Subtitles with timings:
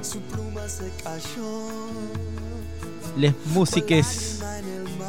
[3.18, 4.40] las músicas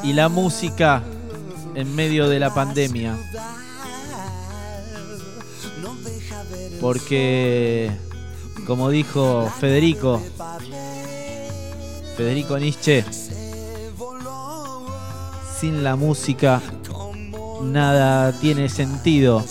[0.02, 1.02] y la música
[1.74, 3.16] en medio de la pandemia.
[6.80, 7.90] Porque,
[8.66, 10.20] como dijo Federico,
[12.16, 13.04] Federico Nietzsche,
[15.58, 16.60] sin la música
[17.62, 19.44] nada tiene sentido.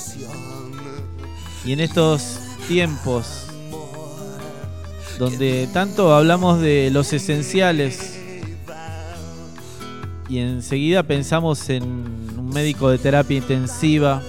[1.66, 3.48] Y en estos tiempos
[5.22, 8.20] donde tanto hablamos de los esenciales
[10.28, 14.24] y enseguida pensamos en un médico de terapia intensiva,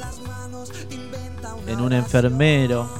[1.67, 2.91] en un enfermero,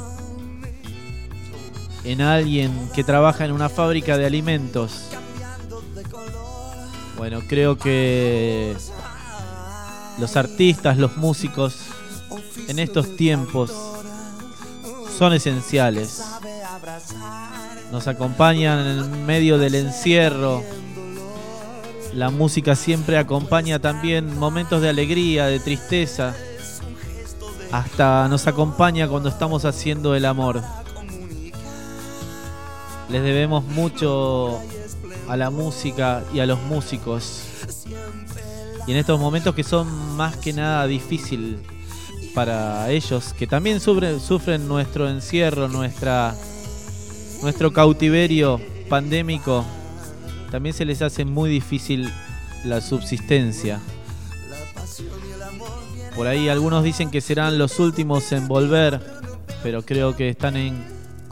[2.05, 5.11] en alguien que trabaja en una fábrica de alimentos.
[7.17, 8.75] Bueno, creo que
[10.19, 11.77] los artistas, los músicos,
[12.69, 13.73] en estos tiempos
[15.19, 16.23] son esenciales.
[17.91, 20.63] Nos acompañan en medio del encierro.
[22.15, 26.35] La música siempre acompaña también momentos de alegría, de tristeza.
[27.71, 30.63] Hasta nos acompaña cuando estamos haciendo el amor.
[33.09, 34.61] Les debemos mucho
[35.29, 37.43] a la música y a los músicos.
[38.87, 41.59] Y en estos momentos que son más que nada difícil
[42.35, 46.35] para ellos, que también sufren, sufren nuestro encierro, nuestra,
[47.43, 49.65] nuestro cautiverio pandémico,
[50.51, 52.11] también se les hace muy difícil
[52.65, 53.81] la subsistencia.
[56.17, 59.01] Por ahí algunos dicen que serán los últimos en volver,
[59.63, 60.57] pero creo que están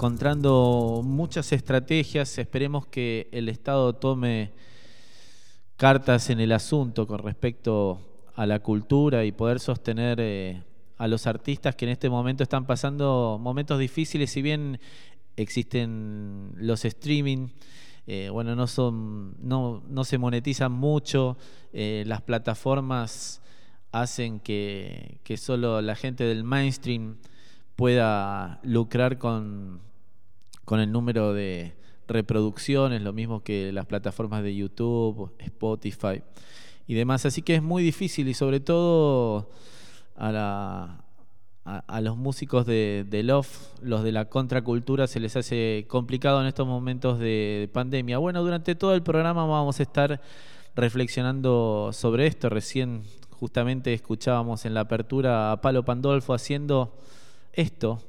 [0.00, 2.38] encontrando muchas estrategias.
[2.38, 4.50] Esperemos que el Estado tome
[5.76, 8.00] cartas en el asunto con respecto
[8.34, 10.62] a la cultura y poder sostener eh,
[10.96, 14.80] a los artistas que en este momento están pasando momentos difíciles, si bien
[15.36, 17.48] existen los streaming.
[18.06, 21.36] Eh, bueno, no, son, no, no se monetizan mucho,
[21.74, 23.42] eh, las plataformas
[23.92, 27.18] hacen que, que solo la gente del mainstream
[27.76, 29.89] pueda lucrar con,
[30.70, 31.74] con el número de
[32.06, 36.22] reproducciones, lo mismo que las plataformas de YouTube, Spotify
[36.86, 37.26] y demás.
[37.26, 39.50] Así que es muy difícil y sobre todo
[40.14, 41.04] a, la,
[41.64, 43.48] a, los músicos de, de, Love,
[43.82, 48.18] los de la contracultura, se les hace complicado en estos momentos de pandemia.
[48.18, 50.20] Bueno, durante todo el programa vamos a estar
[50.76, 52.48] reflexionando sobre esto.
[52.48, 56.96] Recién justamente escuchábamos en la apertura a Palo Pandolfo haciendo
[57.54, 58.00] esto,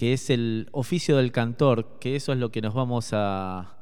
[0.00, 3.76] que es el oficio del cantor, que eso es lo que nos vamos a,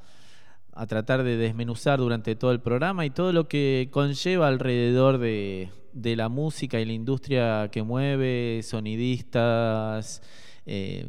[0.72, 5.70] a tratar de desmenuzar durante todo el programa y todo lo que conlleva alrededor de,
[5.92, 10.20] de la música y la industria que mueve, sonidistas,
[10.66, 11.08] eh,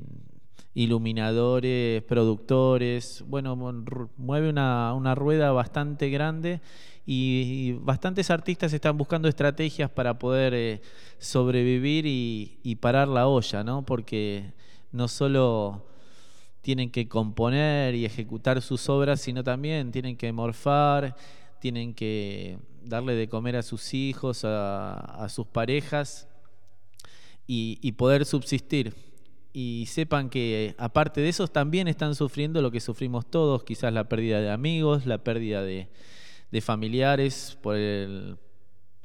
[0.75, 3.55] iluminadores, productores, bueno,
[4.16, 6.62] mueve una, una rueda bastante grande
[7.03, 10.82] y, bastantes artistas están buscando estrategias para poder eh,
[11.17, 13.84] sobrevivir y, parar la olla, ¿no?
[13.84, 14.53] Porque
[14.91, 15.86] no solo
[16.62, 21.16] tienen que componer y ejecutar sus obras, sino también tienen que morfar,
[21.59, 26.28] tienen que darle de comer a sus hijos, a, sus parejas
[27.47, 28.94] y, poder subsistir.
[29.52, 34.08] Y sepan que aparte de eso también están sufriendo lo que sufrimos todos, quizás la
[34.08, 35.90] pérdida de amigos, la pérdida de,
[36.52, 38.38] de familiares por el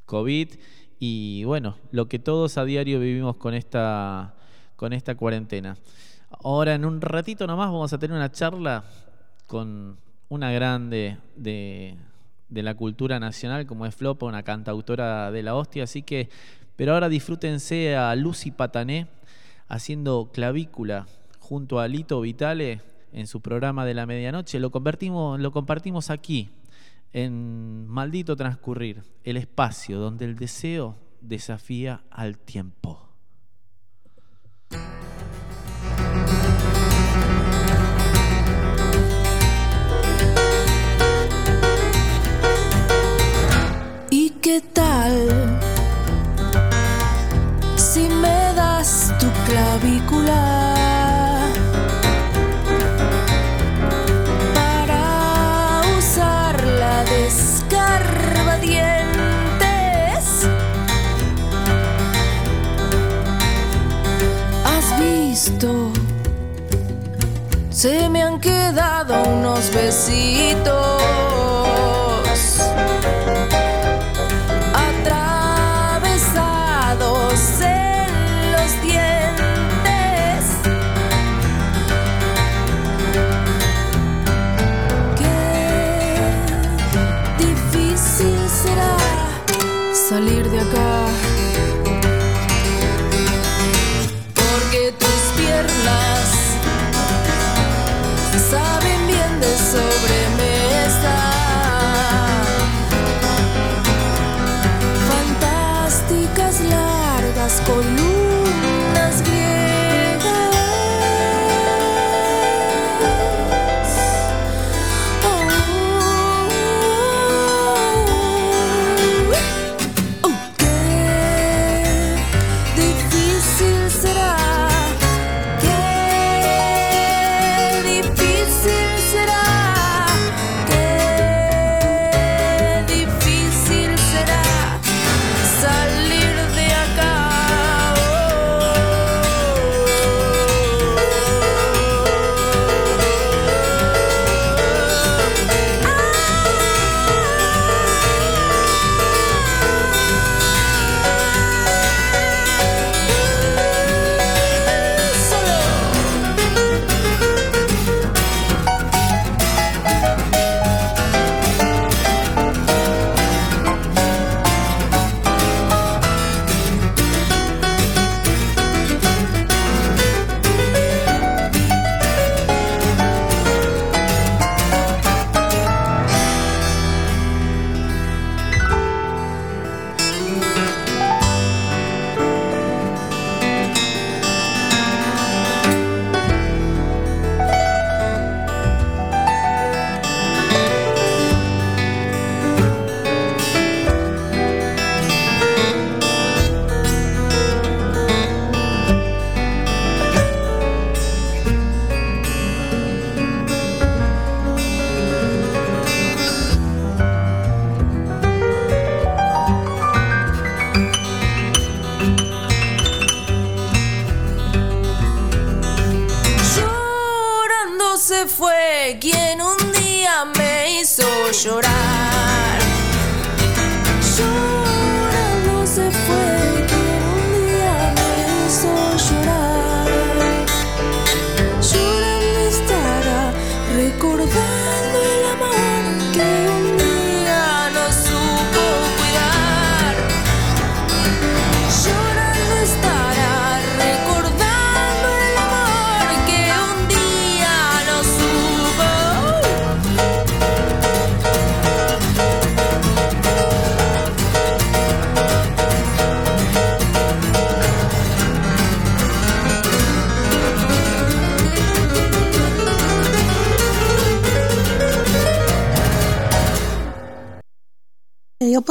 [0.05, 0.51] COVID.
[0.99, 4.34] Y bueno, lo que todos a diario vivimos con esta,
[4.77, 5.77] con esta cuarentena.
[6.43, 8.85] Ahora en un ratito nomás vamos a tener una charla
[9.47, 9.97] con
[10.29, 11.97] una grande de,
[12.51, 15.85] la cultura nacional como es Flopa, una cantautora de la hostia.
[15.85, 16.29] Así que,
[16.77, 19.07] pero ahora disfrútense a Lucy Patané
[19.69, 21.07] haciendo clavícula
[21.39, 22.81] junto a Lito Vitale
[23.13, 24.59] en su programa de la medianoche.
[24.59, 26.51] Lo, convertimos, lo compartimos aquí,
[27.13, 33.14] en Maldito Transcurrir, el espacio donde el deseo desafía al tiempo.
[44.45, 45.59] Qué tal
[47.77, 50.75] si me das tu clavícula?
[54.55, 57.25] Para usarla de.
[64.71, 65.91] ¿Has visto?
[67.71, 71.34] Se me han quedado unos besitos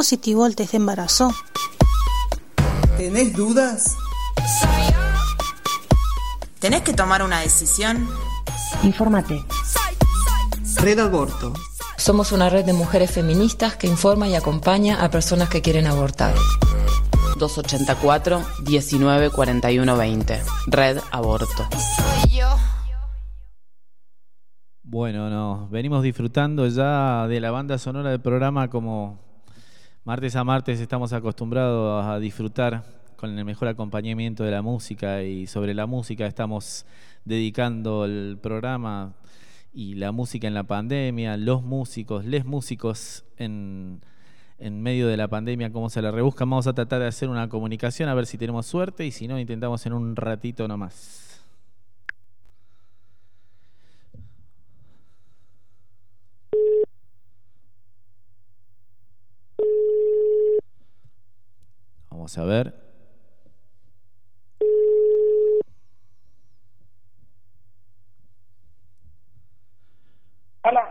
[0.04, 1.32] positivo el test de embarazo.
[2.98, 3.96] ¿Tenés dudas?
[6.58, 8.06] ¿Tenés que tomar una decisión?
[8.82, 9.42] Infórmate.
[10.82, 11.54] Red Aborto.
[11.96, 16.34] Somos una red de mujeres feministas que informa y acompaña a personas que quieren abortar.
[17.38, 20.42] 284 19 41 20.
[20.66, 21.66] Red Aborto.
[24.82, 29.24] Bueno, no, venimos disfrutando ya de la banda sonora del programa como
[30.04, 32.84] martes a martes estamos acostumbrados a disfrutar
[33.16, 36.84] con el mejor acompañamiento de la música y sobre la música estamos
[37.24, 39.14] dedicando el programa
[39.72, 44.02] y la música en la pandemia, los músicos, les músicos en,
[44.58, 46.50] en medio de la pandemia, cómo se la rebuscan.
[46.50, 49.38] Vamos a tratar de hacer una comunicación a ver si tenemos suerte y si no,
[49.38, 51.23] intentamos en un ratito nomás.
[62.24, 62.74] Vamos a ver.
[70.62, 70.88] Hola.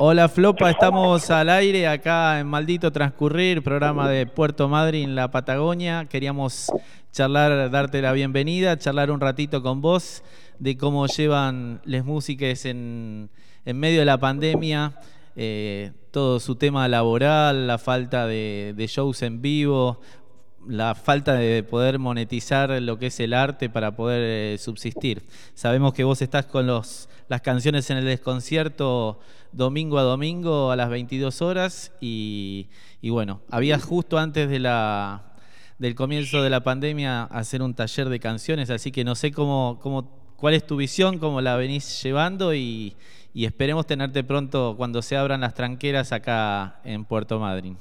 [0.00, 6.06] Hola Flopa, estamos al aire acá en Maldito Transcurrir, programa de Puerto Madryn, la Patagonia.
[6.08, 6.72] Queríamos
[7.12, 10.24] charlar, darte la bienvenida, charlar un ratito con vos
[10.58, 13.28] de cómo llevan las músicas en,
[13.66, 14.94] en medio de la pandemia,
[15.36, 20.00] eh, todo su tema laboral, la falta de, shows en vivo,
[20.66, 24.22] la falta de poder monetizar lo que es el arte para poder
[24.54, 25.24] eh, subsistir.
[25.54, 29.20] Sabemos que vos estás con los, las canciones en el desconcierto
[29.52, 32.68] domingo a domingo a las 22 horas y,
[33.02, 35.36] y bueno, habías justo antes de la,
[35.78, 39.78] del comienzo de la pandemia hacer un taller de canciones, así que no sé cómo,
[39.82, 42.96] cómo cuál es tu visión, cómo la venís llevando y,
[43.36, 47.76] y esperemos tenerte pronto cuando se abran las tranqueras acá en Puerto Madryn.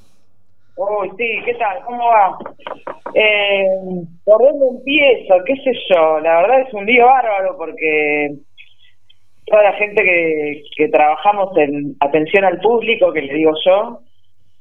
[0.75, 1.81] Uy, sí, ¿qué tal?
[1.85, 2.37] ¿Cómo va?
[3.13, 3.65] Eh,
[4.25, 5.35] ¿Por dónde empiezo?
[5.45, 6.19] ¿Qué sé yo?
[6.19, 8.31] La verdad es un lío bárbaro porque
[9.45, 13.99] toda la gente que, que trabajamos en atención al público, que le digo yo,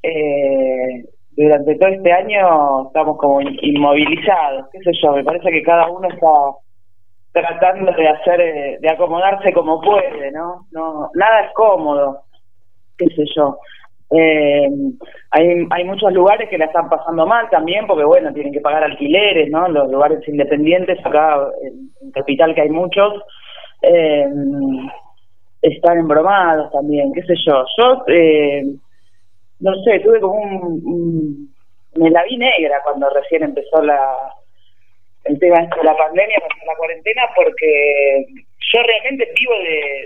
[0.01, 5.91] eh, durante todo este año estamos como inmovilizados, qué sé yo, me parece que cada
[5.91, 6.29] uno está
[7.35, 10.67] tratando de hacer, eh, de acomodarse como puede, ¿no?
[10.71, 12.23] no Nada es cómodo,
[12.97, 13.59] qué sé yo.
[14.11, 14.69] Eh,
[15.33, 18.85] hay, hay muchos lugares que la están pasando mal también, porque bueno, tienen que pagar
[18.85, 19.67] alquileres, ¿no?
[19.69, 23.15] Los lugares independientes, acá en, Capital que hay muchos,
[23.83, 24.29] eh,
[25.61, 27.65] están embromados también, qué sé yo.
[27.77, 28.63] Yo, eh,
[29.59, 31.53] no sé, tuve como un,
[31.97, 33.99] Me la vi negra cuando recién empezó la
[35.25, 38.27] el tema de la pandemia, la cuarentena, porque
[38.73, 39.55] yo realmente vivo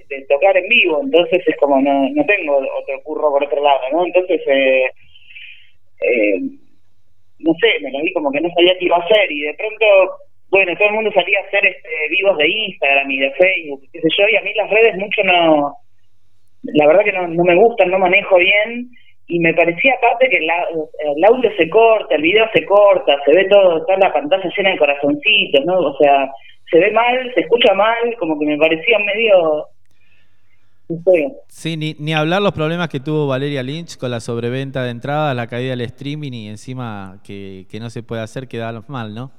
[0.09, 3.81] de, tocar en vivo, entonces es como no, no tengo otro curro por otro lado,
[3.93, 4.05] ¿no?
[4.05, 4.91] Entonces, eh,
[6.03, 6.41] eh,
[7.41, 9.55] no sé, me lo vi como que no sabía qué iba a hacer y de
[9.55, 9.87] pronto,
[10.51, 14.01] bueno, todo el mundo salía a hacer este vivos de Instagram y de Facebook, qué
[14.01, 15.75] sé yo, y a mí las redes mucho no,
[16.63, 18.91] la verdad que no, no me gustan, no manejo bien
[19.29, 23.45] y me parecía aparte que el audio se corta, el video se corta, se ve
[23.45, 25.79] todo, toda la pantalla llena de corazoncitos, ¿no?
[25.79, 26.33] O sea,
[26.71, 29.67] se ve mal, se escucha mal, como que me parecía medio...
[31.49, 35.37] Sí, ni, ni hablar los problemas que tuvo Valeria Lynch con la sobreventa de entradas,
[35.37, 39.31] la caída del streaming y encima que, que no se puede hacer queda mal, ¿no?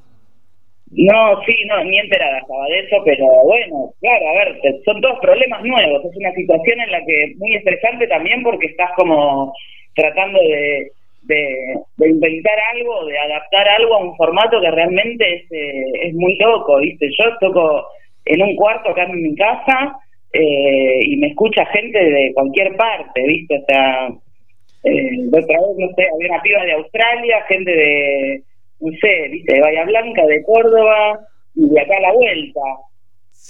[0.92, 5.20] No, sí, no, ni enterada estaba de eso, pero bueno, claro, a ver, son todos
[5.20, 9.54] problemas nuevos, es una situación en la que muy estresante también porque estás como
[9.96, 10.92] tratando de,
[11.24, 16.36] de, inventar algo, de adaptar algo a un formato que realmente es, eh, es muy
[16.38, 17.08] loco, ¿viste?
[17.18, 17.86] Yo toco
[18.26, 19.96] en un cuarto acá en mi casa
[20.34, 23.58] eh, y me escucha gente de cualquier parte, ¿viste?
[23.58, 24.08] O sea,
[24.84, 28.42] eh, otra vez, no sé, había una piba de Australia, gente de,
[28.80, 29.54] no sé, ¿viste?
[29.54, 31.20] De Bahía Blanca, de Córdoba
[31.56, 32.62] y de acá a la vuelta.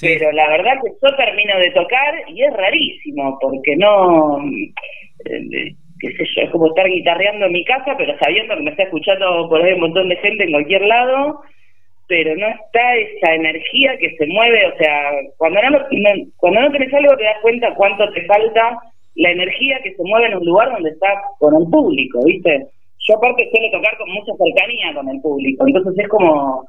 [0.01, 4.39] Pero la verdad que yo termino de tocar y es rarísimo, porque no...
[5.99, 8.83] Qué sé yo, es como estar guitarreando en mi casa, pero sabiendo que me está
[8.83, 11.41] escuchando por ahí un montón de gente en cualquier lado,
[12.07, 15.79] pero no está esa energía que se mueve, o sea, cuando no,
[16.37, 18.79] cuando no tenés algo te das cuenta cuánto te falta
[19.15, 22.65] la energía que se mueve en un lugar donde estás con el público, ¿viste?
[23.07, 26.63] Yo aparte suelo tocar con mucha cercanía con el público, entonces es como,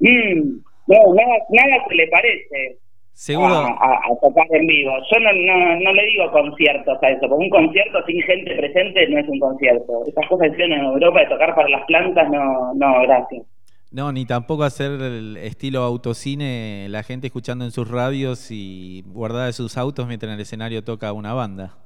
[0.00, 0.40] mmm,
[0.86, 2.76] no, nada, nada se le parece.
[3.14, 3.54] Seguro.
[3.54, 4.92] A, tocar en vivo.
[5.10, 9.08] Yo no, no, no, le digo conciertos a eso, porque un concierto sin gente presente
[9.08, 10.02] no es un concierto.
[10.06, 13.46] Esas cosas que en Europa de tocar para las plantas, no, no, gracias.
[13.92, 19.46] No, ni tampoco hacer el estilo autocine, la gente escuchando en sus radios y guardada
[19.46, 21.76] de sus autos mientras en el escenario toca una banda.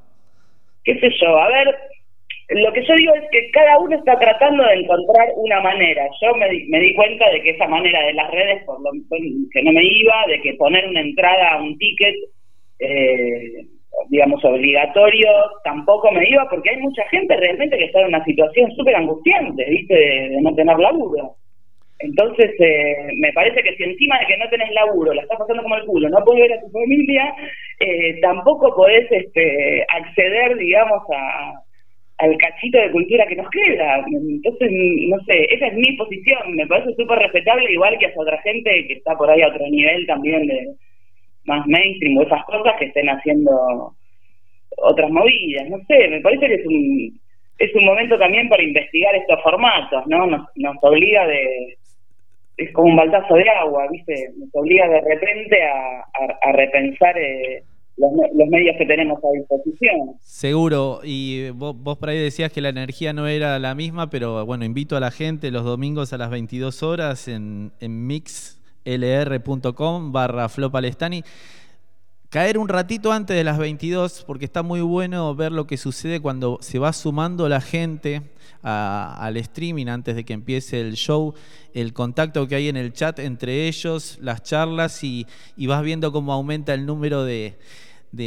[0.83, 1.39] ¿Qué sé yo?
[1.39, 1.77] A ver,
[2.49, 6.09] lo que yo digo es que cada uno está tratando de encontrar una manera.
[6.23, 9.63] Yo me, me di cuenta de que esa manera de las redes, por lo que
[9.63, 12.15] no me iba, de que poner una entrada a un ticket,
[12.79, 13.67] eh,
[14.09, 15.29] digamos, obligatorio,
[15.63, 19.67] tampoco me iba, porque hay mucha gente realmente que está en una situación súper angustiante,
[19.69, 19.95] ¿viste?
[19.95, 21.35] De, no tener laburo.
[21.99, 25.65] Entonces, eh, me parece que si encima de que no tenés laburo, la estás pasando
[25.65, 27.35] como el culo, no podés ver a tu familia,
[27.81, 31.61] eh, tampoco podés este, acceder, digamos, a
[32.19, 34.05] al cachito de cultura que nos queda.
[34.07, 34.71] Entonces,
[35.09, 38.87] no sé, esa es mi posición, me parece súper respetable, igual que a otra gente
[38.87, 40.75] que está por ahí a otro nivel también de,
[41.49, 43.93] más mainstream o esas cosas que estén haciendo
[44.77, 47.21] otras movidas, no sé, me parece que es un,
[47.59, 50.27] es un momento también para investigar estos formatos, ¿no?
[50.27, 51.77] Nos, nos obliga de,
[52.59, 54.15] es como un baltazo de agua, ¿viste?
[54.37, 56.05] Nos obliga de repente a,
[56.43, 57.63] a, repensar eh,
[57.99, 58.13] los,
[58.49, 60.17] medios que tenemos a disposición.
[60.21, 64.47] Seguro, y vos, vos por ahí decías que la energía no era la misma, pero
[64.47, 68.53] bueno, invito a la gente los domingos a las 22 horas en, en mixlr.com
[70.13, 71.25] barra flopalestani
[72.29, 76.21] caer un ratito antes de las 22, porque está muy bueno ver lo que sucede
[76.21, 78.23] cuando se va sumando la gente
[78.63, 81.35] al streaming antes de que empiece el show,
[81.73, 85.27] el contacto que hay en el chat entre ellos, las charlas y,
[85.67, 87.57] vas viendo cómo aumenta el número de,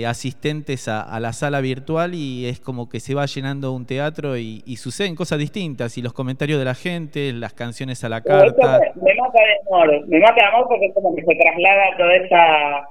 [0.06, 4.62] asistentes a, la sala virtual y es como que se va llenando un teatro y,
[4.78, 8.80] suceden cosas distintas y los comentarios de la gente, las canciones a la carta.
[8.96, 12.16] Me, mata de amor, me mata de amor porque es como que se traslada toda
[12.16, 12.88] esa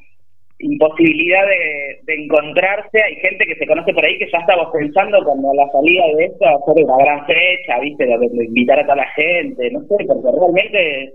[0.61, 3.03] imposibilidad de, encontrarse.
[3.03, 6.25] Hay gente que se conoce por ahí que ya estamos pensando cuando la salida de
[6.27, 8.07] esto hacer una gran fecha, ¿viste?
[8.07, 11.13] De, invitar a toda la gente, no sé, porque realmente,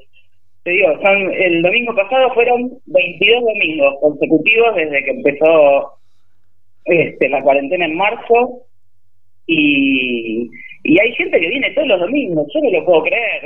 [0.66, 5.92] te digo, son, el domingo pasado fueron 22 domingos consecutivos desde que empezó
[6.86, 8.64] este, la cuarentena en marzo
[9.46, 10.50] y,
[10.84, 13.42] y hay gente que viene todos los domingos, yo no lo puedo creer.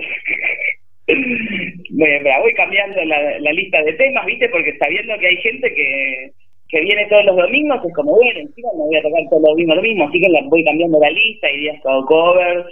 [1.92, 4.48] me, voy cambiando la, lista de temas, ¿viste?
[4.48, 6.32] Porque sabiendo que hay gente que,
[6.70, 9.52] que viene todos los domingos, es como, bueno, encima no voy a tocar todos los
[9.52, 12.66] domingos lo mismo, así que voy cambiando la lista, y días todo covers.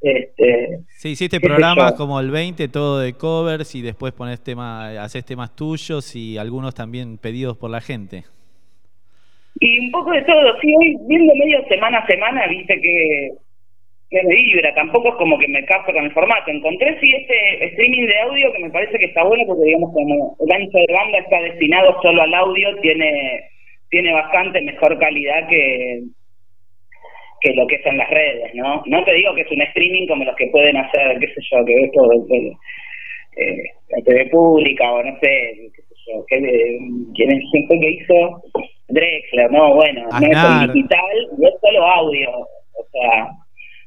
[0.00, 5.24] Este, sí, hiciste programas como el 20, todo de covers, y después pones temas, haces
[5.24, 8.24] temas tuyos y algunos también pedidos por la gente.
[9.60, 13.30] Y un poco de todo, sí, hoy viendo medio semana a semana, viste que
[14.10, 16.50] que me vibra, tampoco es como que me capto con el formato.
[16.50, 20.36] Encontré sí este streaming de audio que me parece que está bueno porque digamos como
[20.40, 23.50] el ancho de banda está destinado solo al audio, tiene
[23.90, 26.02] tiene bastante mejor calidad que
[27.40, 28.82] que lo que son las redes, ¿no?
[28.86, 31.64] No te digo que es un streaming como los que pueden hacer, qué sé yo,
[31.64, 32.52] que ves todo el,
[33.36, 36.38] eh, la TV pública o no sé, qué sé yo, que,
[37.14, 38.42] quién es quién que hizo
[38.88, 43.28] Drexler, no, bueno, no es digital, y es solo audio, o sea,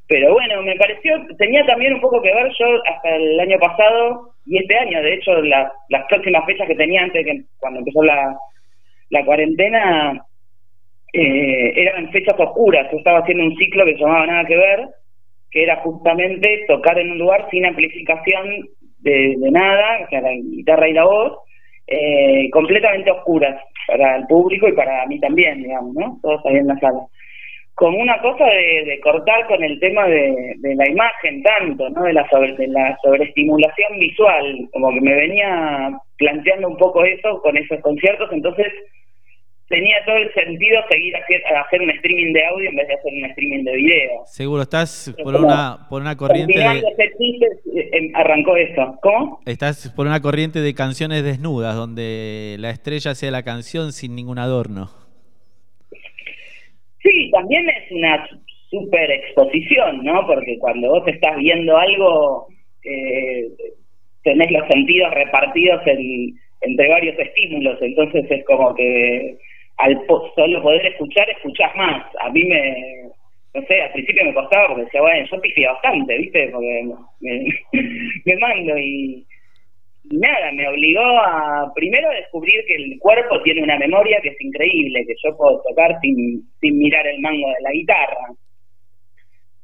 [0.07, 4.33] pero bueno, me pareció, tenía también un poco que ver yo hasta el año pasado
[4.45, 8.35] y este año, de hecho, las próximas fechas que tenía antes, que cuando empezó la,
[9.09, 10.21] la cuarentena,
[11.13, 12.87] eh, eran fechas oscuras.
[12.91, 14.87] Yo estaba haciendo un ciclo que se llamaba Nada que Ver,
[15.49, 18.69] que era justamente tocar en un lugar sin amplificación
[18.99, 21.39] de, nada, o sea, la guitarra y la voz,
[21.87, 26.19] eh, completamente oscuras para el público y para mí también, digamos, ¿no?
[26.21, 27.01] Todos ahí en la sala
[27.81, 32.03] como una cosa de, cortar con el tema de, la imagen tanto, ¿no?
[32.03, 37.41] De la, sobre, de la sobreestimulación visual, como que me venía planteando un poco eso
[37.41, 38.67] con esos conciertos, entonces
[39.71, 43.13] tenía todo el sentido seguir hacer, hacer un streaming de audio en vez de hacer
[43.13, 44.11] un streaming de video.
[44.25, 46.65] Seguro, estás por una por una corriente de...
[46.65, 48.99] Eh, em, arrancó eso.
[49.01, 49.39] ¿Cómo?
[49.45, 54.37] Estás por una corriente de canciones desnudas, donde la estrella sea la canción sin ningún
[54.37, 54.89] adorno.
[57.01, 58.27] Sí, también es una
[58.69, 60.27] super exposición, ¿no?
[60.27, 62.47] Porque cuando vos estás viendo algo,
[62.83, 63.49] eh,
[64.23, 69.37] tenés los sentidos repartidos en, entre varios estímulos, entonces es como que
[69.77, 70.05] al
[70.35, 72.05] solo poder escuchar, escuchás más.
[72.19, 73.09] A mí me,
[73.53, 76.49] no sé, al principio me costaba porque decía, bueno, yo pifé bastante, ¿viste?
[76.49, 76.83] Porque
[77.21, 77.47] me,
[78.25, 79.25] me mando y
[80.11, 84.41] nada, me obligó a primero a descubrir que el cuerpo tiene una memoria que es
[84.41, 88.27] increíble, que yo puedo tocar sin, sin mirar el mango de la guitarra.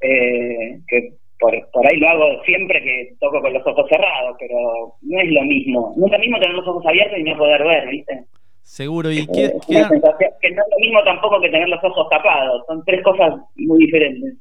[0.01, 4.93] Eh, que por, por ahí lo hago siempre que toco con los ojos cerrados, pero
[5.01, 5.93] no es lo mismo.
[5.97, 8.25] No es lo mismo tener los ojos abiertos y no poder ver, ¿viste?
[8.67, 12.83] Seguro, y eh, que no es lo mismo tampoco que tener los ojos tapados, son
[12.83, 14.35] tres cosas muy diferentes.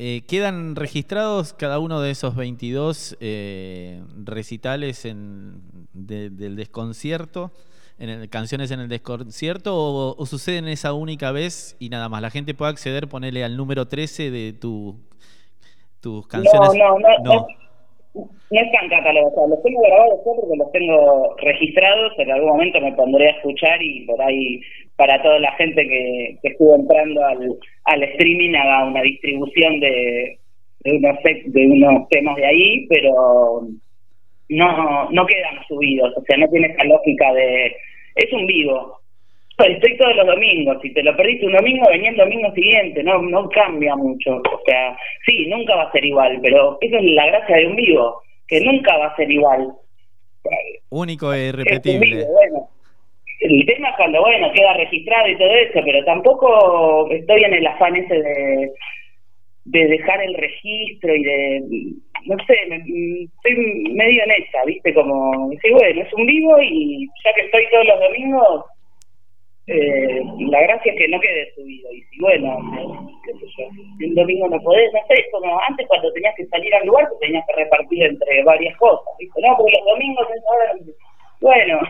[0.00, 5.62] Eh, ¿Quedan registrados cada uno de esos 22 eh, recitales en,
[5.92, 7.52] del desconcierto,
[8.00, 12.22] en el, canciones en el desconcierto, o, sucede en esa única vez y nada más?
[12.22, 14.98] ¿La gente puede acceder, ponerle al número 13 de tu,
[16.00, 16.70] tus canciones?
[16.74, 17.34] No, no, no.
[17.34, 17.63] no.
[18.50, 23.36] Están catalogados, los tengo grabados porque los tengo registrados, en algún momento me pondré a
[23.36, 24.60] escuchar y por ahí
[24.96, 30.38] para toda la gente que, que estuvo entrando al, al streaming haga una distribución de,
[30.84, 33.66] de, unos, de unos temas de ahí, pero
[34.50, 37.74] no, no quedan subidos, o sea, no tiene esa lógica de...
[38.14, 39.00] Es un vivo.
[39.56, 43.22] Estoy todos los domingos, si te lo perdiste un domingo, venía el domingo siguiente, no
[43.22, 44.36] no cambia mucho.
[44.36, 47.76] O sea, sí, nunca va a ser igual, pero esa es la gracia de un
[47.76, 49.72] vivo, que nunca va a ser igual.
[50.90, 52.26] Único e irrepetible.
[52.26, 52.68] bueno,
[53.40, 57.66] el tema es cuando, bueno, queda registrado y todo eso, pero tampoco estoy en el
[57.66, 58.72] afán ese de,
[59.66, 61.62] de dejar el registro y de,
[62.26, 64.92] no sé, me, estoy medio en esa, ¿viste?
[64.94, 68.64] Como decir, bueno, es un vivo y ya que estoy todos los domingos,
[69.66, 71.92] eh, la gracia es que no quede subido.
[71.92, 73.66] Y si, bueno, qué sé yo,
[74.06, 77.08] un domingo no podés, no sé, es como antes cuando tenías que salir al lugar,
[77.08, 79.40] te tenías que repartir entre varias cosas, ¿viste?
[79.40, 80.74] No, porque los domingos es ahora,
[81.40, 81.80] bueno.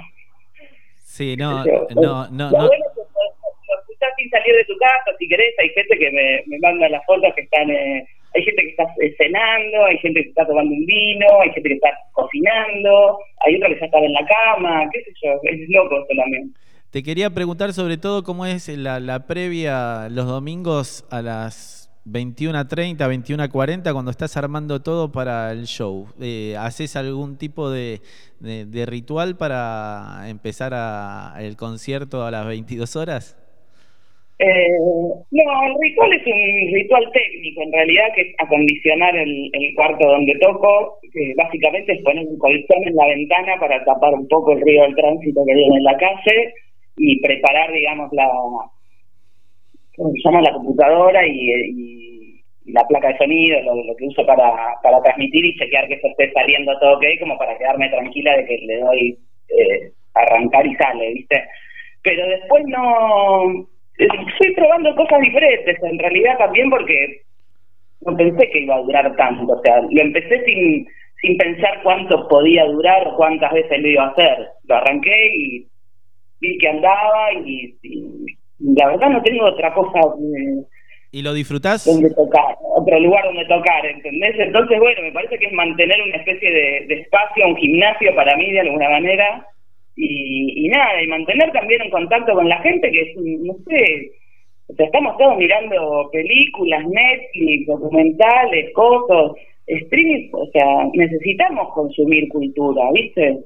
[1.02, 2.50] Sí, no, no, no.
[2.50, 5.98] Lo bueno es que lo escuchás sin salir de tu casa, si querés, hay gente
[5.98, 7.70] que me, me manda las fotos que están...
[7.70, 8.06] Eh,
[8.36, 8.84] hay gente que está
[9.16, 13.68] cenando, hay gente que está tomando un vino, hay gente que está cocinando, hay otra
[13.68, 16.52] que ya está en la cama, qué sé yo, es loco también.
[16.94, 23.92] Te quería preguntar sobre todo cómo es la, previa los domingos a las 21.30, 21.40
[23.92, 26.06] cuando estás armando todo para el show.
[26.22, 27.98] Eh, ¿Haces algún tipo de,
[28.86, 33.36] ritual para empezar a, el concierto a las 22 horas?
[34.38, 39.74] Eh, no, el ritual es un ritual técnico, en realidad, que es acondicionar el, el
[39.74, 44.28] cuarto donde toco, que básicamente es poner un colchón en la ventana para tapar un
[44.28, 46.54] poco el ruido del tránsito que viene en la calle
[46.96, 48.28] y preparar, digamos, la.
[49.96, 54.50] La computadora y, la placa de sonido, lo, que uso para,
[54.82, 58.46] para transmitir y chequear que eso esté saliendo todo ok, como para quedarme tranquila de
[58.46, 59.18] que le doy
[59.50, 61.44] eh, arrancar y sale, ¿viste?
[62.02, 67.20] Pero después no Estoy probando cosas diferentes, en realidad también porque
[68.04, 69.52] no pensé que iba a durar tanto.
[69.52, 70.86] O sea, lo empecé sin,
[71.20, 74.48] sin pensar cuánto podía durar cuántas veces lo iba a hacer.
[74.64, 75.66] Lo arranqué y
[76.44, 77.74] vi que andaba y,
[78.60, 79.98] la verdad no tengo otra cosa.
[79.98, 80.62] Eh,
[81.12, 81.84] ¿Y lo disfrutás?
[81.84, 84.34] Donde tocar, otro lugar donde tocar, ¿entendés?
[84.38, 88.36] Entonces, bueno, me parece que es mantener una especie de, de espacio, un gimnasio para
[88.36, 89.46] mí de alguna manera
[89.96, 94.10] y, y nada, y mantener también en contacto con la gente que, no sé,
[94.66, 99.32] o sea, estamos todos mirando películas, Netflix, documentales, cosas,
[99.66, 103.38] streaming, o sea, necesitamos consumir cultura, ¿viste?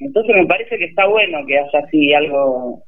[0.00, 2.82] Entonces me parece que está bueno que haya así algo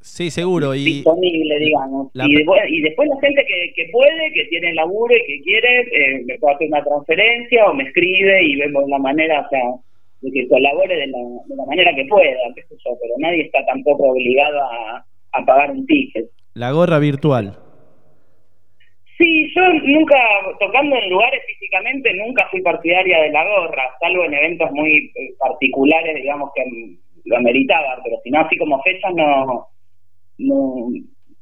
[0.00, 0.74] Sí, seguro.
[0.74, 2.10] Y disponible, digamos.
[2.14, 5.80] Y, después, y, después la gente que, que puede, que tiene laburo y que quiere,
[5.80, 9.60] eh, me puede hacer una transferencia o me escribe y vemos la manera, o sea,
[10.22, 13.42] de que colabore de la, de la manera que pueda, qué sé yo, pero nadie
[13.42, 16.30] está tampoco obligado a, a pagar un ticket.
[16.54, 17.58] La gorra virtual.
[19.20, 20.16] Sí, yo nunca,
[20.58, 25.34] tocando en lugares físicamente, nunca fui partidaria de la gorra, salvo en eventos muy eh,
[25.38, 26.64] particulares, digamos, que
[27.26, 29.66] lo ameritaban, pero si no, así como fechas, no,
[30.38, 30.88] no,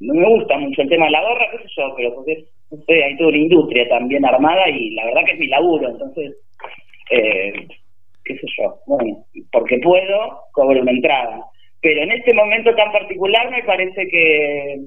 [0.01, 2.79] no me gusta mucho el tema de la gorra, qué sé yo, pero porque, no
[2.79, 6.37] sé, hay toda una industria también armada y la verdad que es mi laburo, entonces,
[7.13, 7.53] eh,
[8.25, 11.45] qué sé yo, bueno, porque puedo, cobro una entrada.
[11.81, 14.81] Pero en este momento tan particular me parece que,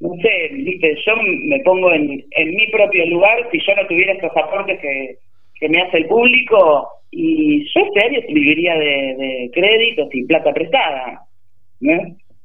[0.00, 4.14] no sé, viste, yo me pongo en, en mi propio lugar, si yo no tuviera
[4.14, 5.18] estos aportes que,
[5.54, 10.52] que me hace el público, y yo este año viviría de, de créditos y plata
[10.54, 11.26] prestada.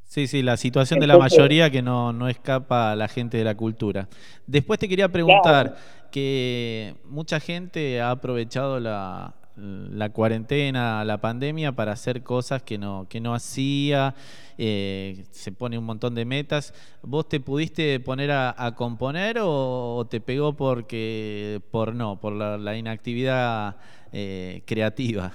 [0.04, 3.44] Sí, sí, la situación de la mayoría que no, no escapa a la gente de
[3.44, 4.08] la cultura.
[4.48, 5.76] Después te quería preguntar
[6.12, 13.08] que mucha gente ha aprovechado la, la cuarentena, la pandemia para hacer cosas que no,
[13.10, 14.14] que no hacía,
[14.58, 16.74] eh, se pone un montón de metas.
[17.02, 23.78] ¿Vos te pudiste poner a, componer o, te pegó porque por no, por la, inactividad
[24.12, 25.34] eh, creativa?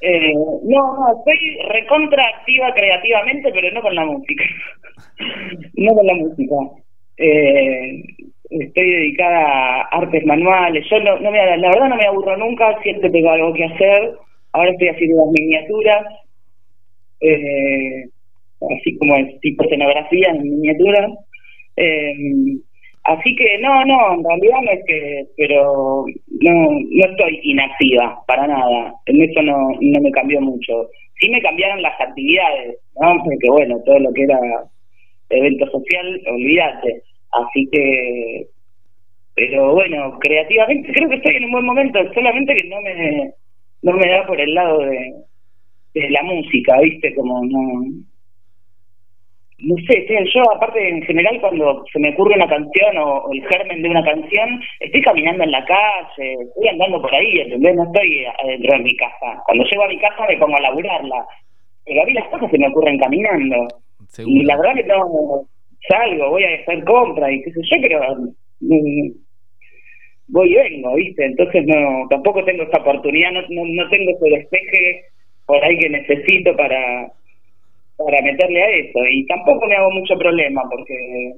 [0.00, 4.44] Eh, no, no, soy recontra activa creativamente, pero no con la música.
[5.74, 6.54] no con la música.
[8.50, 10.84] Estoy dedicada a artes manuales.
[10.90, 14.12] Yo no, no me, la verdad no me aburro nunca, siempre tengo algo que hacer.
[14.52, 16.06] Ahora estoy haciendo unas miniaturas,
[17.20, 18.04] eh,
[18.76, 21.12] así como es tipo escenografía en miniaturas.
[21.76, 22.14] Eh,
[23.04, 26.04] así que no, no, en realidad no es que, pero
[26.40, 28.94] no, no estoy inactiva para nada.
[29.06, 30.88] En eso no, no me cambió mucho.
[31.20, 33.22] Sí me cambiaron las actividades, ¿no?
[33.24, 34.38] Porque bueno, todo lo que era
[35.30, 38.46] evento social, olvídate Así que,
[39.34, 43.32] pero bueno, creativamente creo que estoy en un buen momento, solamente que no me,
[43.82, 45.14] no me da por el lado de,
[45.94, 47.14] de la música, ¿viste?
[47.14, 47.84] Como no.
[49.60, 53.82] No sé, yo aparte en general cuando se me ocurre una canción o, el germen
[53.82, 57.74] de una canción, estoy caminando en la calle, estoy andando por ahí, ¿entendés?
[57.74, 59.42] No estoy adentro de mi casa.
[59.46, 61.26] Cuando llego a mi casa me pongo a laburarla.
[61.84, 63.66] Pero a mí las cosas se me ocurren caminando.
[64.18, 65.44] Y la verdad que no,
[65.88, 68.00] salgo, voy a hacer compras y qué sé yo, pero
[68.60, 69.10] mm,
[70.28, 71.24] voy y vengo, ¿viste?
[71.24, 75.04] Entonces no tampoco tengo esa oportunidad, no, no, tengo ese despeje
[75.46, 77.10] por ahí que necesito para,
[77.96, 78.98] para meterle a eso.
[79.10, 81.34] Y tampoco me hago mucho problema porque,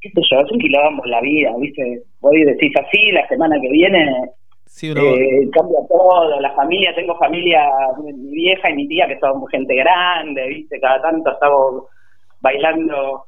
[0.00, 2.02] qué sé yo, es un quilombo la vida, ¿viste?
[2.20, 4.10] Voy y decís así, la semana que viene
[4.82, 7.66] eh, cambia todo, la familia, tengo familia,
[8.02, 10.78] mi vieja y mi tía que son gente grande, ¿viste?
[10.80, 11.84] Cada tanto estamos
[12.40, 13.24] bailando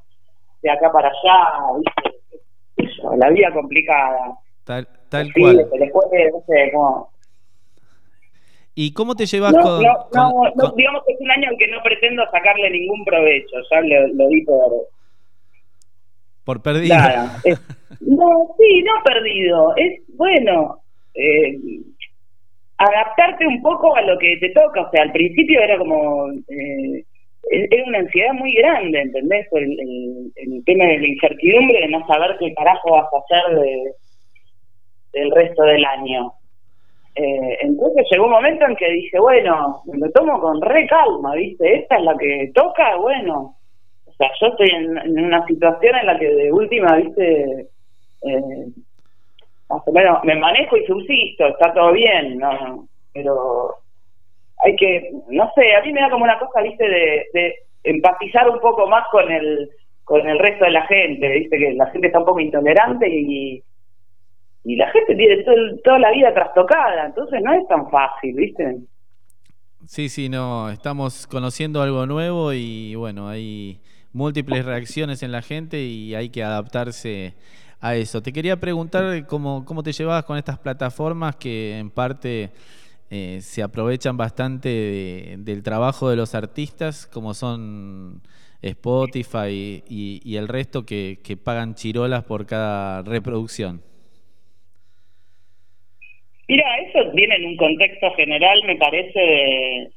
[0.63, 3.17] de acá para allá, ¿viste?
[3.17, 4.39] La vida complicada.
[4.65, 5.57] Tal, tal cual.
[5.57, 7.11] Después, no sé, como
[8.81, 12.23] ¿Y cómo te llevas con, no, digamos que es un año en que no pretendo
[12.31, 14.73] sacarle ningún provecho, ya lo, lo di por...
[16.45, 16.95] Por perdido.
[16.95, 19.75] no, sí, no perdido.
[19.75, 20.79] Es, bueno,
[21.13, 21.59] eh,
[22.77, 24.83] adaptarte un poco a lo que te toca.
[24.83, 26.31] O sea, al principio era como...
[26.47, 27.05] Eh,
[27.51, 29.47] era una ansiedad muy grande, ¿entendés?
[29.53, 33.93] El, el, tema de la incertidumbre de no saber qué carajo vas a hacer de,
[35.13, 36.33] del resto del año.
[37.15, 41.35] Eh, entonces llegó un momento en que dije, bueno, me lo tomo con re calma,
[41.35, 41.79] ¿viste?
[41.79, 43.57] Esta es la que toca, bueno.
[44.07, 47.67] O sea, yo estoy en, una situación en la que de última, ¿viste?
[48.23, 48.67] Eh,
[49.69, 52.87] más o menos me manejo y subsisto, está todo bien, ¿no?
[53.13, 53.75] Pero
[54.65, 56.89] hay que, no sé, a mí me da como una cosa, ¿viste?
[56.89, 59.71] De, de empatizar un poco más con el
[60.05, 61.59] con el resto de la gente, ¿viste?
[61.59, 63.63] Que la gente está un poco intolerante y
[64.65, 65.45] y la gente tiene
[65.83, 68.77] toda la vida trastocada, entonces no es tan fácil, ¿viste?
[69.87, 73.81] Sí, sí, no, estamos conociendo algo nuevo y bueno, hay
[74.13, 77.35] múltiples reacciones en la gente y hay que adaptarse
[77.81, 78.21] a eso.
[78.21, 82.51] Te quería preguntar cómo, cómo te llevabas con estas plataformas que en parte
[83.11, 88.21] eh, se aprovechan bastante del trabajo de los artistas, como son
[88.61, 93.81] Spotify y, el resto que, pagan chirolas por cada reproducción.
[96.49, 99.91] Mira, eso viene en un contexto general, me parece,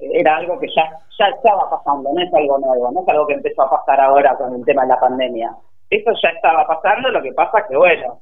[0.00, 3.34] era algo que ya, ya estaba pasando, no es algo nuevo, no es algo que
[3.34, 5.50] empezó a pasar ahora con el tema de la pandemia.
[5.90, 8.20] Eso ya estaba pasando, lo que pasa que, bueno,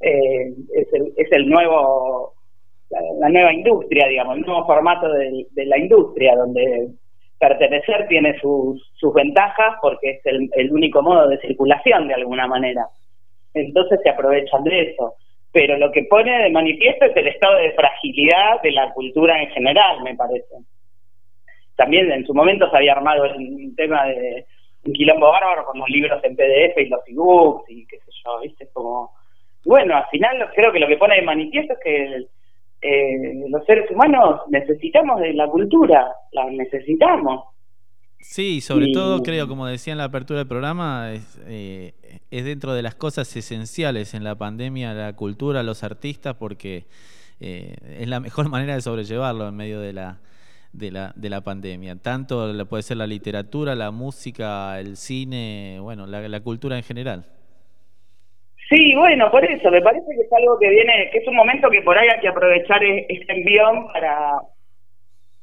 [0.00, 0.52] eh,
[1.16, 2.33] es el nuevo,
[3.18, 6.88] la, nueva industria, digamos, el nuevo formato de, la industria, donde
[7.38, 12.46] pertenecer tiene sus, sus ventajas porque es el, el único modo de circulación de alguna
[12.46, 12.86] manera.
[13.52, 15.14] Entonces se aprovechan de eso
[15.54, 19.48] pero lo que pone de manifiesto es el estado de fragilidad de la cultura en
[19.50, 20.52] general, me parece.
[21.76, 24.44] También en su momento se había armado un tema de
[24.84, 28.40] un quilombo bárbaro con los libros en PDF y los ebooks y qué sé yo,
[28.40, 28.68] ¿viste?
[28.72, 29.12] Como,
[29.64, 32.26] bueno, al final creo que lo que pone de manifiesto es que
[32.86, 37.46] eh, los seres humanos necesitamos de la cultura, la necesitamos.
[38.20, 41.94] Sí, sobre todo creo, como decía en la apertura del programa, es, eh,
[42.30, 46.84] es, dentro de las cosas esenciales en la pandemia, la cultura, los artistas, porque
[47.40, 50.20] eh, es la mejor manera de sobrellevarlo en medio de la,
[50.74, 51.96] de la, de la pandemia.
[51.96, 57.24] Tanto puede ser la literatura, la música, el cine, bueno, la, la cultura en general.
[58.68, 61.68] Sí, bueno, por eso, me parece que es algo que viene, que es un momento
[61.70, 64.38] que por ahí hay que aprovechar e-, este envión para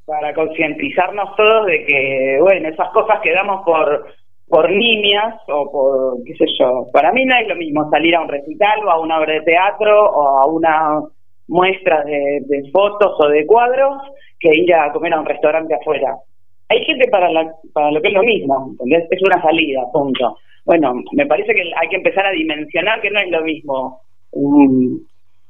[0.05, 4.07] para concientizarnos todos de que, bueno, esas cosas que damos por
[4.51, 8.21] por niñas o por, qué sé yo, para mí no es lo mismo salir a
[8.21, 10.99] un recital o a una obra de teatro o a una
[11.47, 14.01] muestra de, fotos o de cuadros
[14.39, 16.17] que ir a comer a un restaurante afuera.
[16.71, 19.05] Hay gente para, la, para lo que es lo mismo, ¿entendés?
[19.11, 20.37] Es una salida, punto.
[20.63, 24.01] Bueno, me parece que hay que empezar a dimensionar que no es lo mismo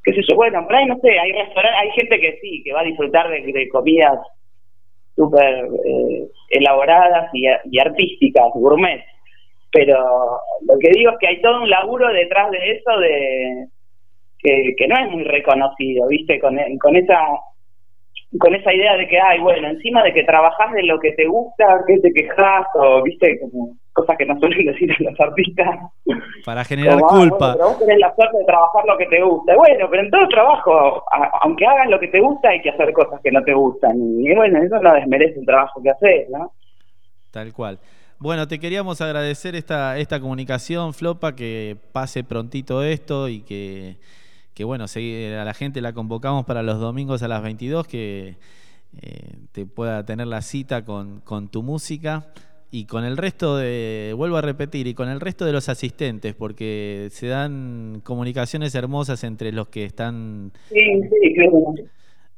[0.04, 2.74] qué sé yo, bueno, por ahí no sé, hay restaurantes, hay gente que sí, que
[2.74, 4.20] va a disfrutar de, comidas
[5.16, 9.04] súper eh, elaboradas y, artísticas, gourmet.
[9.72, 9.96] Pero
[10.68, 13.68] lo que digo es que hay todo un laburo detrás de eso de
[14.40, 16.40] que, que no es muy reconocido, ¿viste?
[16.40, 17.20] Con, con esa
[18.40, 21.26] con esa idea de que, ay, bueno, encima de que trabajas de lo que te
[21.26, 25.68] gusta, que te quejas, o, viste, como cosas que no suelen decir los artistas.
[26.46, 27.54] Para generar culpa.
[27.54, 29.56] pero vos tenés la suerte de trabajar lo que te gusta.
[29.56, 31.04] Bueno, pero en todo trabajo,
[31.42, 33.98] aunque hagas lo que te gusta, hay que hacer cosas que no te gustan.
[33.98, 36.54] Y bueno, eso no desmerece el trabajo que haces, ¿no?
[37.32, 37.80] Tal cual.
[38.18, 43.98] Bueno, te queríamos agradecer esta, esta comunicación, Flopa, que pase prontito esto y que
[44.62, 48.36] que bueno, a la gente la convocamos para los domingos a las 22, que
[49.02, 52.32] eh, te pueda tener la cita con, con, tu música
[52.70, 56.36] y con el resto de, vuelvo a repetir, y con el resto de los asistentes,
[56.36, 60.52] porque se dan comunicaciones hermosas entre los que están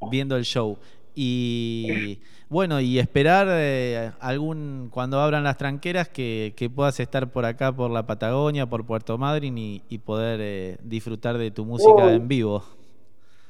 [0.10, 0.78] viendo el show.
[1.14, 7.72] Y bueno, y esperar eh, algún cuando abran las tranqueras que, puedas estar por acá,
[7.72, 12.64] por la Patagonia, por Puerto Madryn y, poder eh, disfrutar de tu música en vivo.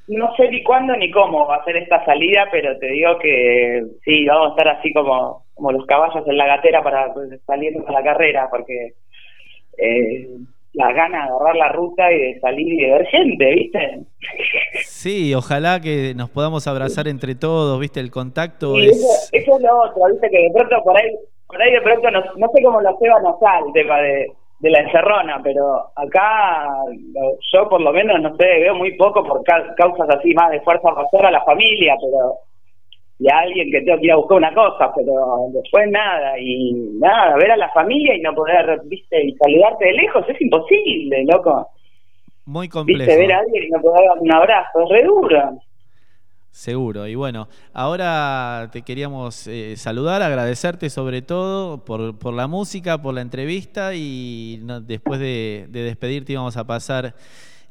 [0.07, 3.83] no sé ni cuándo ni cómo va a ser esta salida, pero te digo que
[4.03, 7.73] sí, vamos a estar así como, como los caballos en la gatera para pues, salir
[7.87, 8.93] a la carrera, porque
[9.77, 10.27] eh,
[10.73, 13.99] la gana de agarrar la ruta y de salir y de ver gente, ¿viste?
[14.85, 17.99] Sí, ojalá que nos podamos abrazar entre todos, ¿viste?
[17.99, 18.97] El contacto Y es...
[18.97, 20.29] eso, eso es lo otro, ¿viste?
[20.29, 21.09] Que de pronto por ahí,
[21.47, 24.69] por ahí de pronto no, no sé cómo lo lleva nasal el tema de, de
[24.71, 26.67] la encerrona, pero acá
[27.53, 30.61] yo por lo menos, no sé, veo muy poco por ca- causas así más de
[30.61, 32.33] fuerza mayor a la familia, pero
[33.19, 35.13] y a alguien que tengo que ir a buscar una cosa, pero
[35.53, 39.93] después nada, y nada, ver a la familia y no poder, viste, y saludarte de
[39.93, 41.69] lejos es imposible, loco.
[42.45, 43.17] Muy Viste, complejo.
[43.17, 45.59] ver a alguien y no poder dar un abrazo, es re duro.
[46.51, 47.07] Seguro.
[47.07, 53.15] Y bueno, ahora te queríamos eh, saludar, agradecerte sobre todo por, por la música, por
[53.15, 57.15] la entrevista y no- después de, de despedirte íbamos a pasar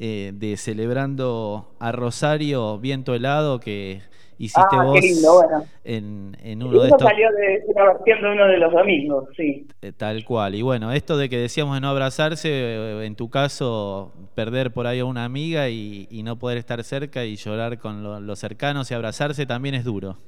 [0.01, 4.01] eh, de celebrando a Rosario Viento Helado que
[4.45, 5.65] hiciste Ah, vos qué lindo, bueno.
[5.85, 7.09] en, en uno de estos...
[7.09, 9.67] salió de una versión de uno de los domingos, sí.
[9.83, 10.55] Eh, Tal cual.
[10.55, 14.87] Y bueno, esto de que decíamos de no abrazarse, eh, en tu caso, perder por
[14.87, 18.39] ahí a una amiga y, y no poder estar cerca y llorar con lo- los
[18.39, 20.19] cercanos y abrazarse también es duro.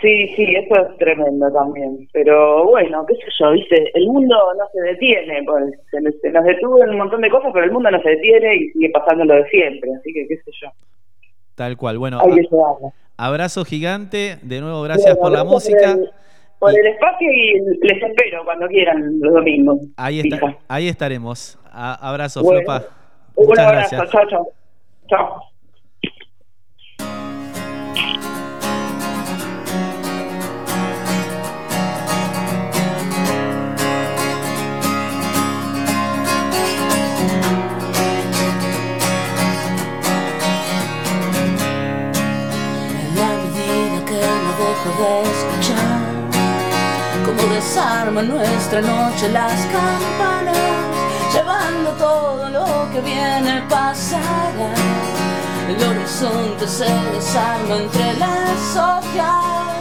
[0.00, 2.08] Sí, sí, eso es tremendo también.
[2.12, 6.82] Pero bueno, qué sé yo, viste, el mundo no se detiene, pues, se nos detuvo
[6.84, 9.34] en un montón de cosas, pero el mundo no se detiene y sigue pasando lo
[9.34, 10.68] de siempre, así que qué sé yo.
[11.54, 11.98] Tal cual.
[11.98, 12.48] Bueno, Hay que
[13.16, 14.38] abrazo gigante.
[14.42, 15.92] De nuevo, gracias Bueno, por la música.
[15.94, 16.10] Por el,
[16.58, 19.78] por el espacio y les espero cuando quieran los domingos.
[19.96, 21.58] Ahí, está, ahí estaremos.
[21.70, 22.84] A- abrazo, Bueno, Flopa.
[23.34, 24.10] Un Muchas abrazo, gracias.
[24.10, 24.48] chao, chao.
[25.08, 25.49] Chao.
[47.40, 50.56] Como desarma nuestra noche las campanas
[51.32, 54.74] Llevando todo lo que viene pasará
[55.66, 59.74] El horizonte se desarma entre las hojas.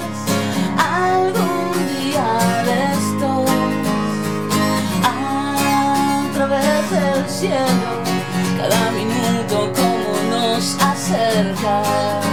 [0.78, 2.30] Algún día
[2.64, 3.50] de estos
[5.04, 7.92] A través del cielo
[8.58, 12.29] Cada minuto como nos acerca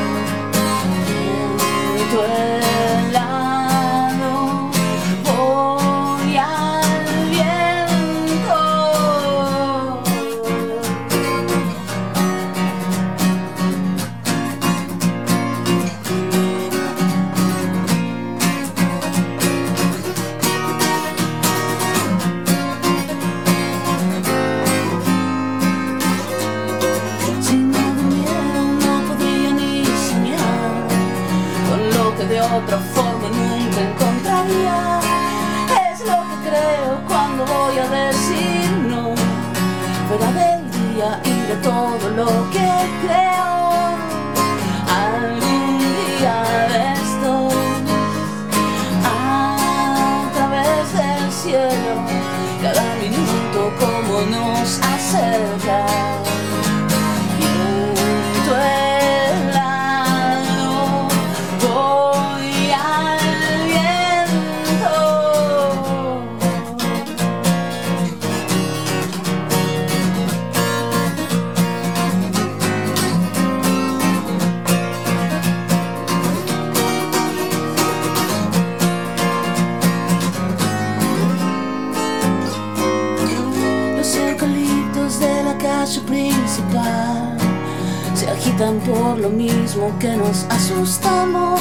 [88.57, 91.61] por lo mismo que nos asustamos.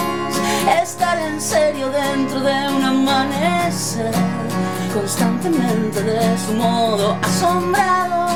[0.82, 4.14] Estar en serio dentro de un amanecer,
[4.94, 8.32] constantemente de su modo asombrados.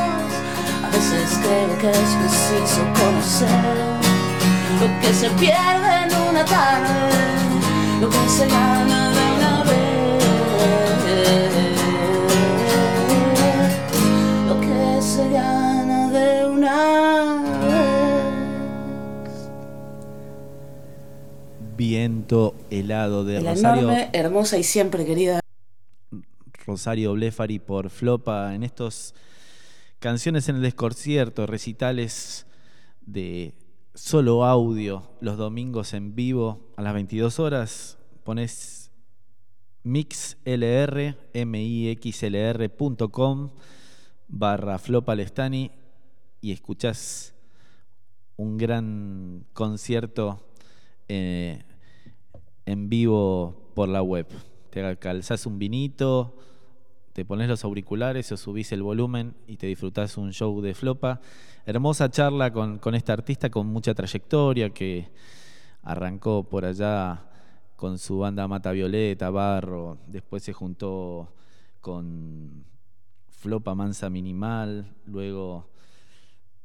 [0.84, 3.50] A veces creo que es preciso conocer
[4.82, 7.12] lo que se pierde en una tarde,
[8.02, 9.09] lo que se gana
[21.90, 23.90] Viento helado de La Rosario.
[23.90, 25.40] enorme, hermosa y siempre querida.
[26.68, 29.16] Rosario Blefari por Flopa en estos
[29.98, 32.46] canciones en el desconcierto, recitales
[33.02, 33.56] de
[33.96, 37.98] solo audio los domingos en vivo a las 22 horas.
[38.24, 38.92] Pones
[39.82, 43.50] mixlr, mixlr.com
[44.28, 45.72] barra Flopa Lestani
[46.40, 47.34] y escuchás
[48.36, 50.46] un gran concierto
[51.08, 51.64] eh,
[52.70, 54.28] en vivo por la web.
[54.70, 56.36] Te calzás un vinito,
[57.14, 61.20] te pones los auriculares o subís el volumen y te disfrutás un show de flopa.
[61.66, 65.10] Hermosa charla con, con esta artista con mucha trayectoria que
[65.82, 67.26] arrancó por allá
[67.76, 71.34] con su banda Mata Violeta, Barro, después se juntó
[71.82, 72.66] con
[73.30, 75.72] Flopa Mansa Minimal, luego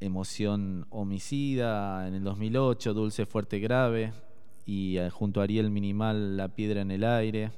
[0.00, 4.12] Emoción Homicida en el 2008, Dulce Fuerte Grave,
[4.64, 7.52] y eh, junto a Ariel Minimal La Piedra en el Aire,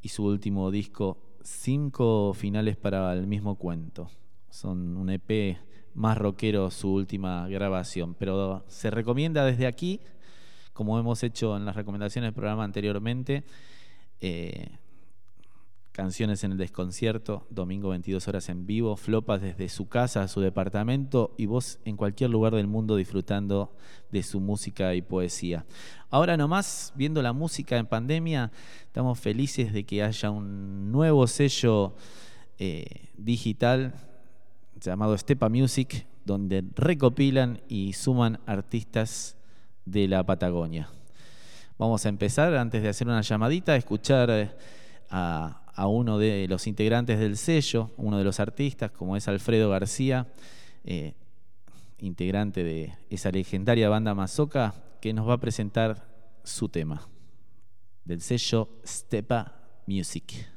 [0.00, 4.10] y su último disco, Cinco Finales para el mismo cuento.
[4.50, 5.58] Son un EP
[5.94, 10.00] más rockero su última grabación, pero se recomienda desde aquí
[10.78, 13.42] como hemos hecho en las recomendaciones del programa anteriormente,
[14.20, 14.68] eh,
[15.98, 20.40] canciones en el desconcierto, domingo 22 horas en vivo, flopas desde su casa a su
[20.40, 23.74] departamento y vos en cualquier lugar del mundo disfrutando
[24.12, 25.66] de su música y poesía.
[26.08, 31.96] Ahora nomás, viendo la música en pandemia, estamos felices de que haya un nuevo sello
[32.60, 33.92] eh, digital
[34.80, 39.36] llamado Stepa Music, donde recopilan y suman artistas
[39.84, 40.90] de la Patagonia.
[41.76, 44.50] Vamos a empezar, antes de hacer una llamadita, a escuchar eh,
[45.78, 50.26] a, uno de los integrantes del sello, uno de los artistas, como es Alfredo García,
[50.84, 51.14] eh,
[51.98, 56.08] integrante de esa legendaria banda Mazoca, que nos va a presentar
[56.42, 57.08] su tema
[58.04, 59.54] del sello Stepa
[59.86, 60.48] Music.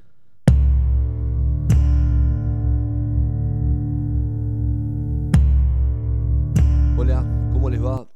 [6.98, 8.08] Hola, ¿cómo les va?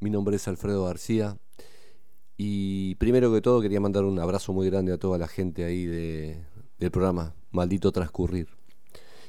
[0.00, 1.36] Mi nombre es Alfredo García
[2.36, 5.86] y primero que todo quería mandar un abrazo muy grande a toda la gente ahí
[5.86, 8.48] del programa Maldito Transcurrir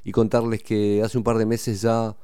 [0.04, 2.16] y contarles que hace un par de meses ya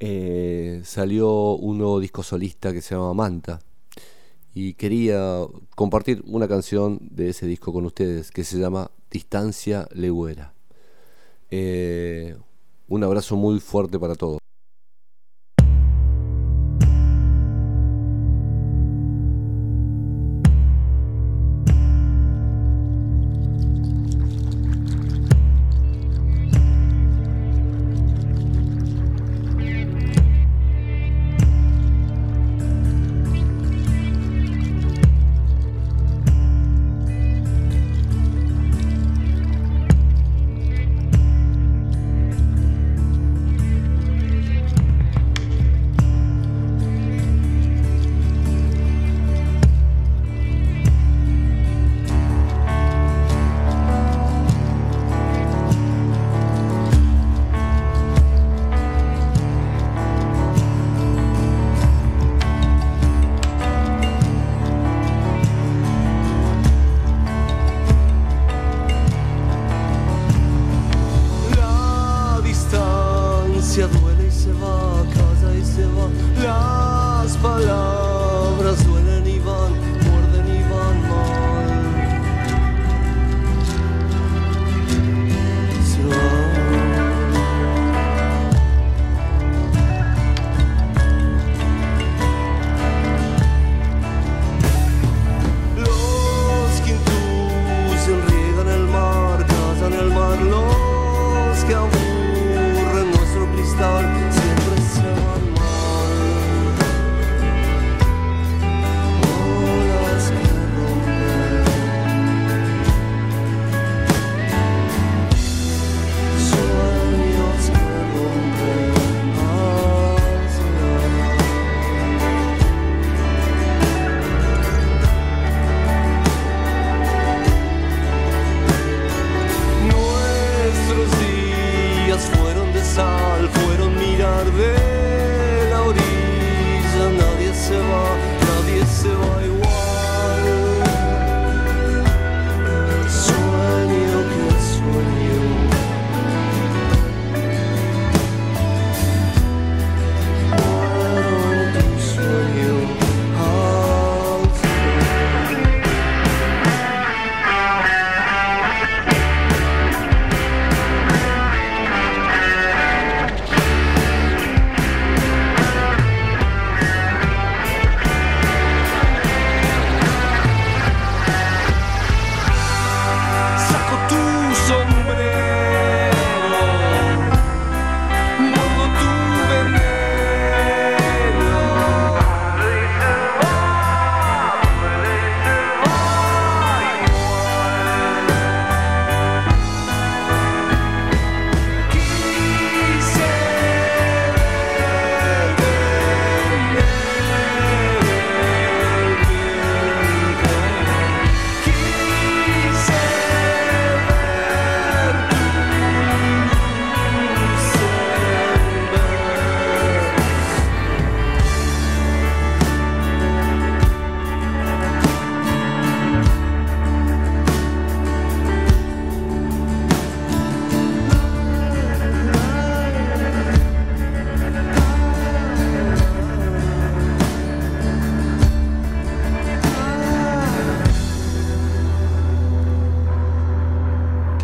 [0.00, 3.60] eh, salió un nuevo disco solista que se llama Manta
[4.54, 10.52] y quería compartir una canción de ese disco con ustedes que se llama Distancia Legüera.
[11.50, 12.36] Eh,
[12.88, 14.38] un abrazo muy fuerte para todos.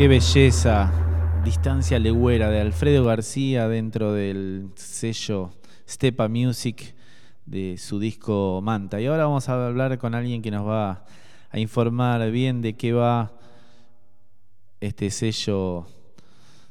[0.08, 0.90] Belleza,
[1.44, 5.50] distancia legüera de Alfredo García dentro del sello
[5.86, 6.94] Stepa Music
[7.44, 9.02] de su disco Manta.
[9.02, 11.04] Y ahora vamos a hablar con alguien que nos va
[11.50, 13.32] a informar bien de qué va
[14.80, 15.84] este sello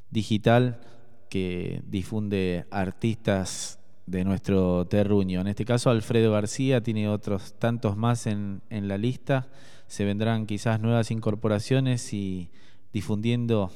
[0.09, 0.81] digital
[1.29, 3.77] que difunde artistas
[4.07, 5.41] de nuestro terruño.
[5.41, 9.47] En este caso Alfredo García tiene otros tantos más en la lista.
[9.85, 12.49] Se vendrán quizás nuevas incorporaciones y
[12.97, 13.71] difundiendo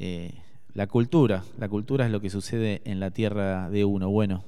[0.00, 0.34] eh,
[0.74, 1.44] la cultura.
[1.56, 4.10] La cultura es lo que sucede en la tierra de uno.
[4.10, 4.42] Bueno,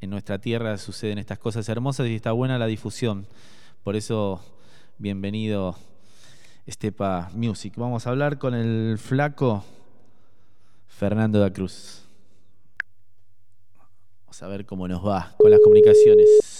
[0.00, 3.26] en nuestra tierra suceden estas cosas hermosas y está buena la difusión.
[3.84, 4.40] Por eso,
[4.96, 5.76] bienvenido
[6.64, 7.74] Estepa Music.
[7.76, 9.62] Vamos a hablar con el flaco
[10.88, 12.04] Fernando da Cruz.
[14.22, 16.51] Vamos a ver cómo nos va con las comunicaciones.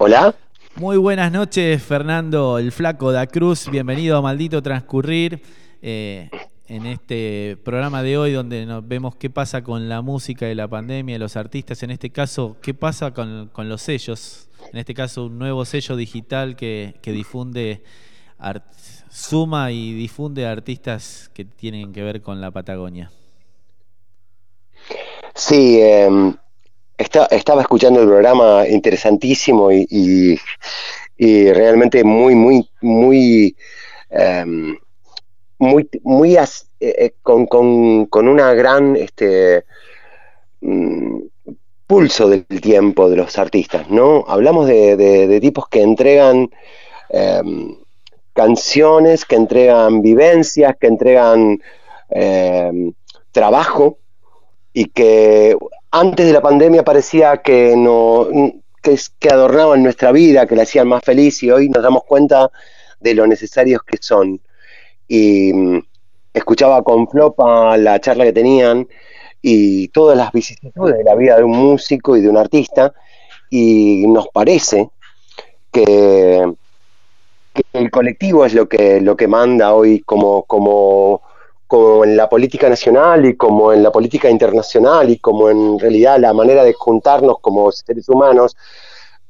[0.00, 0.32] Hola.
[0.76, 3.68] Muy buenas noches, Fernando el Flaco da Cruz.
[3.68, 5.42] Bienvenido a Maldito Transcurrir.
[5.82, 6.30] Eh,
[6.68, 10.68] en este programa de hoy donde nos vemos qué pasa con la música de la
[10.68, 15.36] pandemia, los artistas, en este caso, qué pasa con, los sellos, en este caso un
[15.36, 17.82] nuevo sello digital que, difunde,
[19.10, 23.10] suma y difunde artistas que tienen que ver con la Patagonia.
[25.34, 26.08] Sí, eh,
[26.98, 30.38] estaba escuchando el programa interesantísimo y,
[31.18, 33.56] realmente muy, muy, muy,
[34.10, 34.76] em,
[35.58, 36.44] muy, muy eh,
[36.80, 39.64] eh, con, con, una gran este,
[40.60, 41.20] mm,
[41.86, 44.24] pulso del tiempo de los artistas, ¿no?
[44.28, 46.50] Hablamos de, tipos que entregan
[47.10, 47.76] em,
[48.32, 51.60] canciones, que entregan vivencias, que entregan
[52.10, 52.92] em,
[53.32, 53.98] trabajo
[54.78, 55.56] y que
[55.90, 58.28] antes de la pandemia parecía que no
[58.80, 62.48] que, adornaban nuestra vida, que la hacían más feliz y hoy nos damos cuenta
[63.00, 64.40] de lo necesarios que son.
[65.08, 65.82] Y mm,
[66.32, 68.86] escuchaba con Flopa la charla que tenían
[69.42, 72.94] y todas las vicisitudes de la vida de un músico y de un artista
[73.50, 74.90] y nos parece
[75.72, 76.52] que,
[77.52, 81.22] que el colectivo es lo que, lo que manda hoy como, como
[81.68, 86.18] como en la política nacional y como en la política internacional y como en realidad
[86.18, 88.56] la manera de juntarnos como seres humanos,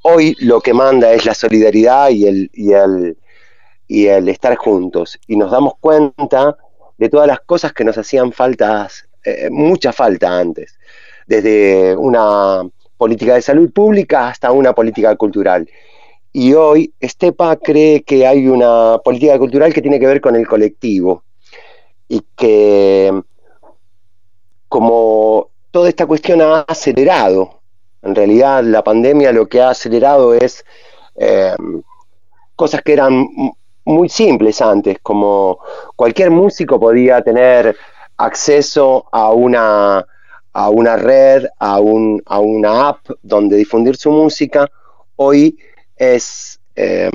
[0.03, 3.19] hoy lo que manda es la solidaridad y el, y el,
[3.89, 5.19] y el estar juntos.
[5.27, 6.57] Y nos damos cuenta
[6.97, 8.89] de todas las cosas que nos hacían falta,
[9.25, 10.79] eh, mucha falta antes,
[11.27, 12.63] desde una
[12.97, 15.69] política de salud pública hasta una política cultural.
[16.33, 20.47] Y hoy Estepa cree que hay una política cultural que tiene que ver con el
[20.47, 21.25] colectivo,
[22.09, 23.23] y que
[24.69, 27.61] como toda esta cuestión ha acelerado,
[28.03, 30.65] en realidad la pandemia lo que ha acelerado es
[31.17, 31.55] eh,
[32.57, 33.29] cosas que eran
[33.85, 35.59] muy simples antes, como
[35.97, 37.77] cualquier músico podía tener
[38.17, 40.05] acceso a una,
[40.53, 44.71] a una red, a, un, a una app donde difundir su música,
[45.17, 45.59] hoy
[45.97, 47.11] es, eh,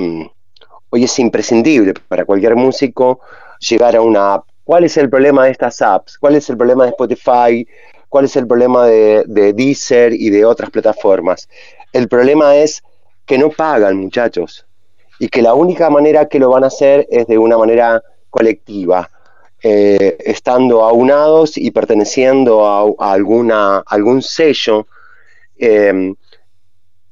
[0.89, 3.19] hoy es imprescindible para cualquier músico
[3.59, 6.17] llegar a una app ¿Cuál es el problema de estas apps?
[6.17, 7.67] ¿Cuál es el problema de Spotify?
[8.07, 11.49] ¿Cuál es el problema de, Deezer y de otras plataformas?
[11.91, 12.83] El problema es
[13.25, 14.65] que no pagan, muchachos,
[15.19, 19.09] y que la única manera que lo van a hacer es de una manera colectiva,
[19.61, 24.87] eh, estando aunados y perteneciendo a, alguna, algún sello
[25.57, 26.15] em,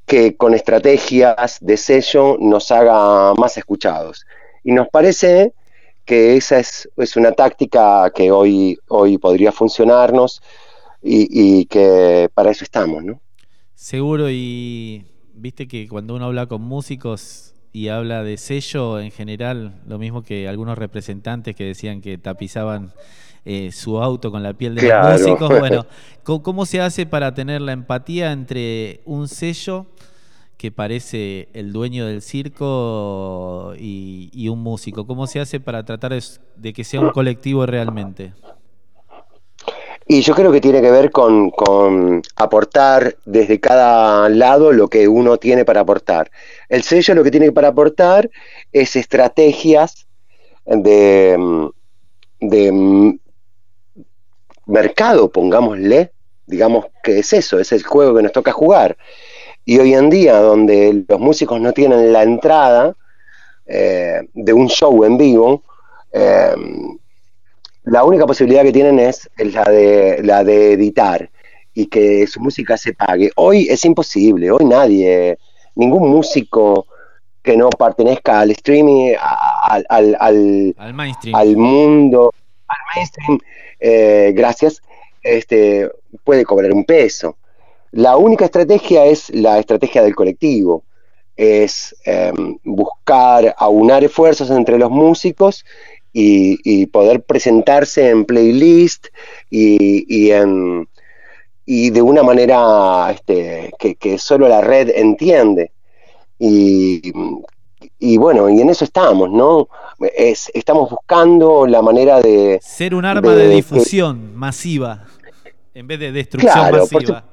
[0.06, 4.26] que con estrategias de sello nos haga más escuchados.
[4.64, 5.54] Y nos parece
[6.06, 10.42] que esa es, una táctica que hoy, hoy podría funcionarnos
[11.02, 13.20] y, que para eso estamos, ¿no?
[13.74, 19.82] Seguro, y viste que cuando uno habla con músicos y habla de sello en general,
[19.88, 22.94] lo mismo que algunos representantes que decían que tapizaban
[23.46, 25.88] eh, su auto con la piel de los músicos, bueno,
[26.24, 29.88] ¿cómo se hace para tener la empatía entre un sello
[30.62, 35.08] que parece el dueño del circo y, un músico?
[35.08, 36.14] ¿Cómo se hace para tratar
[36.56, 38.34] de, que sea un colectivo realmente?
[40.06, 41.52] Y yo creo que tiene que ver con,
[42.36, 46.30] aportar desde cada lado lo que uno tiene para aportar.
[46.70, 48.30] El sello lo que tiene para aportar
[48.72, 50.06] es estrategias
[50.68, 51.72] de,
[52.40, 53.20] de
[54.68, 56.12] mercado, pongámosle,
[56.46, 58.96] digamos que es eso, es el juego que nos toca jugar.
[59.66, 62.96] Y hoy en día, donde los músicos no tienen la entrada
[63.66, 65.64] eh, de un show en vivo,
[66.12, 66.56] eh,
[67.84, 71.30] la única posibilidad que tienen es la de, la de editar.
[71.74, 73.32] y que su música se pague.
[73.38, 75.38] Hoy es imposible, hoy nadie,
[75.76, 76.86] ningún músico
[77.42, 81.34] que no pertenezca al streaming, al, al, al, Al mainstream.
[81.36, 82.34] al mundo,
[82.68, 83.40] al mainstream,
[83.80, 84.82] eh, gracias,
[85.24, 85.90] este,
[86.26, 87.38] puede cobrar un peso.
[87.92, 90.84] La única estrategia es la estrategia del colectivo,
[91.36, 92.32] es eh,
[92.64, 95.66] buscar aunar esfuerzos entre los músicos
[96.14, 99.08] y, y poder presentarse en playlist
[99.50, 100.88] y, y en,
[101.66, 105.72] y de una manera este, que, que solo la red entiende.
[106.40, 107.14] Y,
[108.00, 109.68] y bueno, y en eso estamos, ¿no?
[110.18, 112.60] Es, estamos buscando la manera de...
[112.62, 115.06] Ser un arma de, difusión masiva
[115.74, 117.24] en vez de destrucción Claro, masiva.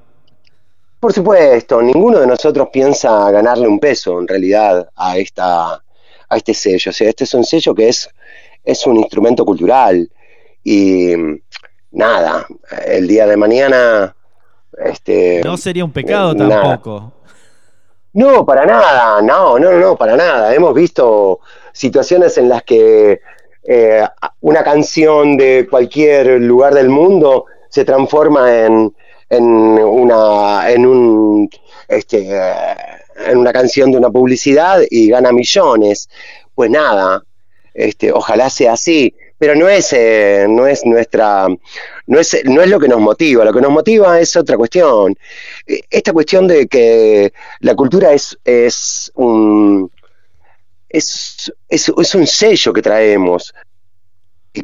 [1.00, 5.80] Por supuesto, ninguno de nosotros piensa ganarle un peso en realidad a esta
[6.28, 6.90] a este sello.
[6.90, 8.08] O sea, este es un sello que es,
[8.64, 10.10] es un instrumento cultural.
[10.62, 11.12] Y
[11.92, 12.46] nada,
[12.86, 14.14] el día de mañana.
[14.84, 16.62] Este, No sería un pecado nada.
[16.62, 17.12] tampoco.
[18.12, 20.54] No, para nada, no, no, no, para nada.
[20.54, 21.40] Hemos visto
[21.72, 23.20] situaciones en las que
[23.62, 24.06] eh,
[24.40, 28.94] una canción de cualquier lugar del mundo se transforma en,
[29.30, 31.50] en una, en un,
[31.88, 32.30] este,
[33.26, 36.08] en una canción de una publicidad y gana millones.
[36.54, 37.22] Pues nada,
[37.74, 39.14] este, ojalá sea así.
[39.38, 41.46] Pero no es, eh, no es nuestra,
[42.08, 43.44] no es, no es lo que nos motiva.
[43.44, 45.16] Lo que nos motiva es otra cuestión.
[45.64, 49.92] Esta cuestión de que la cultura es, es un
[50.88, 53.54] es, es un sello que traemos.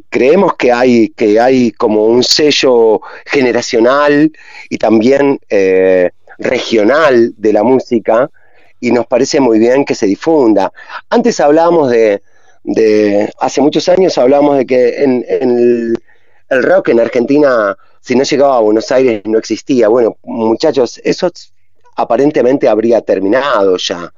[0.09, 4.33] Creemos que hay, que hay como un sello generacional
[4.69, 8.31] y también eh, regional de la música
[8.81, 10.73] y nos parece muy bien que se difunda.
[11.09, 12.23] Antes hablábamos de,
[12.65, 15.97] de hace muchos años hablábamos de que en, el,
[16.51, 19.89] rock en Argentina, si no llegaba a Buenos Aires, no existía.
[19.89, 21.31] Bueno, muchachos, eso
[21.97, 24.13] aparentemente habría terminado ya.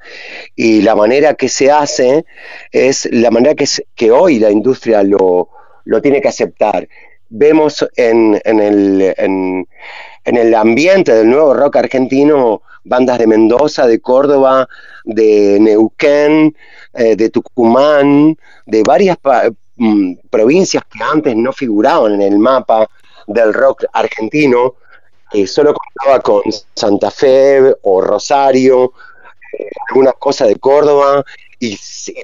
[0.55, 2.25] Y la manera que se hace
[2.73, 5.51] es la manera que, que hoy la industria lo,
[5.87, 6.87] lo tiene que aceptar.
[7.29, 9.67] Vemos en, en el, en,
[10.25, 14.69] el ambiente del nuevo rock argentino bandas de Mendoza, de Córdoba,
[15.05, 16.55] de Neuquén,
[16.95, 19.17] eh, de Tucumán, de varias
[19.77, 22.89] mm, provincias que antes no figuraban en el mapa
[23.27, 24.75] del rock argentino,
[25.31, 26.43] que solo contaba con
[26.75, 28.93] Santa Fe o Rosario,
[29.59, 31.25] eh, alguna cosa de Córdoba
[31.59, 31.77] y,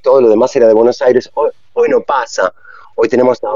[0.02, 1.30] todo lo demás era de Buenos Aires.
[1.34, 2.52] Hoy no pasa.
[2.94, 3.48] Hoy tenemos a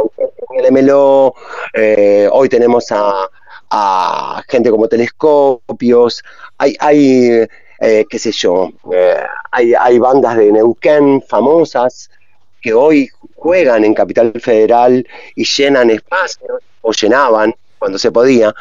[0.48, 1.34] Daniel Melo,
[1.74, 3.28] eh, hoy tenemos a,
[3.70, 6.22] a gente como Telescopios,
[6.58, 7.46] hay, hay
[7.80, 9.16] eh, qué sé yo, eh,
[9.50, 12.10] hay, hay bandas de Neuquén famosas
[12.62, 18.54] que hoy juegan en Capital Federal y llenan espacios, o llenaban cuando se podía,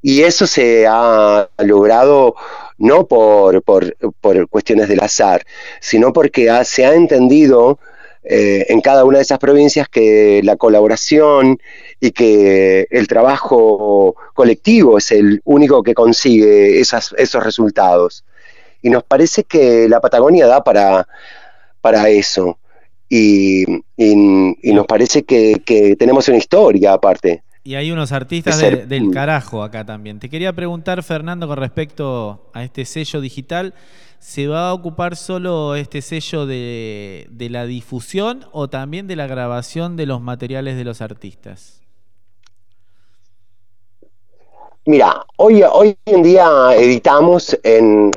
[0.00, 2.34] y eso se ha logrado
[2.78, 5.42] no por, por, por cuestiones del azar,
[5.80, 7.78] sino porque ha- se ha entendido
[8.24, 11.58] eh, en cada una de esas provincias que la colaboración
[12.00, 18.24] y que el trabajo colectivo es el único que consigue esas, esos resultados.
[18.80, 21.06] Y nos parece que la Patagonia da para,
[21.80, 22.58] para eso.
[23.08, 23.64] Y,
[23.96, 27.42] y- y nos parece que, que tenemos una historia aparte.
[27.64, 30.18] Y hay unos artistas de del carajo acá también.
[30.18, 33.74] Te quería preguntar, Fernando, con respecto a este sello digital,
[34.22, 39.96] ¿se va a ocupar solo este sello de, la difusión o también de la grabación
[39.96, 41.82] de los materiales de los artistas?
[44.86, 45.64] Mira, hoy,
[46.06, 48.12] en día editamos en,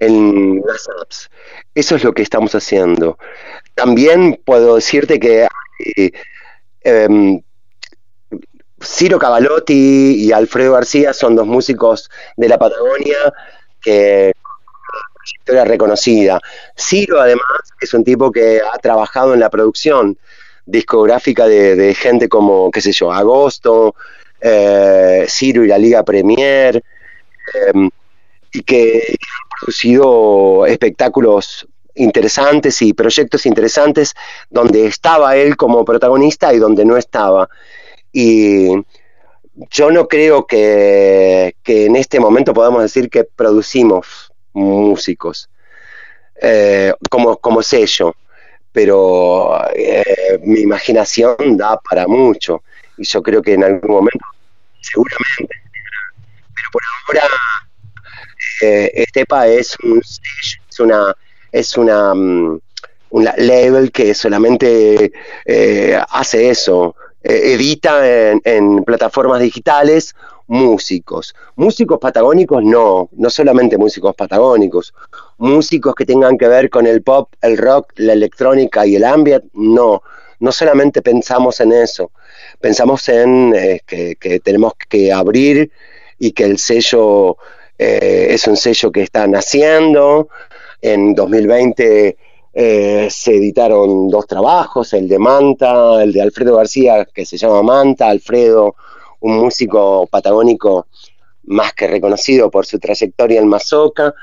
[0.00, 1.30] en, las apps.
[1.74, 3.16] Eso es lo que estamos haciendo.
[3.74, 5.48] También puedo decirte que
[6.82, 7.40] em,
[8.82, 13.16] Ciro Cavalotti y Alfredo García son dos músicos de la Patagonia
[13.80, 14.32] que
[15.28, 16.40] trayectoria reconocida.
[16.76, 17.46] Ciro, además,
[17.80, 20.16] es un tipo que ha trabajado en la producción
[20.66, 23.94] discográfica de, gente como, qué sé yo, Agosto,
[24.40, 27.88] eh, Ciro y la Liga Premier, eh,
[28.52, 34.14] y que han producido espectáculos interesantes y proyectos interesantes
[34.50, 37.48] donde estaba él como protagonista y donde no estaba.
[38.12, 38.68] Y
[39.70, 45.48] yo no creo que en este momento podamos decir que producimos músicos.
[46.40, 48.14] Eh, como, como sello,
[48.72, 52.62] pero eh, mi imaginación da para mucho
[52.96, 54.24] y yo creo que en algún momento
[54.80, 55.56] seguramente,
[56.54, 56.68] pero
[57.06, 57.36] por ahora
[58.62, 61.12] eh, Estepa es un es una,
[61.50, 62.60] es una, mm,
[63.10, 65.10] una label que solamente
[65.44, 70.14] eh, hace eso, edita en, plataformas digitales
[70.48, 71.34] músicos.
[71.56, 74.92] Músicos patagónicos no, no solamente músicos patagónicos,
[75.38, 79.44] músicos que tengan que ver con el pop, el rock, la electrónica y el ambient,
[79.52, 80.02] no,
[80.40, 82.10] no solamente pensamos en eso,
[82.60, 85.70] pensamos en eh, que, que, tenemos que abrir
[86.18, 87.36] y que el sello
[87.78, 90.28] eh, es un sello que está naciendo,
[90.80, 92.16] en 2020
[92.54, 97.62] eh, se editaron dos trabajos, el de Manta, el de Alfredo García, que se llama
[97.62, 98.74] Manta, Alfredo,
[99.20, 100.86] un músico patagónico
[101.44, 104.14] más que reconocido por su trayectoria en Mazoca,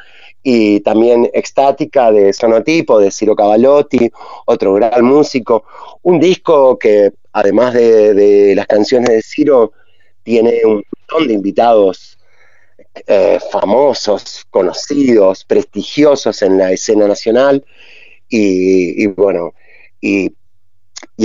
[0.43, 4.11] y también Extática de Sonotipo, de Ciro Cavalotti,
[4.45, 5.63] otro gran músico.
[6.03, 9.71] Un disco que, además de, de las canciones de Ciro,
[10.21, 12.15] tiene un montón de invitados
[13.07, 17.63] eh, famosos, conocidos, prestigiosos en la escena nacional
[18.29, 19.53] y, bueno,
[19.99, 20.31] y,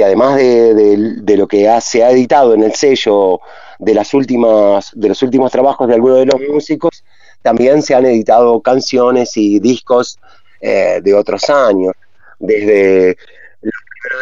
[0.03, 3.41] además de, lo que se ha editado en el sello
[3.79, 7.03] de, las últimas, de los últimos trabajos de algunos de los músicos,
[7.43, 10.19] también se han editado canciones y discos
[10.61, 11.95] eh, de otros años,
[12.39, 13.17] desde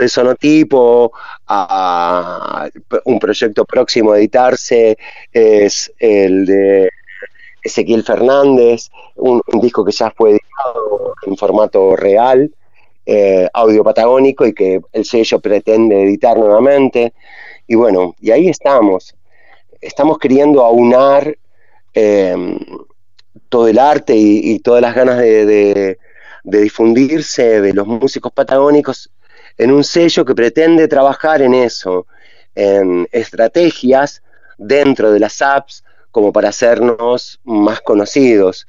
[0.01, 1.13] de sonotipo
[1.47, 2.69] a
[3.05, 4.99] un proyecto próximo a editarse
[5.33, 6.91] es el de
[7.63, 12.51] Ezequiel Fernández, un, disco que ya fue editado en formato real,
[13.11, 17.15] eh, audio patagónico y que el sello pretende editar nuevamente.
[17.67, 19.17] Y bueno, y ahí estamos.
[19.81, 21.39] Estamos queriendo aunar
[21.95, 22.59] em,
[23.49, 25.99] todo el arte y, todas las ganas de,
[26.45, 29.11] difundirse de los músicos patagónicos
[29.57, 32.07] en un sello que pretende trabajar en eso,
[32.55, 34.23] en estrategias
[34.59, 38.67] dentro de las apps como para hacernos más conocidos.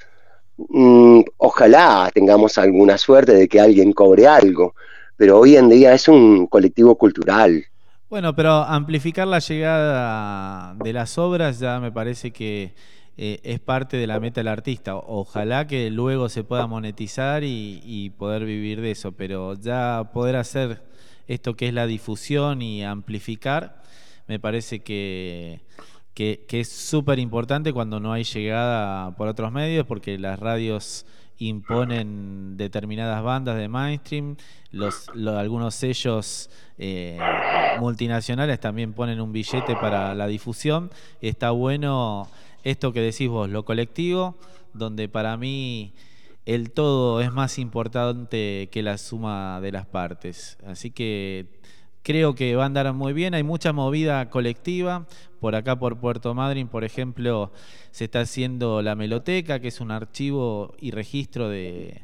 [0.67, 4.75] Mm, ojalá tengamos alguna suerte de que alguien cobre algo,
[5.15, 7.63] pero hoy en día es un colectivo cultural.
[8.09, 12.73] Bueno, pero amplificar la llegada de las obras ya me parece que
[13.15, 14.95] eh, es parte de la meta del artista.
[14.95, 20.35] Ojalá que luego se pueda monetizar y, y poder vivir de eso, pero ya poder
[20.35, 20.81] hacer
[21.27, 23.81] esto que es la difusión y amplificar,
[24.27, 25.61] me parece que
[26.13, 31.05] que, es súper importante cuando no hay llegada por otros medios, porque las radios
[31.37, 34.35] imponen determinadas bandas de mainstream,
[34.71, 37.17] los, algunos sellos eh,
[37.79, 40.91] multinacionales también ponen un billete para la difusión.
[41.21, 42.27] Está bueno
[42.63, 44.35] esto que decís vos, lo colectivo,
[44.73, 45.93] donde para mí
[46.45, 50.57] el todo es más importante que la suma de las partes.
[50.65, 51.58] Así que
[52.03, 53.33] creo que va a andar muy bien.
[53.33, 55.05] Hay mucha movida colectiva.
[55.39, 57.51] Por acá, por Puerto Madryn, por ejemplo,
[57.91, 62.01] se está haciendo la Meloteca, que es un archivo y registro de,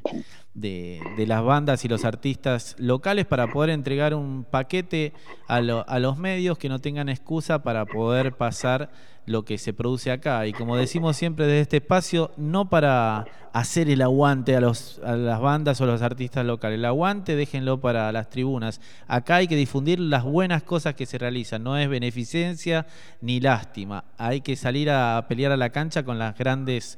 [0.55, 5.13] de, las bandas y los artistas locales para poder entregar un paquete
[5.47, 8.89] a, a los medios que no tengan excusa para poder pasar
[9.25, 10.45] lo que se produce acá.
[10.47, 15.15] Y como decimos siempre desde este espacio, no para hacer el aguante a, los, a
[15.15, 16.77] las bandas o los artistas locales.
[16.77, 18.81] El aguante déjenlo para las tribunas.
[19.07, 21.63] Acá hay que difundir las buenas cosas que se realizan.
[21.63, 22.85] No es beneficencia
[23.21, 24.05] ni lástima.
[24.17, 26.97] Hay que salir a pelear a la cancha con las grandes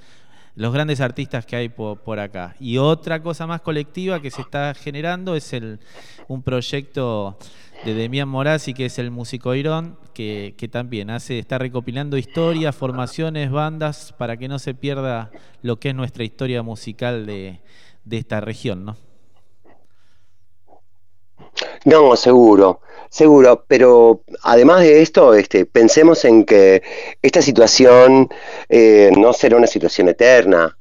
[0.57, 2.55] los grandes artistas que hay por, acá.
[2.59, 5.79] Y otra cosa más colectiva que se está generando es el,
[6.27, 7.37] un proyecto
[7.85, 13.51] de Demián Morazzi, que es el músico Irón, que, también hace, está recopilando historias, formaciones,
[13.51, 15.29] bandas, para que no se pierda
[15.61, 17.61] lo que es nuestra historia musical de,
[18.03, 18.97] de esta región, ¿no?
[21.87, 26.83] No, seguro, seguro, pero además de esto, este, pensemos en que
[27.21, 28.27] esta situación
[28.67, 30.77] eh, no será una situación eterna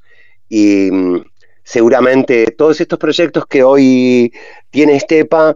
[0.49, 1.25] y mm,
[1.63, 4.33] seguramente todos estos proyectos que hoy
[4.71, 5.55] tiene Estepa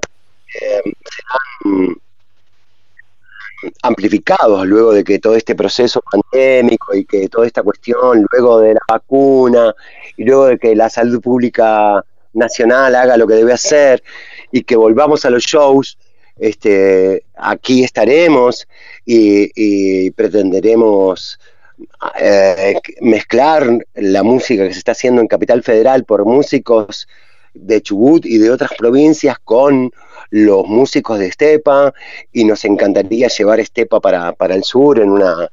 [0.54, 0.82] eh,
[1.64, 1.96] serán
[3.82, 8.74] amplificados luego de que todo este proceso pandémico y que toda esta cuestión, luego de
[8.74, 9.74] la vacuna
[10.16, 14.02] y luego de que la salud pública nacional haga lo que debe hacer
[14.52, 15.98] y que volvamos a los shows,
[16.38, 18.66] este, aquí estaremos
[19.04, 21.38] y, pretenderemos
[22.18, 27.06] eh, mezclar la música que se está haciendo en Capital Federal por músicos
[27.54, 29.90] de Chubut y de otras provincias con
[30.30, 31.92] los músicos de Estepa
[32.32, 35.50] y nos encantaría llevar Estepa para, para el sur en una,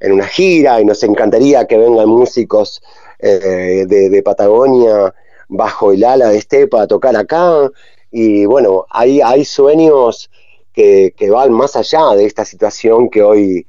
[0.00, 2.82] en una gira y nos encantaría que vengan músicos
[3.18, 5.14] eh, de, de Patagonia
[5.48, 7.70] bajo el ala de Estepa a tocar acá
[8.10, 10.30] y bueno, hay, hay sueños
[10.72, 13.66] que, van más allá de esta situación que hoy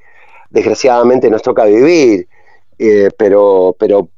[0.49, 2.27] desgraciadamente nos toca vivir,
[2.77, 4.09] eh, pero, pero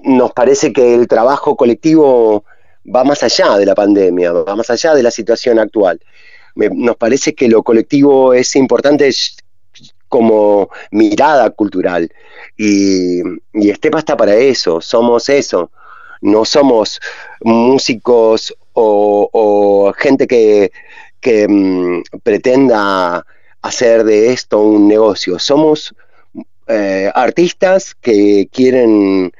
[0.00, 2.44] nos parece que el trabajo colectivo
[2.84, 6.00] va más allá de la pandemia, va más allá de la situación actual.
[6.54, 9.10] nos parece que lo colectivo es importante
[10.08, 12.12] como mirada cultural.
[12.58, 13.22] Y,
[13.54, 15.70] y Estepa está para eso, somos eso.
[16.20, 17.00] No somos
[17.40, 20.70] músicos o, gente que,
[21.48, 23.24] mm, pretenda
[23.62, 25.38] hacer de esto un negocio.
[25.38, 25.94] Somos
[26.66, 29.32] eh, artistas que quieren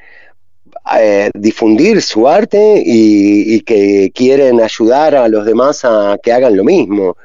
[0.98, 6.64] eh, difundir su arte y, que quieren ayudar a los demás a que hagan lo
[6.64, 7.16] mismo,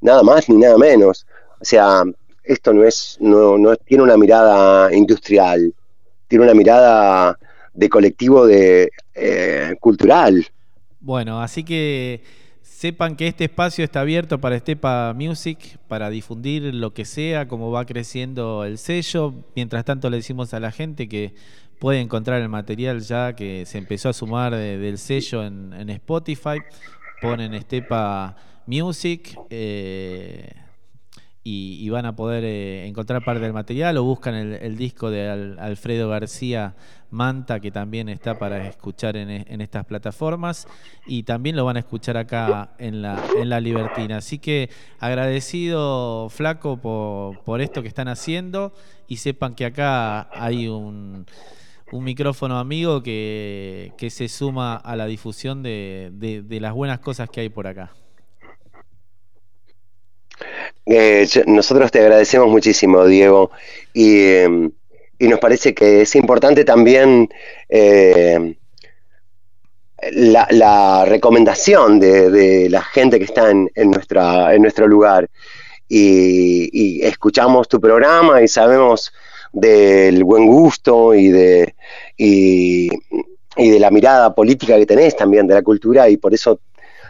[0.00, 1.26] nada más ni nada menos.
[1.60, 2.02] O sea,
[2.42, 5.72] esto no es, no, no tiene una mirada industrial,
[6.28, 7.38] tiene una mirada
[7.72, 10.46] de colectivo de eh, cultural.
[11.04, 12.22] Bueno, así que
[12.62, 17.70] sepan que este espacio está abierto para Estepa Music, para difundir lo que sea, cómo
[17.70, 19.34] va creciendo el sello.
[19.54, 21.34] Mientras tanto le decimos a la gente que
[21.78, 26.62] puede encontrar el material ya que se empezó a sumar del sello en, Spotify.
[27.20, 28.34] Ponen Estepa
[28.66, 30.54] Music eh,
[31.44, 35.28] y, van a poder eh, encontrar parte del material o buscan el, disco de
[35.58, 36.74] Alfredo García
[37.10, 40.66] Manta, que también está para escuchar en, estas plataformas
[41.06, 44.16] y también lo van a escuchar acá en la, en la Libertina.
[44.16, 48.72] Así que agradecido, Flaco, por, por esto que están haciendo
[49.06, 51.26] y sepan que acá hay un
[51.94, 57.48] un micrófono amigo que, se suma a la difusión de, las buenas cosas que hay
[57.48, 57.92] por acá.
[60.86, 63.50] Eh, nosotros te agradecemos muchísimo, Diego,
[63.92, 64.42] y,
[65.20, 67.30] nos parece que es importante también
[67.68, 68.56] eh,
[70.12, 75.30] la, recomendación de, la gente que está en, nuestra, en nuestro lugar.
[75.88, 79.12] y, escuchamos tu programa y sabemos
[79.54, 81.74] del buen gusto y de,
[82.16, 82.88] y,
[83.56, 86.60] de la mirada política que tenés también de la cultura y por eso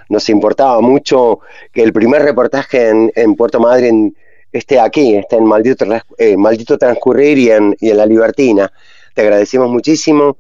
[0.09, 1.41] nos importaba mucho
[1.73, 4.17] que el primer reportaje en, Puerto Madryn
[4.53, 5.87] esté aquí, esté en Maldito,
[6.19, 8.73] eh, Maldito Transcurrir y en, y en La Libertina.
[9.15, 10.39] Te agradecemos muchísimo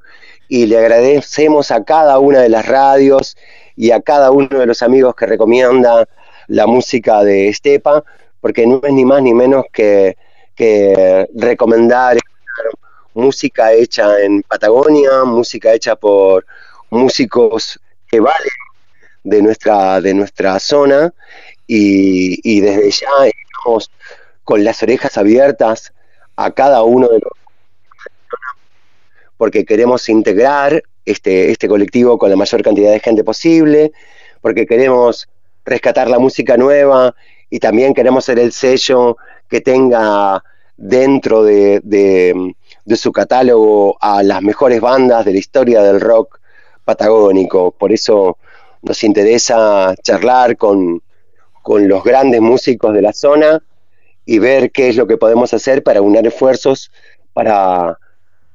[0.48, 3.36] y le agradecemos a cada una de las radios
[3.76, 6.06] y a cada uno de los amigos que recomienda
[6.46, 8.04] la música de Estepa,
[8.40, 10.16] porque no es ni más ni menos que
[10.54, 12.16] que recomendar
[13.14, 16.46] música hecha en Patagonia, música hecha por
[16.90, 18.63] músicos que valen
[19.24, 21.12] de nuestra, de nuestra zona
[21.66, 23.90] y, desde ya estamos
[24.44, 25.92] con las orejas abiertas
[26.36, 27.32] a cada uno de los
[29.36, 33.92] porque queremos integrar este, este colectivo con la mayor cantidad de gente posible,
[34.40, 35.28] porque queremos
[35.64, 37.14] rescatar la música nueva
[37.50, 39.16] y también queremos ser el sello
[39.48, 40.42] que tenga
[40.76, 42.54] dentro de,
[42.96, 46.40] su catálogo a las mejores bandas de la historia del rock
[46.84, 47.70] patagónico.
[47.72, 48.38] Por eso
[48.84, 51.02] nos interesa charlar con,
[51.66, 53.62] los grandes músicos de la zona
[54.26, 56.90] y ver qué es lo que podemos hacer para unir esfuerzos
[57.32, 57.98] para,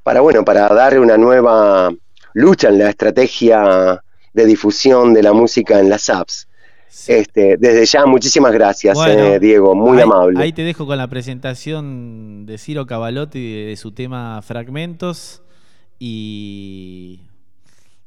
[0.04, 1.92] para, bueno, para dar una nueva
[2.34, 4.04] lucha en la estrategia
[4.34, 6.48] de difusión de la música en las apps.
[7.08, 10.42] Este, desde ya, muchísimas gracias, eh, Diego, muy amable.
[10.42, 15.44] Ahí te dejo con la presentación de Ciro Cavalotti de, su tema Fragmentos
[16.00, 17.22] y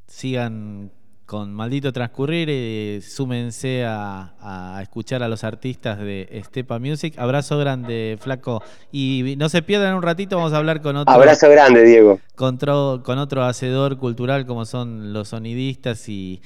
[0.07, 0.91] sigan
[1.27, 7.15] con Maldito Transcurrir, eh, súmense a, escuchar a los artistas de Estepa Music.
[7.19, 8.63] Abrazo grande, Flaco.
[8.91, 11.13] Y no se pierdan un ratito, vamos a hablar con otro.
[11.13, 12.21] Abrazo grande, Diego.
[12.35, 16.43] Con, con otro hacedor cultural como son los sonidistas y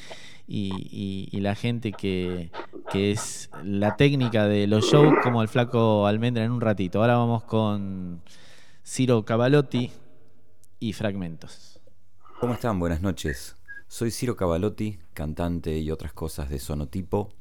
[0.48, 2.50] y, la gente que,
[2.94, 7.00] es la técnica de los shows como el flaco almendra en un ratito.
[7.00, 8.22] Ahora vamos con
[8.84, 9.90] Ciro Cavalotti
[10.78, 11.80] y Fragmentos.
[12.40, 12.78] ¿Cómo están?
[12.78, 13.55] Buenas noches.
[13.88, 17.32] Soy Ciro Cavalotti, cantante y otras cosas de Sonotipo.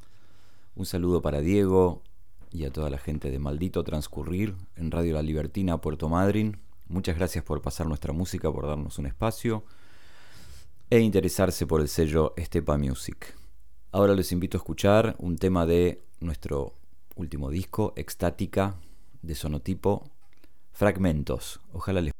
[0.76, 2.04] Un saludo para Diego
[2.52, 6.58] y a toda la gente de Maldito Transcurrir en Radio La Libertina, Puerto Madryn.
[6.88, 9.66] Muchas gracias por pasar nuestra música, por darnos un espacio
[10.91, 13.36] e interesarse por el sello Estepa Music.
[13.91, 16.76] Ahora les invito a escuchar un tema de nuestro
[17.16, 18.76] último disco, Extática,
[19.24, 20.12] de sonotipo
[20.72, 21.60] Fragmentos.
[21.74, 22.14] Ojalá les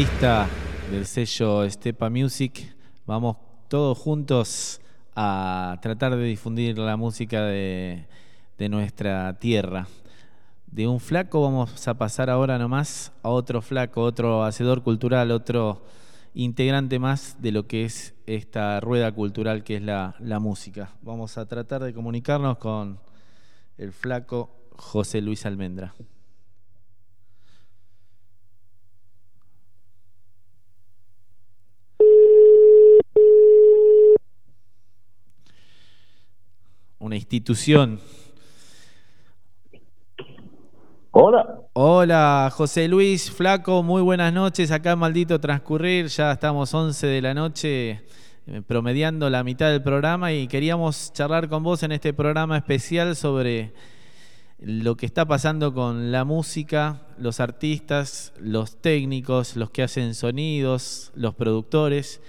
[0.00, 0.48] artista
[0.90, 2.74] del sello Stepa Music.
[3.04, 3.36] Vamos
[3.68, 4.80] todos juntos
[5.14, 8.06] a tratar de difundir la música de,
[8.56, 9.88] de nuestra tierra.
[10.68, 15.82] De un flaco vamos a pasar ahora nomás a otro flaco, otro hacedor cultural, otro
[16.32, 20.94] integrante más de lo que es esta rueda cultural que es la, la música.
[21.02, 22.98] Vamos a tratar de comunicarnos con
[23.76, 25.92] el flaco José Luis Almendra.
[37.00, 37.98] Una institución.
[41.10, 41.62] Hola.
[41.72, 44.70] Hola, José Luis, flaco, muy buenas noches.
[44.70, 48.02] Acá en Maldito Transcurrir, ya estamos 11 de la noche,
[48.46, 53.16] eh, promediando la mitad del programa y queríamos charlar con vos en este programa especial
[53.16, 53.72] sobre
[54.58, 61.12] lo que está pasando con la música, los artistas, los técnicos, los que hacen sonidos,
[61.14, 62.20] los productores,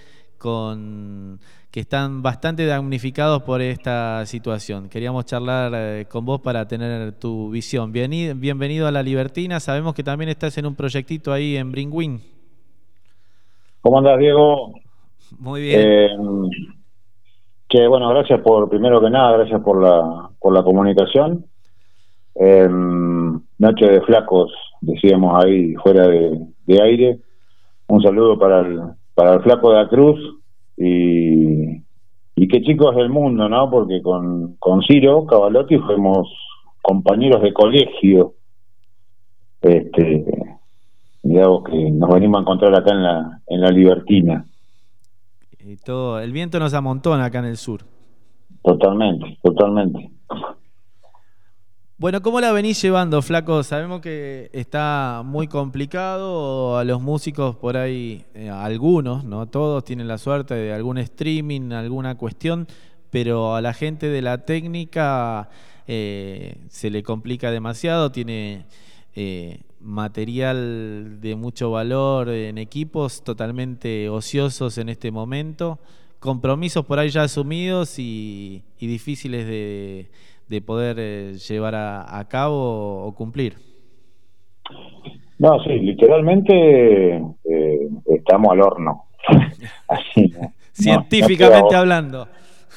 [0.42, 1.38] con
[1.70, 4.88] que están bastante damnificados por esta situación.
[4.88, 7.92] Queríamos charlar eh, con vos para tener tu visión.
[7.92, 9.60] Bienvenido, bienvenido a La Libertina.
[9.60, 12.20] Sabemos que también estás en un proyectito ahí en Bringwin.
[13.80, 14.72] ¿Cómo andas, Diego?
[15.38, 15.80] Muy bien.
[15.80, 16.08] Eh,
[17.68, 21.46] que bueno, gracias por, primero que nada, gracias por la, por la comunicación.
[22.34, 27.18] Eh, Noche de Flacos, decíamos ahí fuera de, de aire.
[27.86, 28.80] Un saludo para el,
[29.14, 30.18] para el Flaco de la Cruz
[30.76, 31.82] y,
[32.36, 33.70] y qué chicos del mundo, ¿no?
[33.70, 36.28] Porque con, con Ciro Cavalotti fuimos
[36.80, 38.34] compañeros de colegio.
[39.60, 40.24] Este,
[41.22, 44.44] digamos que nos venimos a encontrar acá en la, en la Libertina.
[45.60, 47.82] Y todo, el viento nos amontona acá en el sur.
[48.62, 50.10] Totalmente, totalmente.
[52.02, 53.62] Bueno, ¿cómo la venís llevando, Flaco?
[53.62, 56.76] Sabemos que está muy complicado.
[56.76, 61.70] A los músicos por ahí, eh, algunos, no todos, tienen la suerte de algún streaming,
[61.70, 62.66] alguna cuestión,
[63.10, 65.48] pero a la gente de la técnica
[65.86, 68.10] eh, se le complica demasiado.
[68.10, 68.64] Tiene
[69.14, 75.78] eh, material de mucho valor en equipos totalmente ociosos en este momento,
[76.18, 80.10] compromisos por ahí ya asumidos y, y difíciles de
[80.52, 83.54] de poder eh, llevar a, a cabo o cumplir.
[85.38, 89.04] No, sí, literalmente eh, estamos al horno.
[89.88, 90.40] Así, ¿no?
[90.40, 92.28] No, Científicamente no hablando.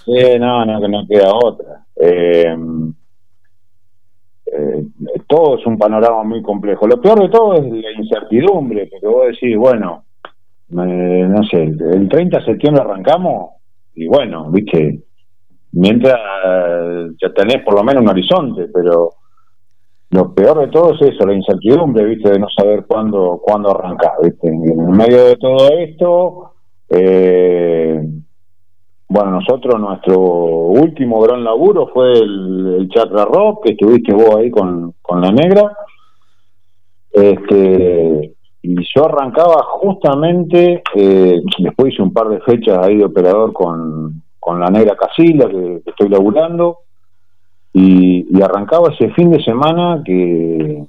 [0.05, 1.85] Sí, no, no, que no queda otra.
[1.97, 2.55] Eh,
[4.47, 4.85] eh,
[5.27, 6.87] todo es un panorama muy complejo.
[6.87, 10.05] Lo peor de todo es la incertidumbre, porque vos decís, bueno,
[10.71, 13.55] eh, no sé, el 30 de septiembre arrancamos
[13.95, 14.99] y bueno, viste,
[15.75, 19.11] mientras eh, ya tenés por lo menos un horizonte, pero
[20.09, 24.13] lo peor de todo es eso, la incertidumbre, viste, de no saber cuándo, cuándo arrancar,
[24.23, 24.47] viste.
[24.47, 26.51] En medio de todo esto,
[26.89, 28.01] eh,
[29.07, 34.49] bueno, nosotros, nuestro último gran laburo fue el, el Chakra Rock, que estuviste vos ahí
[34.49, 35.75] con, con la negra.
[37.11, 43.53] Este, y yo arrancaba justamente, eh, después hice un par de fechas ahí de operador
[43.53, 46.81] con, con la negra Casilla, que, estoy laburando,
[47.73, 50.85] y, y arrancaba ese fin de semana que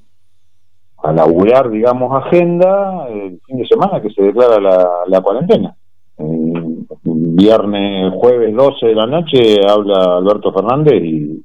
[1.03, 5.75] a laburar, digamos, agenda, el fin de semana que se declara la, la cuarentena.
[6.19, 11.45] Eh, viernes, jueves 12 de la noche habla Alberto Fernández y,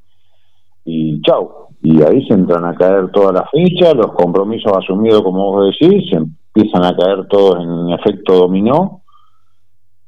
[0.83, 1.69] y chau.
[1.81, 6.09] Y ahí se entran a caer todas las fichas, los compromisos asumidos, como vos decís,
[6.09, 9.01] se empiezan a caer todos en efecto dominó.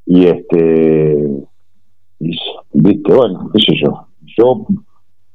[0.05, 1.43] Y este,
[2.19, 2.31] y,
[2.73, 4.07] viste, bueno, qué sé yo.
[4.37, 4.65] Yo,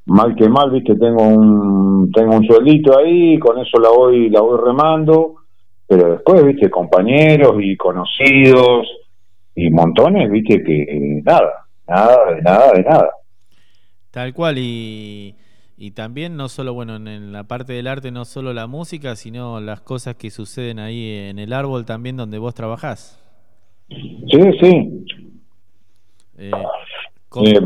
[0.05, 4.41] mal que mal, viste, tengo un, tengo un sueldito ahí, con eso la voy, la
[4.41, 5.35] voy remando.
[5.87, 8.87] Pero después, viste, compañeros y conocidos
[9.55, 13.09] y montones, viste, que eh, nada, nada, de nada, de nada.
[14.11, 15.35] Tal cual, y,
[15.77, 19.15] y también no solo, bueno, en, en la parte del arte, no solo la música,
[19.15, 23.19] sino las cosas que suceden ahí en el árbol también donde vos trabajás.
[23.89, 25.05] Sí, sí.
[26.39, 26.51] Eh,
[27.27, 27.59] com- Eh,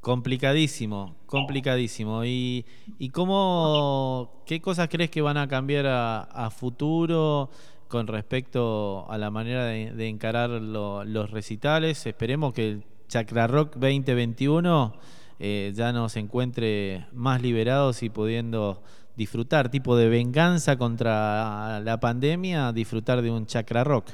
[0.00, 2.24] complicadísimo, complicadísimo.
[2.24, 2.64] ¿Y,
[2.98, 7.50] y cómo, qué cosas crees que van a cambiar a, a futuro
[7.88, 12.04] con respecto a la manera de, de encarar lo- los recitales?
[12.06, 14.94] Esperemos que el Chakra Rock 2021
[15.38, 18.82] eh, ya nos encuentre más liberados y pudiendo
[19.16, 24.10] disfrutar, tipo de venganza contra la pandemia, disfrutar de un Chakra Rock.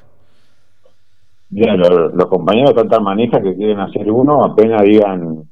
[1.52, 5.44] Mira, los, los compañeros están tan manijas que quieren hacer uno, apenas digan,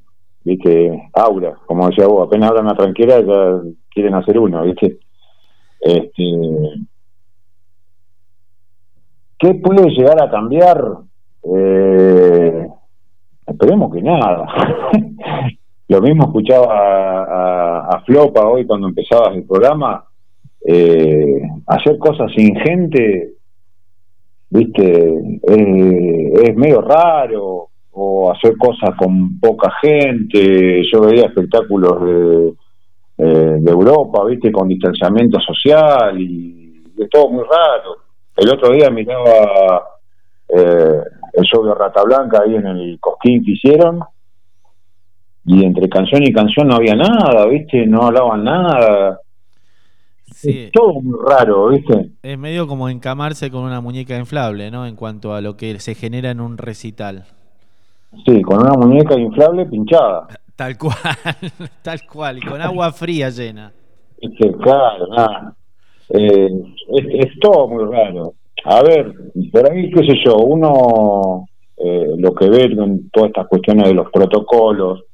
[0.43, 3.61] viste, aura, como decía vos, apenas hablan la tranquera, ya
[3.91, 4.99] quieren hacer uno, viste.
[5.79, 6.23] Este,
[9.39, 10.83] ¿Qué puede llegar a cambiar?
[11.43, 12.67] Eh,
[13.47, 14.47] esperemos que nada.
[15.89, 20.05] Lo mismo escuchaba a, a, Flopa hoy cuando empezabas el programa,
[20.67, 23.35] eh, hacer cosas sin gente
[24.51, 32.55] viste, es medio raro, o hacer cosas con poca gente, yo veía espectáculos de,
[33.19, 37.97] eh, de Europa, viste, con distanciamiento social, y es todo muy raro.
[38.37, 39.85] El otro día miraba
[40.49, 41.01] eh,
[41.33, 44.01] el show de Rata Blanca ahí en el Cosquín que hicieron,
[45.45, 49.21] y entre canción y canción no había nada, viste, no hablaban nada.
[50.41, 50.65] Sí.
[50.65, 52.13] Es todo muy raro, viste.
[52.23, 54.87] Es medio como encamarse con una muñeca inflable, ¿no?
[54.87, 57.25] En cuanto a lo que se genera en un recital.
[58.25, 60.29] Sí, con una muñeca inflable pinchada.
[60.57, 60.95] Tal cual,
[61.83, 63.73] tal cual, y con agua fría llena.
[64.21, 65.55] Es que, claro, nada.
[66.11, 66.51] Eh,
[66.97, 68.35] es, es todo muy raro.
[68.65, 69.11] A ver,
[69.51, 71.47] por ahí, qué sé yo, uno
[71.79, 75.05] eh, lo que ve en todas estas cuestiones de los protocolos,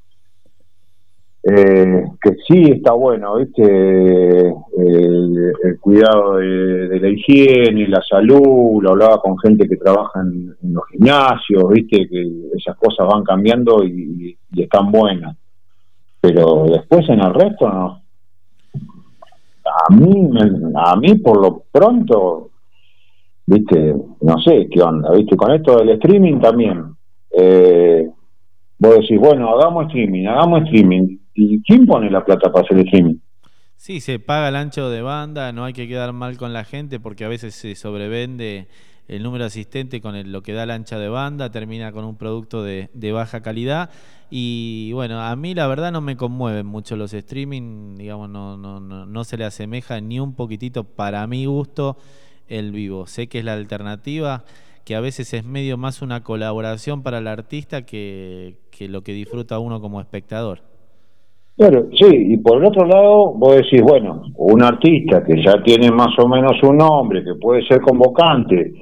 [1.49, 3.63] eh, que sí está bueno, ¿viste?
[3.63, 10.85] El, cuidado de, la higiene, la salud, lo hablaba con gente que trabaja en, los
[10.91, 12.09] gimnasios, ¿viste?
[12.09, 15.37] Que esas cosas van cambiando y, están buenas.
[16.21, 18.03] Pero después en el resto, no.
[19.89, 20.29] A mí,
[20.75, 22.51] a mí por lo pronto,
[23.47, 23.95] ¿viste?
[24.21, 25.37] No sé qué onda, ¿viste?
[25.37, 26.87] Con esto del streaming también.
[27.31, 28.11] Eh,
[28.79, 31.19] vos decís, bueno, hagamos streaming, hagamos streaming.
[31.37, 33.19] ¿Y quién pone la plata para hacer streaming?
[33.77, 36.99] Sí, se paga el ancho de banda, no hay que quedar mal con la gente
[36.99, 38.69] porque a veces se sobrevende
[39.07, 42.05] el número de asistente con el- lo que da la ancha de banda, termina con
[42.05, 43.91] un producto de, de baja calidad.
[44.31, 48.81] Y bueno, a mí la verdad no me conmueven mucho los streaming, digamos, no, no,
[48.81, 51.99] no, no se le asemeja ni un poquitito para mi gusto
[52.49, 53.07] el vivo.
[53.07, 54.45] Sé que es la alternativa,
[54.85, 59.13] que a veces es medio más una colaboración para el artista que, que lo que
[59.13, 60.63] disfruta uno como espectador.
[61.57, 65.91] Claro, sí, y por el otro lado, vos decís, bueno, un artista que ya tiene
[65.91, 68.75] más o menos un nombre, que puede ser convocante,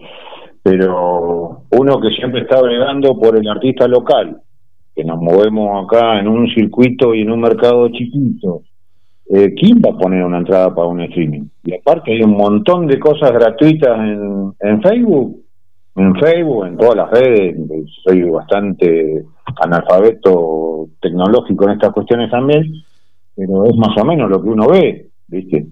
[0.60, 4.40] pero uno que siempre está bregando por el artista local,
[4.92, 8.62] que nos movemos acá en un circuito y en un mercado chiquito,
[9.30, 11.44] eh, ¿quién va a poner una entrada para un streaming?
[11.62, 15.43] Y aparte hay un montón de cosas gratuitas en, en Facebook,
[15.96, 17.56] en Facebook, en todas las redes,
[18.04, 19.24] soy bastante
[19.56, 22.64] analfabeto tecnológico en estas cuestiones también,
[23.36, 25.66] pero es más o menos lo que uno ve, ¿viste?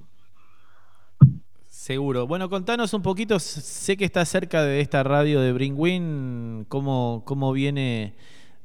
[1.69, 2.29] Seguro.
[2.29, 7.53] Bueno, contanos un poquito, sé que está cerca de esta radio de Bringwin, ¿cómo, cómo
[7.53, 8.15] viene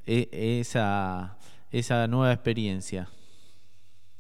[0.06, 1.38] eh, esa,
[1.72, 3.08] esa nueva experiencia?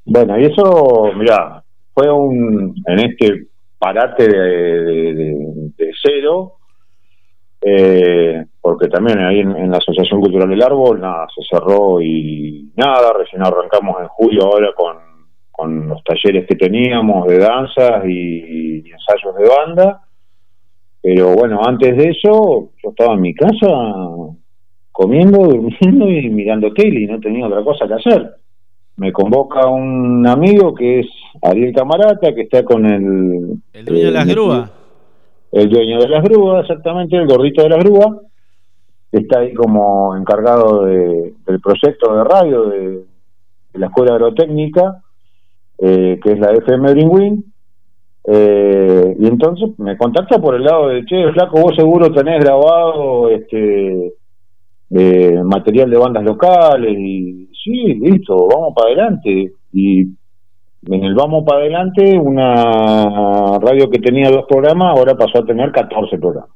[0.03, 3.47] Bueno, y eso, mira, fue un, en este
[3.77, 5.13] parate de,
[5.77, 6.53] de, cero,
[7.61, 13.13] eh, porque también ahí en, la Asociación Cultural del Árbol, nada, se cerró y nada,
[13.13, 14.97] recién arrancamos en julio ahora con,
[15.51, 20.01] con los talleres que teníamos de danzas y, y ensayos de banda,
[21.01, 23.67] pero bueno, antes de eso yo estaba en mi casa
[24.91, 28.37] comiendo, durmiendo y mirando tele y no tenía otra cosa que hacer
[28.97, 31.07] me convoca un amigo que es
[31.43, 33.61] Ariel Camarata, que está con el...
[33.73, 34.71] El dueño de las grúas.
[35.57, 38.09] El dueño de las grúas, exactamente, el gordito de las grúas,
[39.11, 43.03] está ahí como encargado de, del proyecto de radio de,
[43.73, 45.01] la Escuela Agrotécnica,
[45.79, 47.53] eh, que es la FM Greenwin.
[48.25, 53.29] Eh, y entonces me contacta por el lado de, che, flaco, vos seguro tenés grabado
[53.29, 54.13] este
[54.91, 59.53] eh, material de bandas locales y sí, listo, vamos para adelante.
[59.73, 60.05] Y
[60.89, 65.71] en el vamos para adelante, una radio que tenía dos programas, ahora pasó a tener
[65.71, 66.51] 14 programas.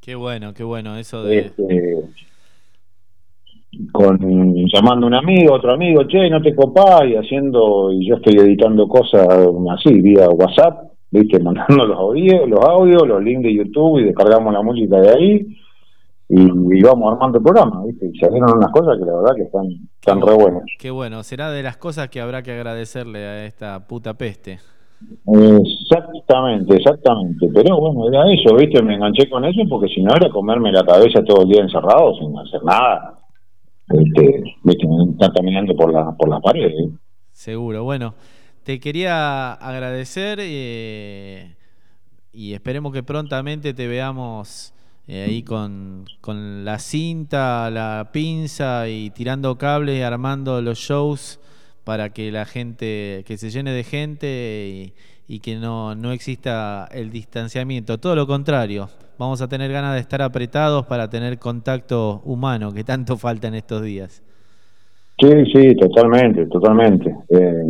[0.00, 1.38] Qué bueno, qué bueno, eso de...
[1.38, 1.98] Este,
[3.92, 4.18] con
[4.72, 8.34] llamando a un amigo, otro amigo, che, no te copás, y haciendo, y yo estoy
[8.38, 9.26] editando cosas
[9.72, 14.52] así, vía WhatsApp, viste, mandando los audios, los audios, los links de YouTube y descargamos
[14.52, 15.46] la música de ahí
[16.32, 18.06] y, vamos armando el programa, ¿viste?
[18.06, 19.66] Y se hicieron unas cosas que la verdad que están,
[20.00, 20.62] están re buenas.
[20.78, 24.60] Qué bueno, será de las cosas que habrá que agradecerle a esta puta peste.
[25.26, 27.48] Exactamente, exactamente.
[27.52, 28.80] Pero bueno, era eso, ¿viste?
[28.82, 32.14] Me enganché con eso porque si no era comerme la cabeza todo el día encerrado
[32.14, 33.18] sin hacer nada.
[33.88, 34.86] Este, ¿viste?
[35.12, 36.66] Estar caminando por la, por la pared.
[36.66, 36.90] ¿eh?
[37.32, 38.14] Seguro, bueno.
[38.62, 41.56] Te quería agradecer eh,
[42.30, 44.74] y esperemos que prontamente te veamos
[45.12, 51.40] eh, ahí con, con, la cinta, la pinza y tirando cables y armando los shows
[51.82, 54.94] para que la gente, que se llene de gente
[55.26, 57.98] y, que no, no exista el distanciamiento.
[57.98, 58.88] Todo lo contrario,
[59.18, 63.54] vamos a tener ganas de estar apretados para tener contacto humano que tanto falta en
[63.54, 64.22] estos días.
[65.18, 67.16] Sí, sí, totalmente, totalmente.
[67.30, 67.64] Eh,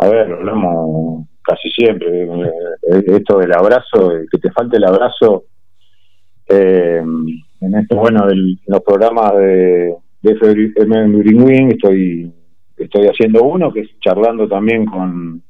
[0.00, 2.24] a ver, hablamos casi siempre.
[2.24, 5.44] Eh, esto del abrazo, que te falte el abrazo
[6.50, 7.02] eh,
[7.60, 10.32] en esto, bueno, del, los programas de, de
[10.76, 12.32] FM estoy,
[12.76, 15.42] estoy haciendo uno que es charlando también con,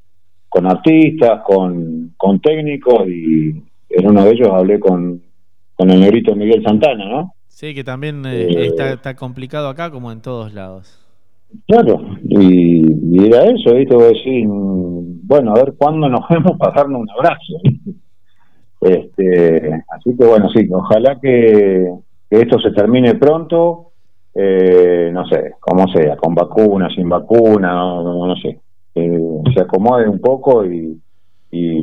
[0.48, 3.50] con artistas, con, con técnicos y
[3.90, 5.22] en uno de ellos hablé con,
[5.74, 7.34] con el negrito Miguel Santana, ¿no?
[7.48, 10.98] Sí, que también eh, eh, está, está, complicado acá como en todos lados.
[11.66, 13.96] Claro, y, era eso, ¿viste?
[13.96, 17.60] decir, bueno, a ver cuándo nos vemos para darnos un abrazo.
[18.80, 21.92] Este, así que bueno, sí, ojalá que,
[22.30, 23.90] esto se termine pronto,
[24.34, 28.60] eh, no sé, como sea, con vacuna, sin vacuna, no, no, sé,
[28.94, 31.00] se acomode un poco y,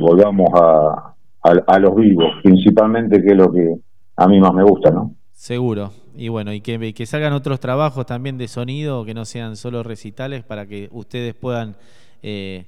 [0.00, 3.74] volvamos a, a, los vivos, principalmente que es lo que
[4.16, 5.12] a mí más me gusta, ¿no?
[5.32, 5.90] Seguro.
[6.16, 9.82] Y bueno, y que, que salgan otros trabajos también de sonido, que no sean solo
[9.82, 11.76] recitales, para que ustedes puedan
[12.22, 12.64] eh,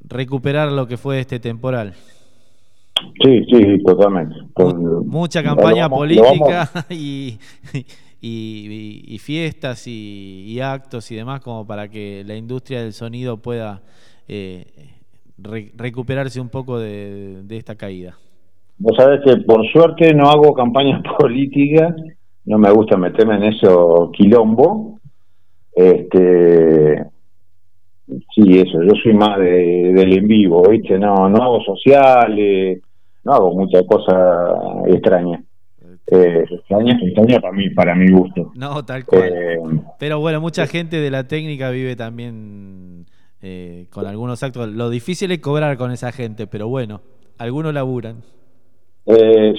[0.00, 1.94] recuperar lo que fue este temporal.
[3.22, 4.34] Sí, sí, totalmente.
[5.04, 7.38] Mucha campaña política y,
[8.20, 13.82] y, fiestas y, actos y demás como para que la industria del sonido pueda
[14.28, 14.66] eh,
[15.36, 18.14] recuperarse un poco de, esta caída.
[18.78, 21.94] Vos sabés que por suerte no hago campaña política,
[22.44, 25.00] no me gusta meterme en eso quilombo.
[25.72, 27.04] Este,
[28.06, 30.98] Sí, eso, yo soy más de, del en vivo, ¿viste?
[30.98, 32.82] No, no hago sociales,
[33.24, 34.58] no hago muchas cosas
[34.88, 35.42] extrañas.
[36.06, 38.52] Eh, extrañas, extrañas para mí, para mi gusto.
[38.54, 39.32] No, tal cual.
[39.32, 39.58] Eh,
[39.98, 43.06] Pero bueno, mucha gente de la técnica vive también
[43.40, 44.68] eh, con algunos actos.
[44.68, 47.00] Lo difícil es cobrar con esa gente, pero bueno,
[47.38, 48.22] algunos laburan.
[49.06, 49.54] Eh,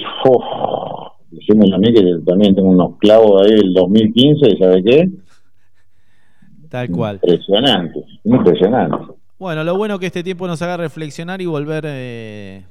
[1.74, 5.08] a mí que también tengo unos clavos ahí del 2015, ¿sabe qué?
[6.76, 7.20] Tal cual.
[7.22, 9.14] Impresionante, impresionante.
[9.38, 12.64] Bueno, lo bueno que este tiempo nos haga reflexionar y volver eh,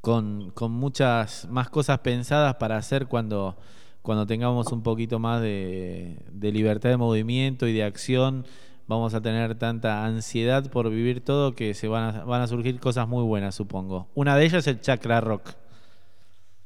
[0.00, 3.56] con, muchas más cosas pensadas para hacer cuando,
[4.00, 8.46] cuando tengamos un poquito más de, de libertad de movimiento y de acción,
[8.88, 12.80] vamos a tener tanta ansiedad por vivir todo que se van a, van a surgir
[12.80, 14.06] cosas muy buenas, supongo.
[14.14, 15.50] Una de ellas es el chakra rock.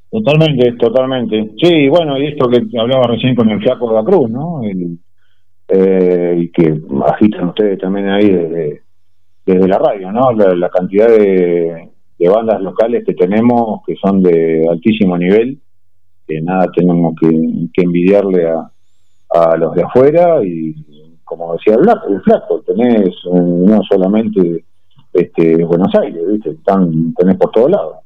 [0.08, 1.50] Totalmente, totalmente.
[1.60, 4.62] Sí, bueno, y esto que hablaba recién con el flaco de la Cruz, ¿no?
[4.62, 5.00] El,
[5.68, 8.82] eh, y que agitan ustedes también ahí desde,
[9.44, 10.32] desde la radio, ¿no?
[10.32, 15.58] La, cantidad de, de, bandas locales que tenemos que son de altísimo nivel,
[16.26, 17.28] que nada tenemos que,
[17.72, 18.70] que envidiarle a,
[19.30, 20.74] a los de afuera y
[21.24, 24.64] como decía el, el flaco, tenés eh, no solamente
[25.12, 26.50] este, Buenos Aires, ¿viste?
[26.50, 27.96] Están, tenés por todos lados.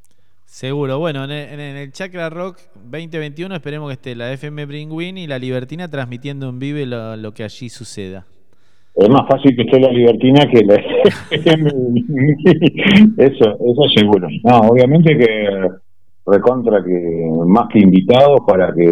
[0.45, 0.99] Seguro.
[0.99, 5.89] Bueno, en el, Chakra Rock 2021 esperemos que esté la FM Bringwin y la Libertina
[5.89, 8.25] transmitiendo en vivo lo, que allí suceda.
[8.95, 10.75] Es más fácil que esté la Libertina que la
[11.31, 11.69] FM
[13.17, 14.27] Eso, eso seguro.
[14.43, 15.47] No, obviamente que
[16.25, 18.91] recontra que más que invitados para que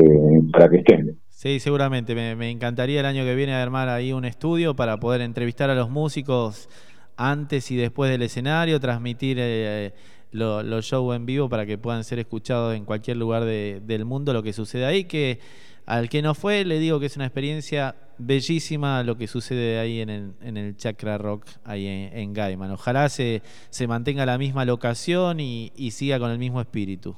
[0.52, 1.18] para que estén.
[1.42, 2.14] Sí, seguramente.
[2.14, 5.90] Me, encantaría el año que viene armar ahí un estudio para poder entrevistar a los
[5.90, 6.70] músicos
[7.18, 9.92] antes y después del escenario, transmitir eh,
[10.32, 14.44] los shows en vivo para que puedan ser escuchados en cualquier lugar del mundo lo
[14.44, 15.40] que sucede ahí, que
[15.86, 20.00] al que no fue le digo que es una experiencia bellísima lo que sucede ahí
[20.00, 22.72] en el, en el Chakra Rock, ahí en, Gaiman.
[22.72, 27.16] Ojalá se, se mantenga la misma locación y, siga con el mismo espíritu.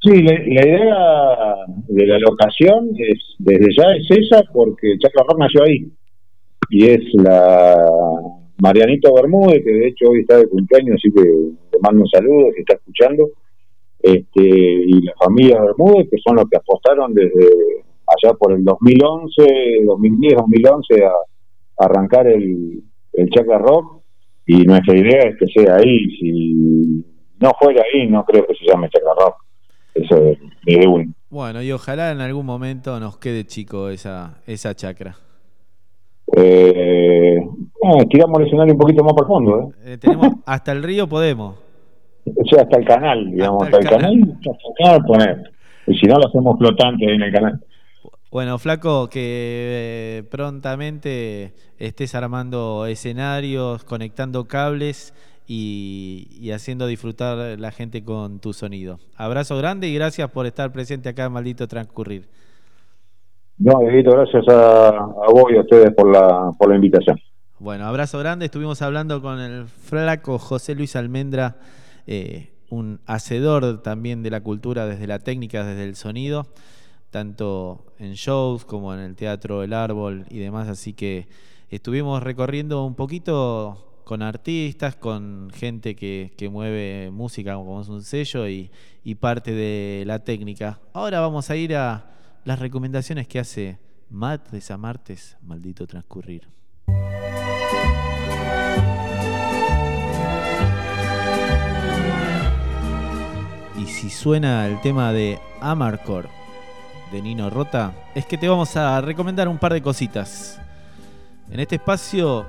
[0.00, 0.96] Sí, la, idea
[1.86, 5.92] de la locación es desde ya es esa porque Chakra Rock nació ahí
[6.70, 7.76] y es la
[8.62, 11.22] Marianito Bermúdez, que de hecho hoy está de cumpleaños, así que
[11.68, 13.30] te mando un saludo, si está escuchando,
[14.00, 17.44] este, y la familia Bermúdez, que son los que apostaron desde
[18.06, 19.42] allá por el 2011,
[19.84, 21.12] 2010, 2011 a,
[21.84, 22.84] arrancar el,
[23.14, 24.00] el Chakra Rock,
[24.46, 27.04] y nuestra idea es que sea ahí, si
[27.40, 29.34] no fuera ahí, no creo que se llame Chakra Rock,
[29.94, 31.12] eso es de un.
[31.30, 35.16] Bueno, y ojalá en algún momento nos quede chico esa, esa chacra.
[36.36, 37.40] Eh,
[37.82, 39.58] eh, tiramos el escenario un poquito más profundo.
[39.58, 39.92] ¿eh?
[39.92, 41.56] eh tenemos, hasta el río podemos.
[42.24, 45.52] O sea, hasta el canal, digamos, hasta, el canal, hasta canal poner.
[45.86, 47.60] Y si no, lo hacemos flotante en el canal.
[48.30, 55.12] Bueno, Flaco, que eh, prontamente estés armando escenarios, conectando cables
[55.46, 59.00] y, y, haciendo disfrutar la gente con tu sonido.
[59.16, 62.26] Abrazo grande y gracias por estar presente acá en Maldito Transcurrir.
[63.58, 67.18] No, gracias a, vos y a ustedes por la, por la invitación.
[67.62, 68.46] Bueno, abrazo grande.
[68.46, 71.60] Estuvimos hablando con el flaco José Luis Almendra,
[72.08, 76.48] eh, un hacedor también de la cultura desde la técnica, desde el sonido,
[77.10, 80.66] tanto en shows como en el teatro El Árbol y demás.
[80.66, 81.28] Así que
[81.70, 88.48] estuvimos recorriendo un poquito con artistas, con gente que, mueve música como es un sello
[88.48, 88.72] y,
[89.04, 90.80] y parte de la técnica.
[90.92, 92.10] Ahora vamos a ir a
[92.44, 93.78] las recomendaciones que hace
[94.10, 96.48] martes a martes, maldito transcurrir.
[103.78, 106.26] Y si suena el tema de Amarcord
[107.10, 110.60] de Nino Rota, es que te vamos a recomendar un par de cositas.
[111.50, 112.46] En este espacio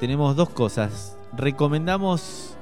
[0.00, 1.16] tenemos dos cosas.
[1.32, 2.56] Recomendamos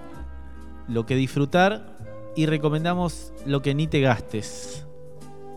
[0.89, 1.97] lo que disfrutar
[2.37, 4.87] y recomendamos lo que ni te gastes.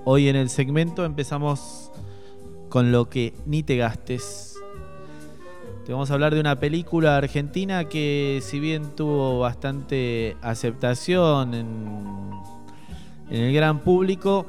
[0.03, 1.84] Hoy en el segmento empezamos
[2.75, 4.61] con lo que ni te gastes.
[5.85, 12.31] Te vamos a hablar de una película argentina que si bien tuvo bastante aceptación en,
[13.29, 14.45] el gran público,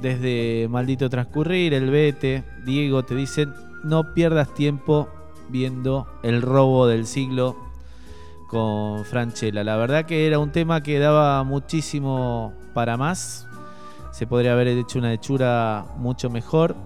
[0.00, 3.52] desde Maldito Transcurrir, El Vete, Diego te dicen
[3.82, 5.08] no pierdas tiempo
[5.48, 7.56] viendo el robo del siglo
[8.46, 9.64] con Franchella.
[9.64, 13.48] La verdad que era un tema que daba muchísimo para más
[14.12, 16.76] se podría haber hecho una hechura mucho mejor.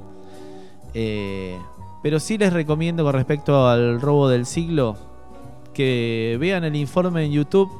[0.94, 1.58] Eh,
[2.02, 4.96] pero sí les recomiendo con respecto al robo del siglo
[5.72, 7.70] que vean el informe en YouTube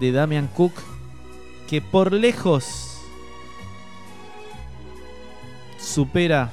[0.00, 0.72] de Damian Cook,
[1.68, 3.02] que por lejos
[5.78, 6.50] supera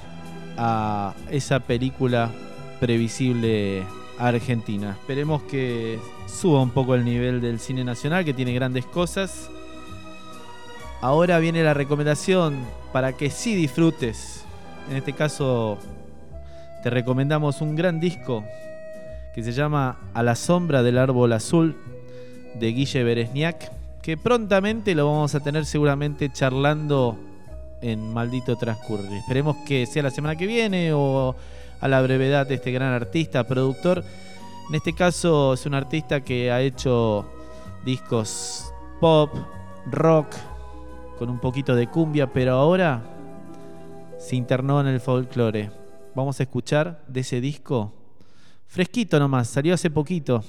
[0.57, 2.31] a esa película
[2.79, 3.83] previsible
[4.19, 4.91] argentina.
[4.91, 9.49] Esperemos que suba un poco el nivel del cine nacional, que tiene grandes cosas
[11.03, 12.55] Ahora viene la recomendación
[12.93, 14.42] para que sí disfrutes.
[14.89, 15.77] En este caso
[16.83, 18.43] te recomendamos un gran disco
[19.33, 21.75] que se llama A la sombra del árbol azul
[22.59, 27.17] de Guille Beresniak, que prontamente lo vamos a tener seguramente charlando
[27.81, 29.11] en Maldito Transcurrir.
[29.13, 31.35] Esperemos que sea la semana que viene o
[31.79, 34.03] a la brevedad de este gran artista, productor.
[34.69, 37.25] En este caso es un artista que ha hecho
[37.85, 39.29] discos pop,
[39.89, 40.27] rock,
[41.17, 43.01] con un poquito de cumbia, pero ahora
[44.23, 45.69] se internó en el folclore.
[46.15, 47.93] Vamos a escuchar de ese disco
[48.67, 50.45] fresquito nomás, salió hace poquito.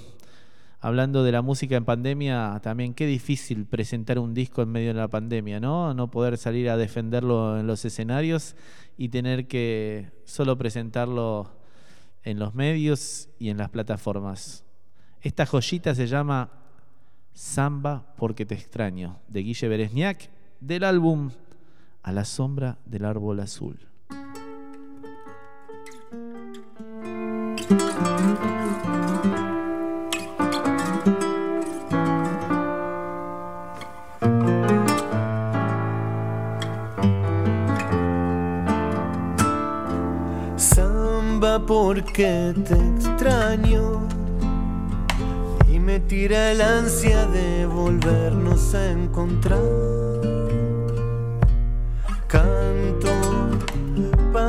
[0.78, 5.00] Hablando de la música en pandemia, también qué difícil presentar un disco en medio de
[5.00, 5.92] la pandemia, ¿no?
[5.92, 8.54] No poder salir a defenderlo en los escenarios
[8.96, 11.50] y tener que solo presentarlo
[12.22, 14.64] en los medios y en las plataformas.
[15.20, 16.48] Esta joyita se llama
[17.32, 20.30] Samba porque te extraño, de Guille Beresniak,
[20.60, 21.30] del álbum
[22.06, 23.78] A la sombra del árbol azul.
[40.56, 44.06] Samba porque te extraño
[45.72, 50.33] y me tira el ansia de volvernos a encontrar.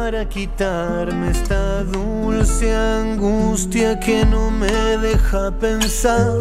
[0.06, 6.38] Para quitarme esta dulce angustia que no me deja pensar.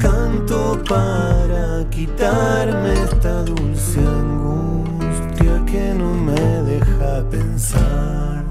[0.00, 8.44] Canto para quitarme esta dulce angustia que no me deja pensar.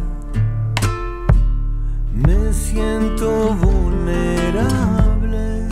[2.13, 5.69] Me siento vulnerable,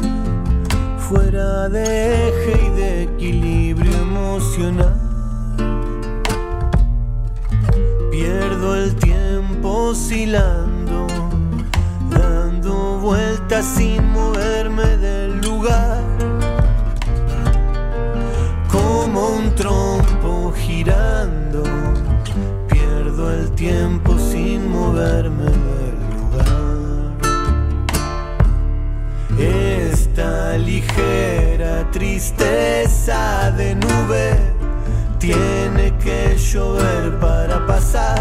[1.10, 5.03] fuera de eje y de equilibrio emocional.
[8.14, 11.08] Pierdo el tiempo oscilando,
[12.12, 16.04] dando vueltas sin moverme del lugar.
[18.72, 21.64] Como un trompo girando,
[22.70, 27.18] pierdo el tiempo sin moverme del lugar.
[29.40, 34.53] Esta ligera tristeza de nube
[35.24, 38.20] tiene que llover para pasar.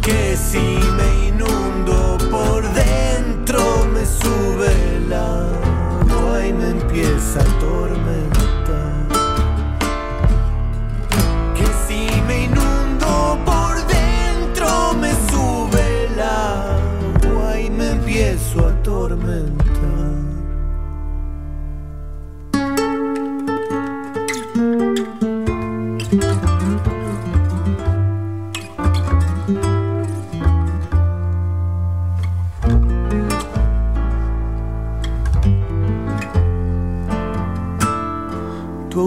[0.00, 3.60] Que si me inundo por dentro
[3.92, 9.08] me sube el agua y me empieza a tormentar.
[11.56, 19.59] Que si me inundo por dentro me sube el agua y me empiezo a tormentar.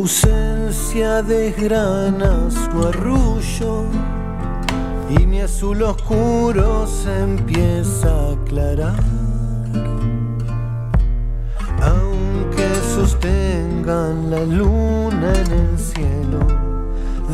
[0.03, 3.85] Ausencia desgrana su arrullo
[5.09, 9.01] y mi azul oscuro se empieza a aclarar.
[11.81, 16.39] Aunque sostengan la luna en el cielo,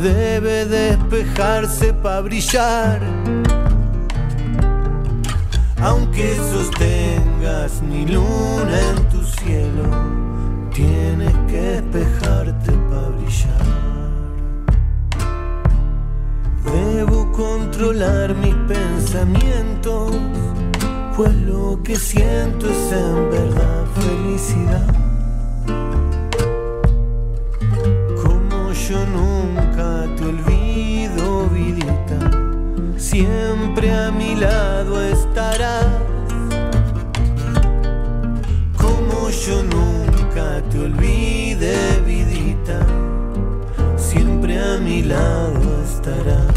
[0.00, 3.00] debe despejarse para brillar.
[5.82, 10.19] Aunque sostengas mi luna en tu cielo,
[10.72, 13.80] tienes que despejarte para brillar.
[16.64, 20.12] Debo controlar mis pensamientos,
[21.16, 24.86] pues lo que siento es en verdad felicidad.
[28.22, 32.18] Como yo nunca te olvido, vidita,
[32.96, 35.86] siempre a mi lado estarás.
[38.76, 39.89] Como yo nunca
[40.62, 42.78] te olvide, vidita,
[43.96, 46.54] siempre a mi lado estarás.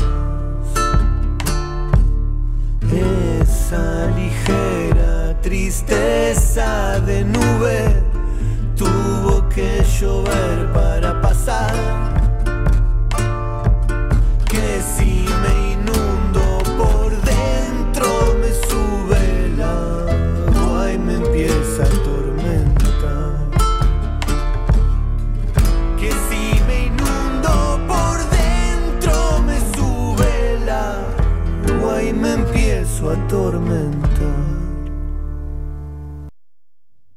[3.41, 8.03] Esa ligera tristeza de nube
[8.75, 12.12] tuvo que llover para pasar.
[33.13, 34.63] Empiezo a tormentar.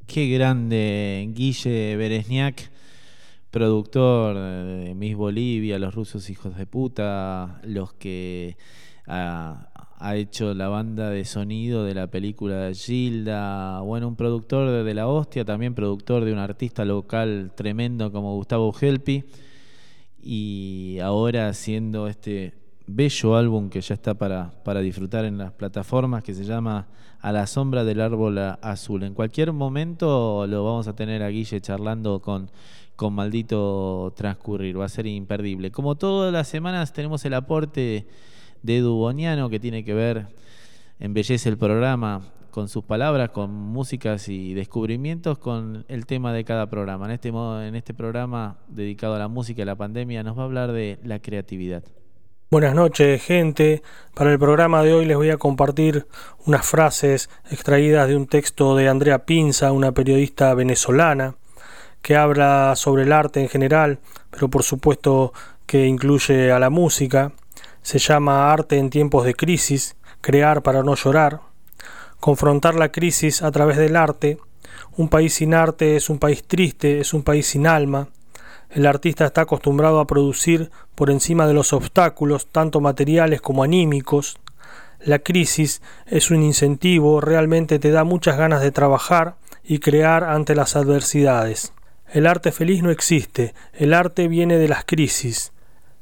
[0.07, 2.71] Qué grande Guille Beresniak,
[3.51, 8.57] productor de Miss Bolivia, Los Rusos Hijos de Puta, los que
[9.07, 9.69] ha,
[10.15, 15.09] hecho la banda de sonido de la película Gilda, bueno, un productor de, de la
[15.09, 19.25] hostia, también productor de un artista local tremendo como Gustavo Gelpi,
[20.23, 26.23] y ahora haciendo este bello álbum que ya está para, para disfrutar en las plataformas
[26.23, 26.87] que se llama
[27.21, 29.03] A la sombra del árbol azul.
[29.03, 32.51] En cualquier momento lo vamos a tener a Guille charlando con,
[32.95, 35.71] con Maldito Transcurrir, va a ser imperdible.
[35.71, 38.07] Como todas las semanas tenemos el aporte
[38.63, 40.29] de Edu Boniano que tiene que ver,
[40.99, 46.71] embellece el programa con sus palabras, con músicas y descubrimientos, con el tema de cada
[46.71, 47.05] programa.
[47.05, 50.43] En este, en este programa dedicado a la música y a la pandemia nos va
[50.43, 51.85] a hablar de la creatividad.
[52.49, 53.83] Buenas noches, gente.
[54.15, 56.07] Para el programa de hoy les voy a compartir
[56.47, 61.35] unas frases extraídas de un texto de Andrea Pinza, una periodista venezolana,
[62.03, 63.99] que habla sobre el arte en general,
[64.31, 65.33] pero por supuesto
[65.67, 67.33] que incluye a la música.
[67.83, 71.41] Se llama Arte en tiempos de crisis, crear para no llorar
[72.21, 74.39] confrontar la crisis a través del arte.
[74.97, 78.09] Un país sin arte es un país triste, es un país sin alma.
[78.77, 84.39] El artista está acostumbrado a producir por encima de los obstáculos, tanto materiales como anímicos.
[85.01, 90.55] La crisis es un incentivo, realmente te da muchas ganas de trabajar y crear ante
[90.55, 91.73] las adversidades.
[92.13, 95.55] El arte feliz no existe, el arte viene de las crisis.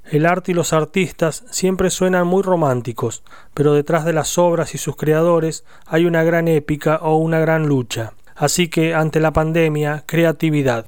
[0.04, 3.22] El arte y los artistas siempre suenan muy románticos,
[3.54, 7.68] pero detrás de las obras y sus creadores hay una gran épica o una gran
[7.68, 8.14] lucha.
[8.34, 10.84] Así que ante la pandemia, creatividad.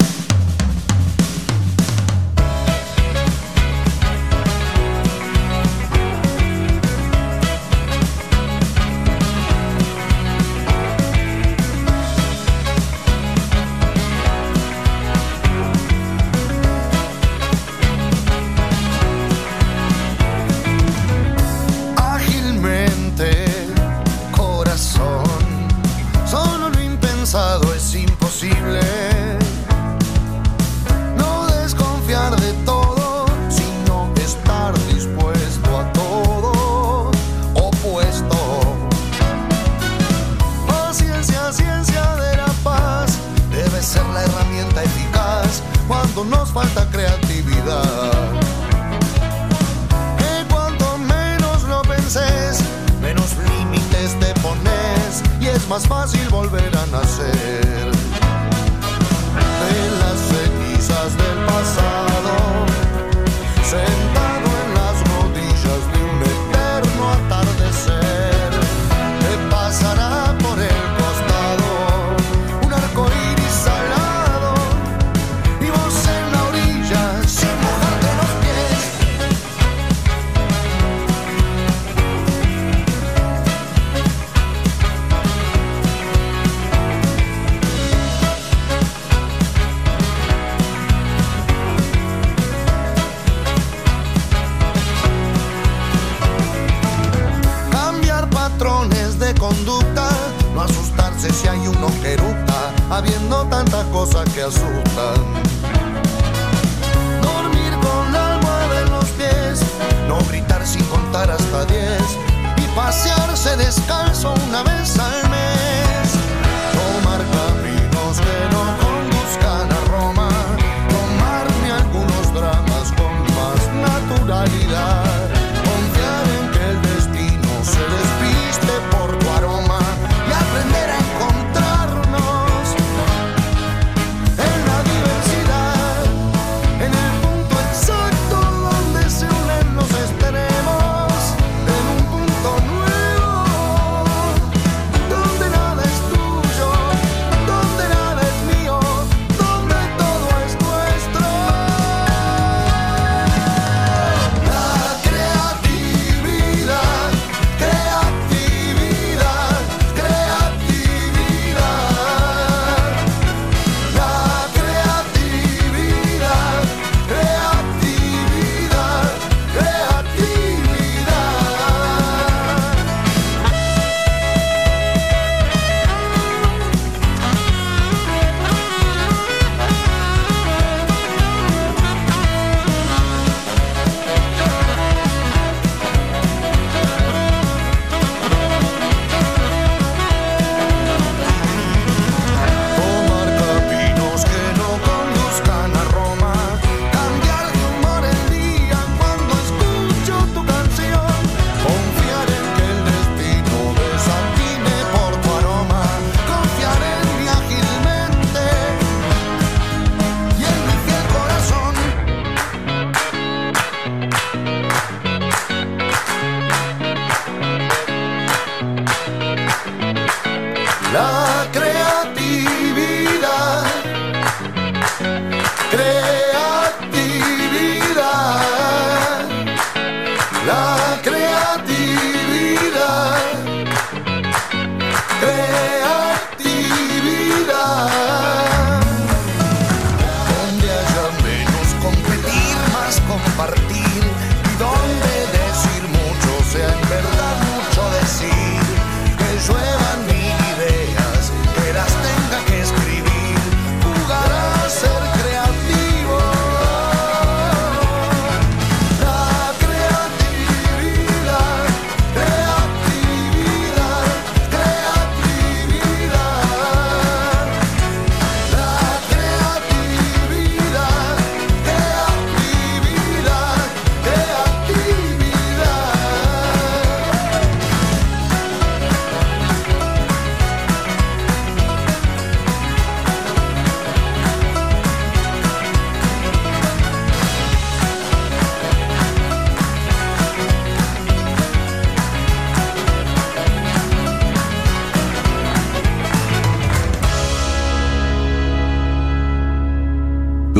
[55.68, 57.75] más fácil volver a nacer.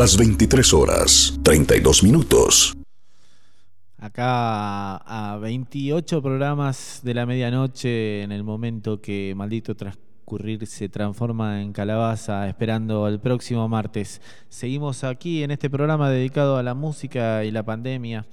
[0.07, 2.77] Las 23 horas, 32 minutos.
[3.99, 11.61] Acá a 28 programas de la medianoche, en el momento que Maldito Transcurrir se transforma
[11.61, 14.21] en calabaza, esperando el próximo martes.
[14.49, 18.27] Seguimos aquí en este programa dedicado a la música y la pandemia.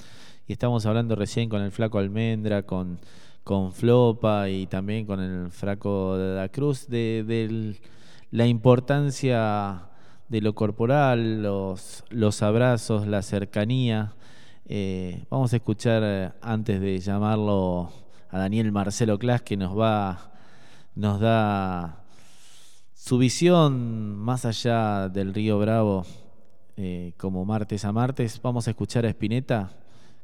[0.48, 3.00] Y estamos hablando recién con el Flaco Almendra, con,
[3.44, 7.80] con Flopa y también con el Flaco de la Cruz, de, del-
[8.30, 9.88] la importancia
[10.34, 14.16] de lo corporal, los, los abrazos, la cercanía.
[14.66, 17.92] Eh, vamos a escuchar eh, antes de llamarlo
[18.32, 20.32] a Daniel Marcelo Clas que nos va
[20.96, 22.04] nos da
[22.96, 26.04] su visión más allá del río Bravo
[26.78, 28.42] eh, como martes a martes.
[28.42, 29.70] Vamos a escuchar a Spinetta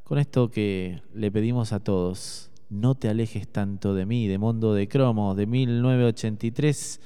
[0.04, 2.50] con esto que le pedimos a todos.
[2.72, 7.00] No te alejes tanto de mí, de Mondo de Cromo, de 1983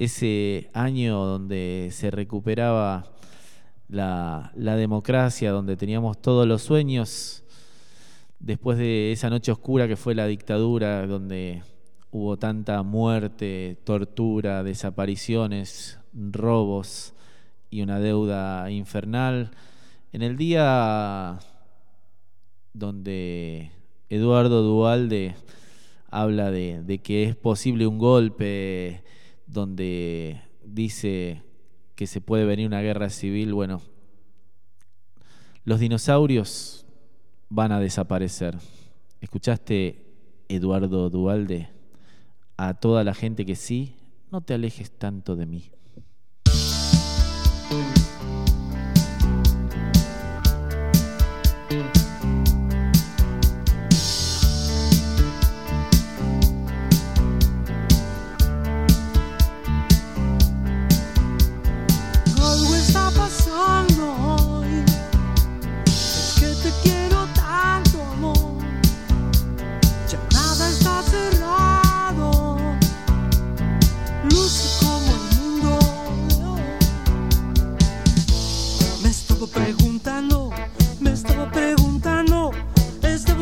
[0.00, 3.12] ese año donde se recuperaba
[3.86, 7.44] la, democracia, donde teníamos todos los sueños,
[8.38, 11.62] después de esa noche oscura que fue la dictadura, donde
[12.10, 17.12] hubo tanta muerte, tortura, desapariciones, robos
[17.68, 19.50] y una deuda infernal,
[20.14, 21.40] en el día
[22.72, 23.70] donde
[24.08, 25.34] Eduardo Dualde
[26.08, 29.02] habla de que es posible un golpe,
[29.52, 31.42] donde dice
[31.94, 33.82] que se puede venir una guerra civil, bueno,
[35.64, 36.86] los dinosaurios
[37.48, 38.56] van a desaparecer.
[39.20, 40.06] ¿Escuchaste,
[40.48, 41.68] Eduardo Dualde?
[42.56, 43.96] A toda la gente que sí,
[44.30, 45.70] no te alejes tanto de mí.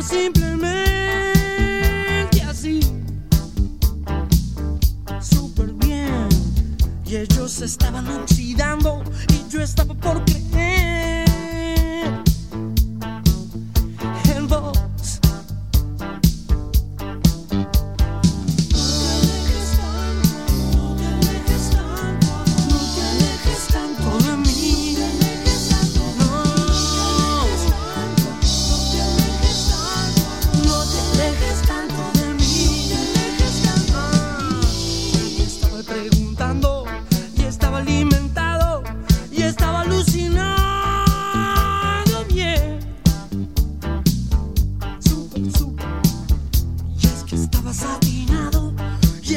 [0.09, 0.91] Simplemente
[2.47, 2.79] así.
[5.21, 6.27] Súper bien.
[7.05, 11.28] Y ellos estaban oxidando y yo estaba por creer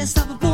[0.03, 0.52] y estaba por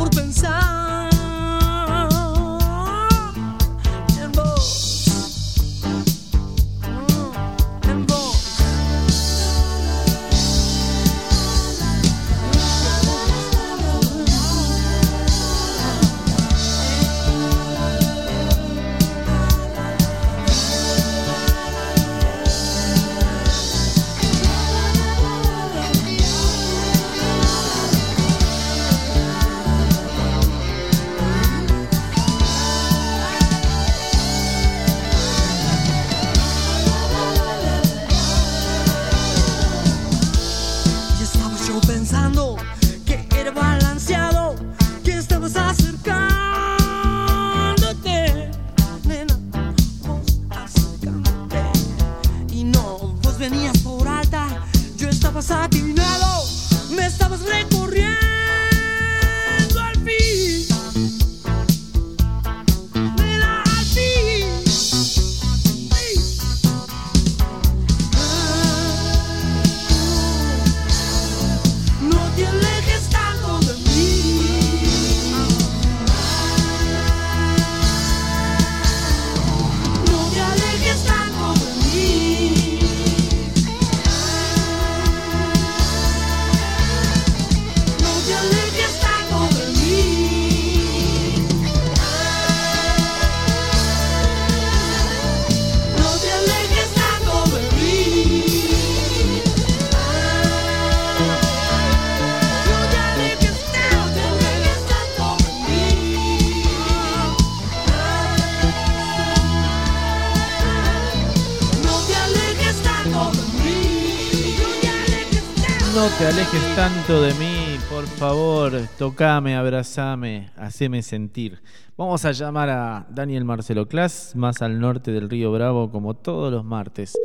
[116.30, 121.60] alejes tanto de mí, por favor, tocame, abrazame, haceme sentir.
[121.96, 126.52] Vamos a llamar a Daniel Marcelo Clas, más al norte del Río Bravo, como todos
[126.52, 127.18] los martes.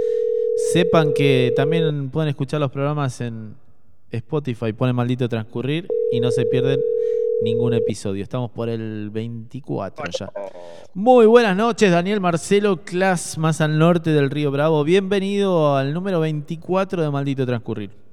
[0.74, 3.56] Sepan que también pueden escuchar los programas en
[4.10, 6.80] Spotify, pone maldito transcurrir y no se pierden
[7.44, 8.24] ningún episodio.
[8.24, 10.32] Estamos por el 24 ya.
[10.96, 14.84] Muy buenas noches, Daniel Marcelo Clas, más al norte del Río Bravo.
[14.84, 18.05] Bienvenido al número 24 de Maldito Transcurrir.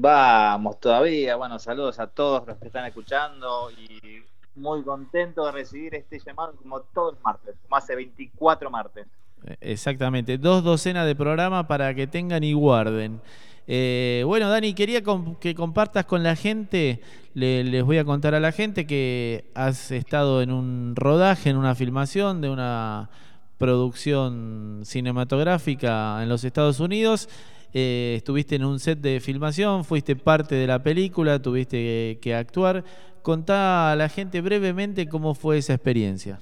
[0.00, 1.34] Vamos todavía.
[1.34, 4.22] Bueno, saludos a todos los que están escuchando y
[4.54, 9.06] muy contento de recibir este llamado como todos los martes, como hace 24 martes.
[9.44, 13.20] Eh, Exactamente, dos docenas de programa para que tengan y guarden.
[13.66, 15.02] Eh, bueno, Dani, quería
[15.40, 17.02] que compartas con la gente,
[17.34, 21.56] le- les voy a contar a la gente que has estado en un rodaje, en
[21.56, 23.10] una filmación de una
[23.58, 27.28] producción cinematográfica en los Estados Unidos.
[27.74, 32.34] Eh, estuviste en un set de filmación, fuiste parte de la película, tuviste que, que
[32.34, 32.84] actuar.
[33.22, 36.40] Contá a la gente brevemente cómo fue esa experiencia.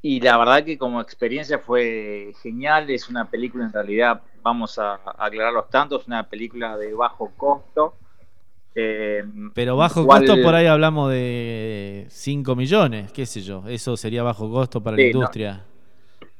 [0.00, 4.94] Y la verdad que como experiencia fue genial, es una película en realidad, vamos a,
[4.94, 7.94] a aclarar los tantos, una película de bajo costo.
[8.74, 9.22] eh,
[9.54, 13.62] Pero bajo cual- costo por ahí hablamos de 5 millones, qué sé yo.
[13.68, 15.64] Eso sería bajo costo para la Sí, industria.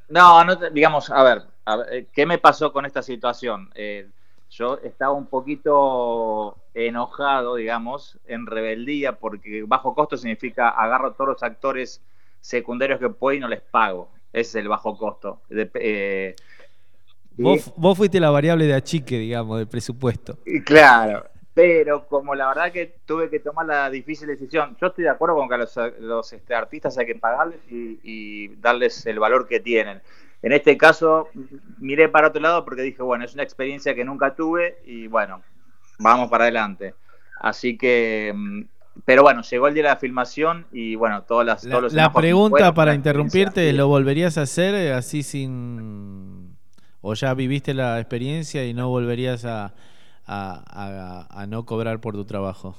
[0.08, 3.70] No, digamos, a ver, a ver, eh, ¿qué me pasó con esta situación?
[3.74, 4.08] Eh,
[4.50, 11.28] yo estaba un poquito enojado, digamos, en rebeldía, porque bajo costo significa agarro a todos
[11.30, 12.02] los actores
[12.40, 14.08] secundarios que puedo y no les pago.
[14.32, 15.40] Ese es el bajo costo.
[15.48, 16.34] De- eh,
[17.38, 20.38] y- Vos, vos fuiste la variable de achique, digamos, del presupuesto.
[20.44, 21.24] y claro,
[21.54, 25.36] pero como la verdad que tuve que tomar la difícil decisión, yo estoy de acuerdo
[25.36, 29.46] con que a los, los, este, artistas hay que pagarles y, y darles el valor
[29.48, 30.02] que tienen.
[30.42, 31.28] En este caso,
[31.78, 35.42] miré para otro lado porque dije, bueno, es una experiencia que nunca tuve y bueno,
[35.98, 36.94] vamos para adelante.
[37.40, 38.62] Así que, mm,
[39.04, 41.94] pero bueno, llegó el día de la filmación y bueno, todas las, La, todos los
[41.98, 46.56] la pregunta fueron para interrumpirte, ¿lo volverías a hacer eh, así sin...
[47.00, 49.66] o ya viviste la experiencia y no volverías a,
[50.26, 52.76] a- a- a no cobrar por tu trabajo?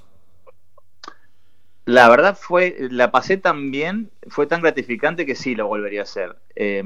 [1.85, 6.03] La verdad fue, la pasé tan bien, fue tan gratificante que sí lo volvería a
[6.03, 6.37] hacer.
[6.55, 6.83] Eh,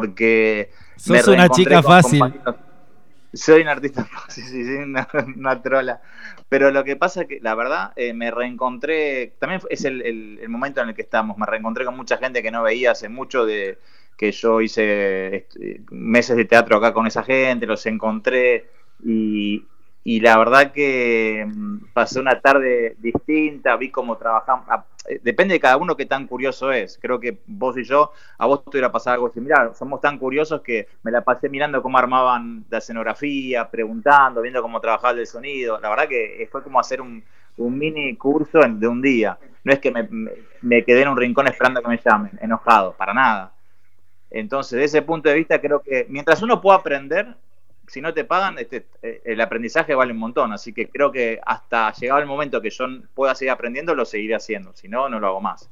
[0.00, 0.70] porque
[1.06, 2.18] me Sos una reencontré chica fácil.
[2.18, 2.56] compañeros.
[3.32, 6.00] Soy un artista fácil, sí, sí, una, una trola.
[6.48, 10.38] Pero lo que pasa es que, la verdad, eh, me reencontré, también es el, el-
[10.42, 13.08] el momento en el que estamos, me reencontré con mucha gente que no veía hace
[13.08, 13.78] mucho, de
[14.16, 18.70] que yo hice este, meses de teatro acá con esa gente, los encontré
[19.04, 19.64] y,
[20.04, 24.66] y la verdad que mm, pasé una tarde distinta, vi cómo trabajamos.
[24.68, 26.98] ah, eh, Depende de cada uno qué tan curioso es.
[27.00, 29.74] Creo que vos y yo, a vos te hubiera pasado algo similar.
[29.74, 34.80] Somos tan curiosos que me la pasé mirando cómo armaban la escenografía, preguntando, viendo cómo
[34.80, 35.80] trabajaba el sonido.
[35.80, 37.24] La verdad que fue como hacer un,
[37.56, 39.38] mini curso de un día.
[39.64, 43.54] No es que me quedé en un rincón esperando que me llamen, enojado, para nada.
[44.34, 47.36] Entonces, desde ese punto de vista, creo que mientras uno pueda aprender,
[47.88, 50.52] si no te pagan, este, eh, el aprendizaje vale un montón.
[50.52, 54.34] Así que creo que hasta llegado el momento que yo pueda seguir aprendiendo, lo seguiré
[54.34, 54.74] haciendo.
[54.74, 55.70] Si no, no lo hago más.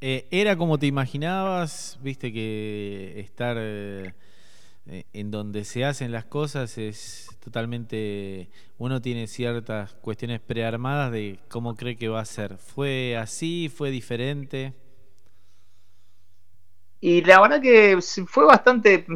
[0.00, 1.98] Eh, ¿Era como te imaginabas?
[2.02, 4.12] Viste que estar eh,
[5.12, 8.48] en donde se hacen las cosas es totalmente...
[8.78, 12.58] Uno tiene ciertas cuestiones prearmadas de cómo cree que va a ser.
[12.58, 13.70] ¿Fue así?
[13.74, 14.74] ¿Fue diferente?
[17.00, 19.06] Y la verdad que fue bastante,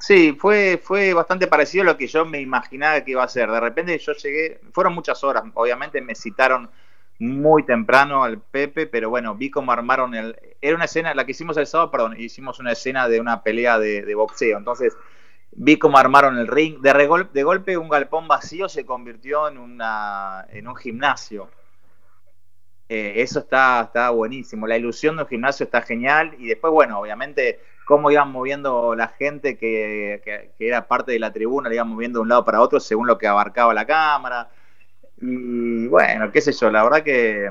[0.00, 3.50] sí, fue, fue bastante parecido a lo que yo me imaginaba que iba a ser.
[3.50, 6.70] De repente yo llegué, fueron muchas horas, obviamente me citaron
[7.18, 10.36] muy temprano al Pepe, pero bueno, vi cómo armaron el...
[10.60, 13.78] Era una escena, la que hicimos el sábado, perdón, hicimos una escena de una pelea
[13.78, 14.96] de, boxeo, entonces
[15.52, 20.46] vi cómo armaron el ring, de, de golpe un galpón vacío se convirtió en, una,
[20.50, 21.50] en un gimnasio.
[22.92, 24.66] Eh, eso está, está buenísimo.
[24.66, 26.34] La ilusión de un gimnasio está genial.
[26.38, 31.32] Y después, bueno, obviamente, cómo iban moviendo la gente que, que- era parte de la
[31.32, 34.50] tribuna, la iban moviendo de un lado para otro según lo que abarcaba la cámara.
[35.20, 37.50] Y bueno, qué sé yo, la verdad que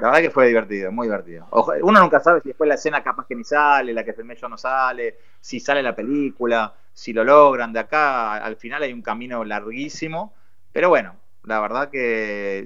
[0.00, 1.48] la verdad que fue divertido, muy divertido.
[1.82, 4.48] Uno nunca sabe si después la escena capaz que ni sale, la que filmé yo
[4.48, 7.72] no sale, si sale la película, si lo logran.
[7.72, 10.34] De acá al final hay un camino larguísimo.
[10.72, 12.64] Pero bueno, la verdad que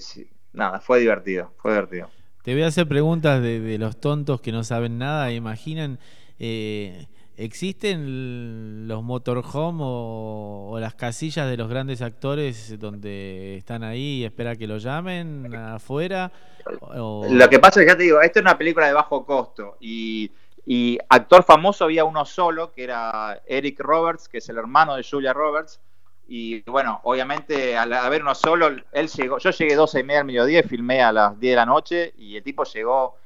[0.52, 2.10] nada, fue divertido, fue divertido.
[2.42, 5.32] Te voy a hacer preguntas de, de los tontos que no saben nada.
[5.32, 5.98] Imaginan,
[6.40, 7.06] eh,
[7.36, 14.24] ¿existen los motorhome o, o las casillas de los grandes actores donde están ahí y
[14.24, 16.32] espera que lo llamen afuera?
[16.80, 19.24] O- Lo que pasa es que ya te digo, esto es una película de bajo
[19.24, 20.30] costo y,
[20.66, 25.04] y actor famoso había uno solo, que era Eric Roberts, que es el hermano de
[25.08, 25.80] Julia Roberts,
[26.28, 30.26] Y bueno, obviamente al haber uno solo, él llegó, yo llegué 12 y media al
[30.26, 33.16] mediodía, filmé a las 10 de la noche y el tipo llegó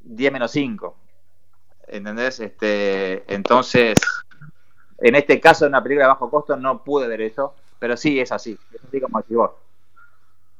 [0.00, 0.96] 10 menos 5.
[1.88, 2.40] ¿Entendés?
[2.40, 3.98] Este, entonces,
[4.98, 8.18] en este caso de una película de bajo costo no pude ver eso, pero sí
[8.18, 9.50] es así, es así como decís vos.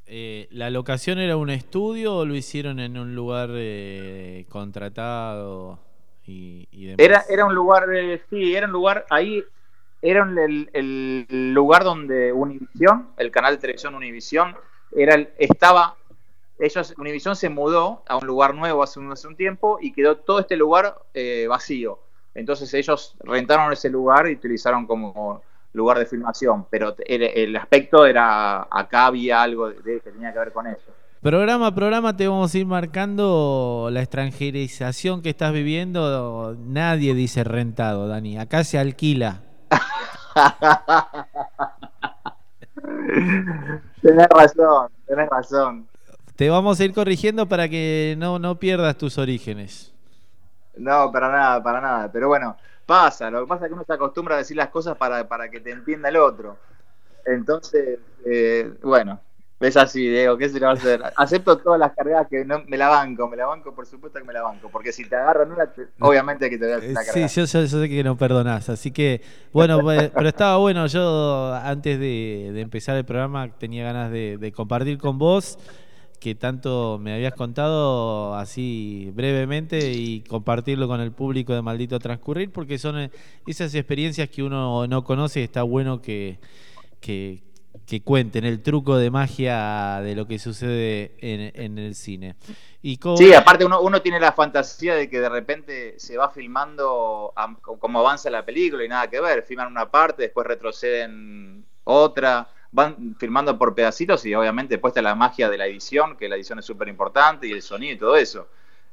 [0.08, 5.80] Eh, ¿La locación era un estudio o lo hicieron en un lugar eh, contratado
[6.24, 6.98] y, y demás?
[6.98, 9.42] Era, era un lugar, eh, sí, era un lugar, ahí
[10.02, 14.54] era el, el lugar donde Univision, el canal de televisión Univision,
[14.94, 15.96] era el- estaba,
[16.58, 20.38] ellos, Univision se mudó a un lugar nuevo hace un, un tiempo y quedó todo
[20.40, 21.98] este lugar eh, vacío.
[22.34, 25.42] Entonces ellos rentaron ese lugar y utilizaron como
[25.72, 30.52] lugar de filmación, pero el, aspecto era, acá había algo de- que tenía que ver
[30.52, 30.90] con eso.
[31.20, 36.54] Programa programa te vamos a ir marcando la extranjerización que estás viviendo.
[36.58, 38.38] Nadie dice rentado, Dani.
[38.38, 39.42] Acá se alquila.
[44.02, 45.88] tenés razón, tenés razón.
[46.36, 49.94] Te vamos a ir corrigiendo para que no, no pierdas tus orígenes.
[50.76, 52.12] No, para nada, para nada.
[52.12, 53.30] Pero bueno, pasa.
[53.30, 55.60] Lo que pasa es que uno se acostumbra a decir las cosas para, para que
[55.60, 56.58] te entienda el otro.
[57.24, 59.20] Entonces, eh, bueno,
[59.60, 61.00] es así, Diego, ¿qué se le va a hacer?
[61.16, 64.24] Acepto todas las cargadas que no, me la banco, me la banco, por supuesto que
[64.24, 64.68] me la banco.
[64.70, 66.94] Porque si te agarran una, te- obviamente que te voy a la Eh,
[67.28, 69.22] Sí, yo, yo- yo sé que no perdonás, así que
[69.52, 74.36] bueno, pues, pero estaba bueno, yo antes de, de empezar el programa tenía ganas de,
[74.38, 75.58] de compartir con vos
[76.20, 82.50] que tanto me habías contado así brevemente y compartirlo con el público de Maldito Transcurrir,
[82.52, 83.10] porque son eh,
[83.46, 86.38] esas experiencias que uno no conoce y está bueno que,
[87.00, 87.42] que,
[87.86, 92.34] que cuenten el truco de magia de lo que sucede en, en el cine.
[92.82, 96.30] Y co- Sí, aparte uno, uno tiene la fantasía de que de repente se va
[96.30, 99.42] filmando a- como avanza la película y nada que ver.
[99.44, 105.14] Filman una parte, después retroceden otra, van filmando por pedacitos y obviamente después está la
[105.14, 108.16] magia de la edición, que la edición es súper importante y el sonido y todo
[108.16, 108.48] eso.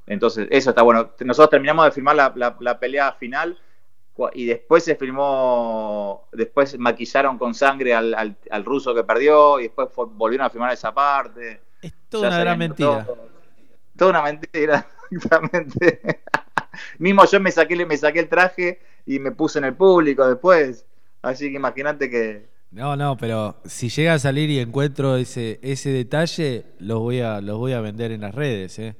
[0.05, 1.11] Entonces, eso está bueno.
[1.21, 3.57] Nosotros terminamos de filmar la, la- la pelea final
[4.33, 9.63] y después se filmó, después maquillaron con sangre al, al- al ruso que perdió y
[9.63, 11.61] después volvieron a filmar esa parte.
[12.09, 13.03] toda Ya una gran mentira.
[13.05, 13.33] todo-
[13.97, 15.99] Toda una mentira, exactamente.
[16.99, 20.85] Mismo yo me saqué, me saqué el traje y me puse en el público después.
[21.21, 22.47] Así que imagínate que.
[22.71, 27.39] No, no, pero si llega a salir y encuentro ese, ese detalle, los voy a,
[27.39, 28.95] los voy a vender en las redes, ¿eh?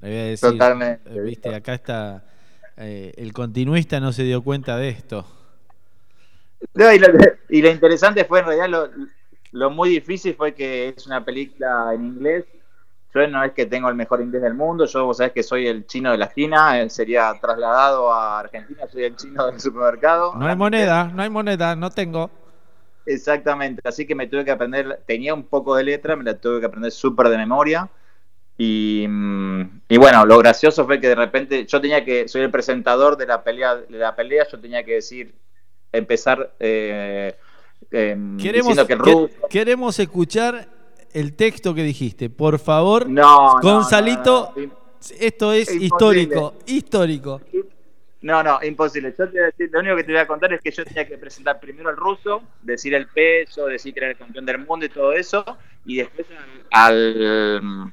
[0.00, 1.10] Le voy a decir, Totalmente.
[1.10, 2.24] eh, viste, acá está,
[2.76, 5.26] eh, el continuista no se dio cuenta de esto.
[6.74, 7.08] No, y, lo,
[7.48, 8.90] y lo interesante fue en realidad lo,
[9.52, 12.44] lo muy difícil fue que es una película en inglés.
[13.14, 15.66] Yo no es que tengo el mejor inglés del mundo, yo vos sabés que soy
[15.66, 20.34] el chino de la esquina, él sería trasladado a Argentina, soy el chino del supermercado.
[20.34, 22.30] No hay moneda, no hay moneda, no tengo.
[23.06, 26.60] Exactamente, así que me tuve que aprender, tenía un poco de letra, me la tuve
[26.60, 27.88] que aprender súper de memoria.
[28.58, 32.50] Y, mm, y bueno, lo gracioso fue que de repente yo tenía que, soy el
[32.50, 35.34] presentador de la pelea, de la pelea yo tenía que decir,
[35.92, 37.34] empezar eh,
[37.90, 40.68] em, Queremos, diciendo que el que- ruso, queremos escuchar
[41.12, 43.08] el texto que dijiste, por favor.
[43.08, 44.72] No, Gonzalito, no, no,
[45.20, 45.84] esto es Imposible.
[45.86, 47.40] histórico, histórico.
[48.22, 49.14] No, no, imposible.
[49.16, 50.84] Yo te voy a decir, lo único que te voy a contar es que yo
[50.84, 54.58] tenía que presentar primero al ruso, decir el peso, decir que era el campeón del
[54.58, 55.44] mundo y todo eso,
[55.84, 56.26] y después
[56.72, 57.92] al, al,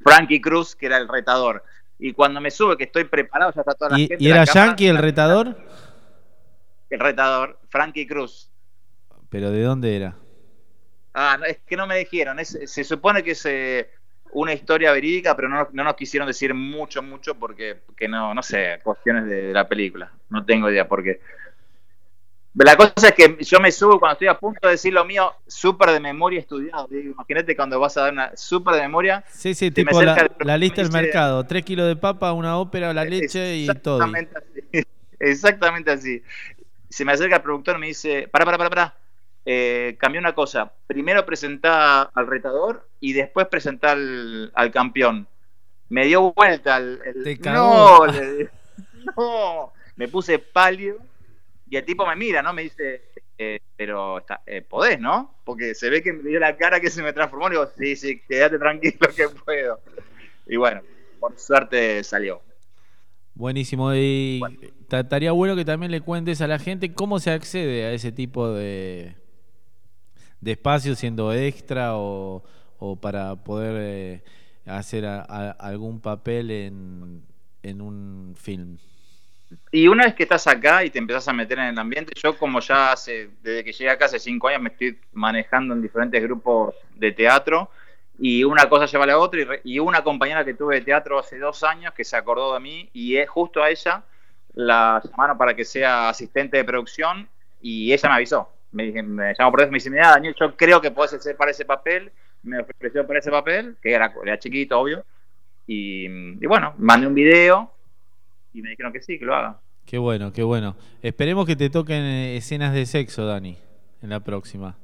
[0.00, 1.64] Frankie Cruz, que era el retador.
[1.98, 4.22] Y cuando me sube, que estoy preparado, ya está toda la ¿Y, gente.
[4.22, 5.56] y era cámara, Yankee el retador?
[6.90, 8.50] El retador, Frankie Cruz.
[9.28, 10.16] ¿Pero de dónde era?
[11.14, 12.38] Ah, no, es que no me dijeron.
[12.38, 13.90] Es- se supone que es eh,
[14.32, 18.42] una historia verídica, pero no, no nos quisieron decir mucho, mucho, porque que no, no
[18.42, 20.12] sé, cuestiones de, de la película.
[20.30, 21.20] No tengo idea por qué.
[22.64, 25.32] La cosa es que yo me subo cuando estoy a punto de decir lo mío,
[25.46, 26.88] súper de memoria estudiado.
[26.90, 29.24] Imagínate cuando vas a dar una súper de memoria.
[29.30, 31.44] Sí, sí, tipo la, acerca el- la lista del mercado.
[31.46, 34.02] Tres kilos de papa, una ópera, la leche y todo.
[34.02, 34.86] Exactamente así.
[35.20, 36.22] Exactamente así.
[36.88, 38.94] Se me acerca el productor y me dice, para, para, para, para.
[39.44, 40.72] Eh, cambié una cosa.
[40.86, 45.26] Primero presentá al retador y después presentá al, al campeón.
[45.90, 47.00] Me dio vuelta el...
[47.04, 48.06] el- Te cagó.
[48.06, 48.50] no, le
[49.16, 49.72] no.
[49.96, 50.98] Me puse pálido
[51.70, 52.52] y el tipo me mira, ¿no?
[52.52, 53.02] Me dice,
[53.36, 55.36] eh, pero está, eh, podés, ¿no?
[55.44, 57.48] Porque se ve que me dio la cara que se me transformó.
[57.48, 59.80] Y digo, sí, sí, quédate tranquilo que puedo.
[60.46, 60.82] Y bueno,
[61.20, 62.42] por suerte salió.
[63.34, 63.94] Buenísimo.
[63.94, 64.40] Y
[64.88, 68.10] ta- estaría bueno que también le cuentes a la gente cómo se accede a ese
[68.10, 69.14] tipo de,
[70.40, 72.42] de espacio, siendo extra o,
[72.78, 74.22] o para poder eh,
[74.66, 77.22] hacer algún papel en,
[77.62, 78.78] en un film.
[79.72, 82.36] Y una vez que estás acá y te empezás a meter en el ambiente, yo
[82.36, 86.22] como ya hace, desde que llegué acá hace cinco años me estoy manejando en diferentes
[86.22, 87.70] grupos de teatro
[88.18, 90.80] y una cosa lleva a la otra y, re- y una compañera que tuve de
[90.82, 94.02] teatro hace dos años que se acordó de mí y es justo a ella
[94.54, 97.28] la llamaron para que sea asistente de producción
[97.62, 98.50] y ella me avisó.
[98.72, 101.36] Me, dije- me llamó por eso, me dice, mira Daniel, yo creo que podés hacer
[101.36, 102.10] para ese papel.
[102.42, 105.04] Me ofreció para ese papel, que era, era chiquito, obvio.
[105.66, 107.72] Y, y bueno, mandé un video
[108.52, 109.58] y me dijeron que sí, que lo haga.
[109.86, 110.76] Qué bueno, qué bueno.
[111.02, 113.56] Esperemos que te toquen eh, escenas de sexo, Dani,
[114.02, 114.76] en la próxima.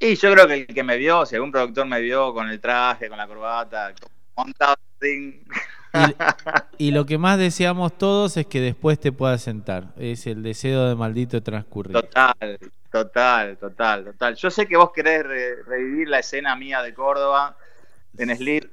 [0.00, 2.60] Y yo creo que el que me vio, si algún productor me vio con el
[2.60, 3.92] traje, con la corbata,
[4.36, 5.42] montado así,
[6.76, 9.88] Y lo que más deseamos todos es que después te puedas sentar.
[9.96, 11.94] Es el deseo de maldito transcurrir.
[11.94, 12.58] Total,
[12.92, 14.34] total, total, total.
[14.36, 17.56] Yo sé que vos querés re- revivir la escena mía de Córdoba
[18.16, 18.70] en Slip.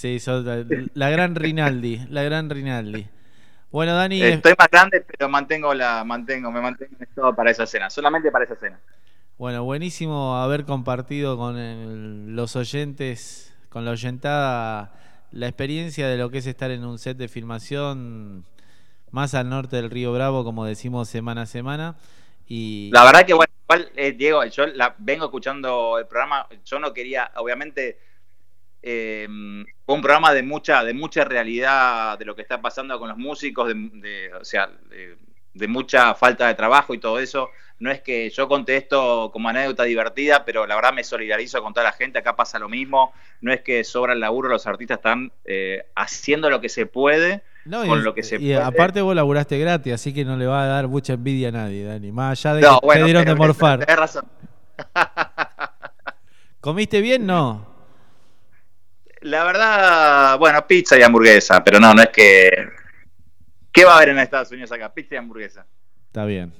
[0.00, 0.64] Sí, sos la,
[0.94, 3.06] la gran Rinaldi, la gran Rinaldi.
[3.70, 7.50] Bueno, Dani, es- Estoy más grande, pero mantengo la, mantengo, me mantengo en estado para
[7.50, 8.80] esa escena, solamente para esa escena.
[9.36, 14.92] bueno, buenísimo haber compartido con el- los oyentes, con la oyentada,
[15.32, 18.44] la experiencia de lo que es estar en un set de filmación
[19.10, 21.96] más al norte del Río Bravo, como decimos semana a semana.
[22.48, 26.78] Y La verdad que, bueno, igual, eh, Diego, yo la, vengo escuchando el programa, yo
[26.78, 27.98] no quería, obviamente,
[28.82, 29.28] eh,
[29.84, 33.18] fue un programa de mucha, de mucha realidad de lo que está pasando con los
[33.18, 35.16] músicos, de, de- o sea, de,
[35.54, 37.50] de mucha falta de trabajo y todo eso.
[37.78, 41.72] No es que yo conté esto como anécdota divertida, pero la verdad me solidarizo con
[41.72, 44.98] toda la gente, acá pasa lo mismo, no es que sobra el laburo, los artistas
[44.98, 48.56] están eh, haciendo lo que se puede No, con y- lo que se y puede.
[48.56, 51.84] aparte vos laburaste gratis, así que no le va a dar mucha envidia a nadie,
[51.84, 52.12] Dani.
[52.12, 53.78] Más allá de No, que bueno, te dieron de morfar.
[53.80, 54.24] tenés razón.
[56.60, 57.26] ¿Comiste bien?
[57.26, 57.66] No.
[59.20, 62.50] La verdad, bueno, pizza y hamburguesa, pero no, no es que...
[63.72, 64.92] ¿Qué va a haber en Estados Unidos acá?
[64.92, 65.66] Pizza y hamburguesa.
[66.06, 66.52] Está bien.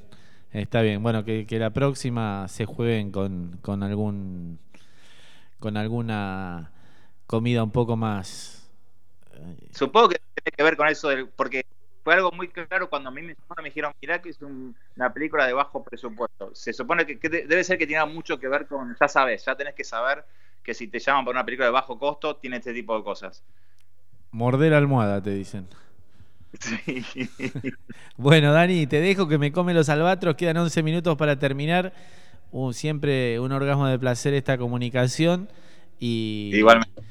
[0.53, 1.03] Está bien.
[1.03, 4.59] Bueno, que, que la próxima se jueguen con, con algún
[5.59, 6.71] con alguna
[7.27, 8.71] comida un poco más.
[9.73, 11.65] Supongo que tiene que ver con eso, del- porque
[12.03, 15.13] fue algo muy claro cuando a mí me, me dijeron, mirá que es un- una
[15.13, 16.55] película de bajo presupuesto.
[16.55, 19.45] Se supone que, que de- debe ser que tiene mucho que ver con, ya sabes,
[19.45, 20.25] ya tenés que saber
[20.71, 23.43] que si te llaman por una película de bajo costo, tiene este tipo de cosas.
[24.31, 25.67] Morder almohada, te dicen.
[28.17, 30.37] Bueno, Dani, te dejo que me come los albatros.
[30.37, 31.93] Quedan 11 minutos para terminar.
[32.53, 35.49] Uh, siempre un orgasmo de placer esta comunicación.
[35.99, 37.03] Y, Igualmente.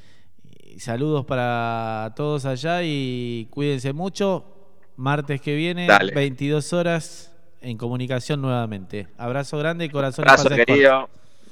[0.64, 4.46] y saludos para todos allá y cuídense mucho.
[4.96, 6.14] Martes que viene, Dale.
[6.14, 9.08] 22 horas, en comunicación nuevamente.
[9.18, 11.10] Abrazo grande y corazón Abrazo, querido.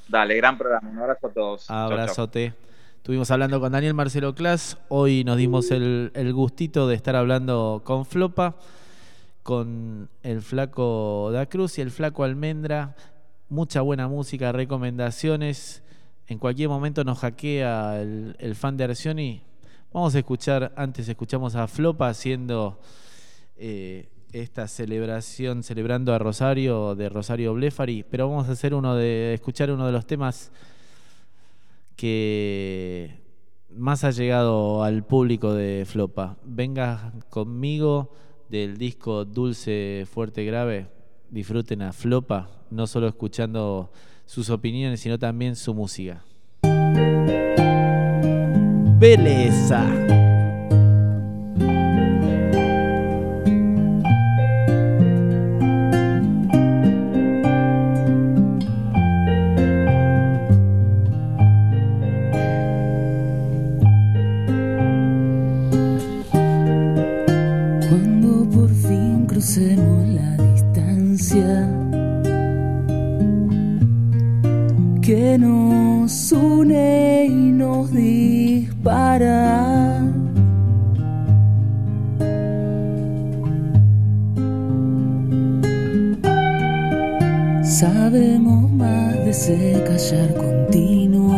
[0.08, 0.88] Dale, gran programa.
[0.88, 1.66] Un abrazo a todos.
[1.66, 1.98] Chau, chau.
[1.98, 2.54] Abrazote.
[2.96, 4.78] Estuvimos hablando con Daniel Marcelo Clas.
[4.88, 8.56] Hoy nos dimos el, gustito de estar hablando con Flopa,
[9.42, 12.96] con el flaco Da Cruz y el flaco Almendra.
[13.50, 15.82] Mucha buena música, recomendaciones.
[16.26, 19.42] En cualquier momento nos hackea el, el fan de Arcioni.
[19.92, 22.78] Vamos a escuchar, antes escuchamos a Flopa haciendo
[23.56, 29.34] eh, esta celebración, celebrando a Rosario de Rosario Blefari, pero vamos a hacer uno de
[29.34, 30.52] escuchar uno de los temas
[31.96, 33.20] que
[33.70, 36.36] más ha llegado al público de Flopa.
[36.44, 38.12] Venga conmigo
[38.48, 40.88] del disco Dulce, Fuerte, Grave.
[41.30, 43.90] Disfruten a Flopa, no solo escuchando
[44.24, 46.22] sus opiniones, sino también su música.
[48.98, 50.27] Beleza.
[78.78, 80.04] Dispara.
[87.62, 91.36] Sabemos más de ese callar continuo,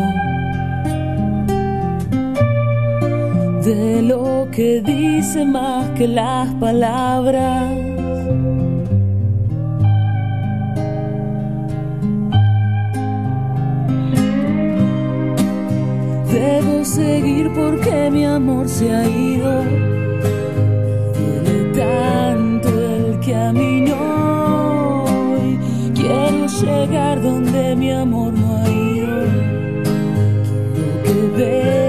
[3.65, 7.90] de lo que dice más que las palabras.
[16.91, 19.63] Seguir porque mi amor se ha ido.
[21.15, 23.97] Duele tanto el camino
[25.45, 29.17] y quiero llegar donde mi amor no ha ido.
[31.05, 31.80] Quiero que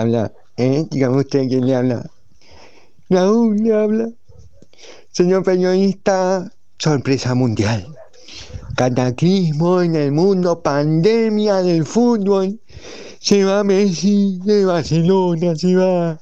[0.00, 0.32] habla?
[0.56, 0.86] ¿Eh?
[0.90, 2.10] Dígame usted quién le habla.
[3.08, 4.08] Raúl le habla.
[5.12, 7.86] Señor periodista, sorpresa mundial.
[8.76, 12.60] Cataclismo en el mundo, pandemia del fútbol.
[13.20, 16.20] Se va Messi de Barcelona, se va.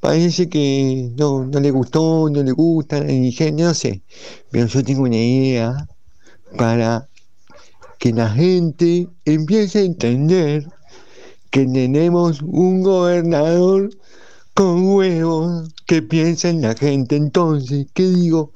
[0.00, 3.02] Parece que no, no le gustó, no le gusta
[3.52, 4.02] no sé.
[4.50, 5.88] Pero yo tengo una idea
[6.56, 7.08] para
[7.98, 10.66] que la gente empiece a entender
[11.54, 13.88] que tenemos un gobernador
[14.54, 17.14] con huevos que piensa en la gente.
[17.14, 18.50] Entonces, ¿qué digo?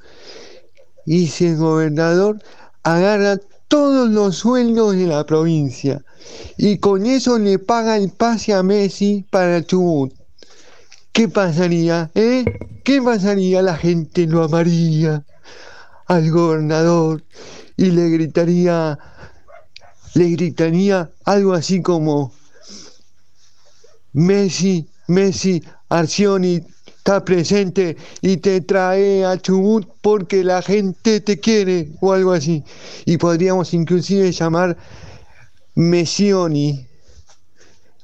[1.06, 2.42] Y si el gobernador
[2.82, 3.38] agarra
[3.68, 6.04] todos los sueldos de la provincia
[6.56, 10.12] y con eso le paga el pase a Messi para Chubut.
[11.12, 12.10] ¿Qué pasaría?
[12.16, 12.44] ¿Eh?
[12.82, 13.62] ¿Qué pasaría?
[13.62, 15.24] La gente lo amaría
[16.06, 17.22] al gobernador
[17.76, 18.98] y le gritaría,
[20.14, 22.32] le gritaría algo así como
[24.18, 26.60] Messi, Messi, Arcioni
[26.96, 32.64] está presente y te trae a Chubut porque la gente te quiere o algo así.
[33.04, 34.76] Y podríamos inclusive llamar
[35.76, 36.84] Messioni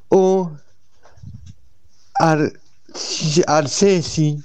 [0.08, 0.52] o
[2.20, 2.52] Ar
[3.48, 4.38] Arcesi.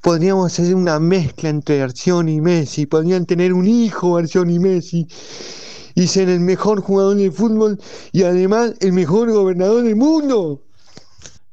[0.00, 2.86] Podríamos hacer una mezcla entre Arcioni y Messi.
[2.86, 5.06] Podrían tener un hijo Arcioni y Messi
[5.94, 7.78] y ser el mejor jugador de fútbol
[8.10, 10.60] y además el mejor gobernador del mundo.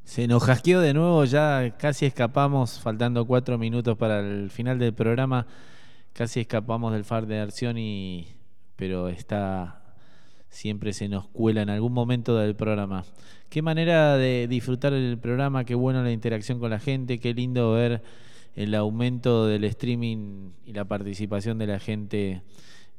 [0.09, 4.91] Se nos jasqueó de nuevo, ya casi escapamos, faltando cuatro minutos para el final del
[4.91, 5.45] programa.
[6.13, 8.27] Casi escapamos del FAR de Arcioni,
[8.75, 9.83] pero está
[10.49, 13.05] siempre se nos cuela en algún momento del programa.
[13.49, 17.73] Qué manera de disfrutar el programa, qué bueno la interacción con la gente, qué lindo
[17.73, 18.01] ver
[18.55, 22.41] el aumento del streaming y la participación de la gente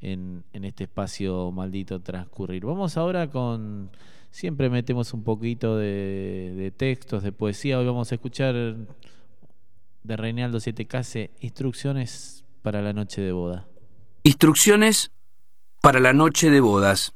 [0.00, 2.64] en, en este espacio maldito transcurrir.
[2.64, 3.90] Vamos ahora con
[4.30, 7.78] Siempre metemos un poquito de, textos, de poesía.
[7.78, 8.54] Hoy vamos a escuchar
[10.02, 13.66] de Reinaldo Siete Case instrucciones para la noche de boda.
[14.22, 15.10] Instrucciones
[15.82, 17.14] para la noche de bodas.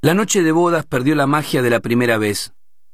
[0.00, 2.52] La noche de bodas perdió la magia de la primera vez.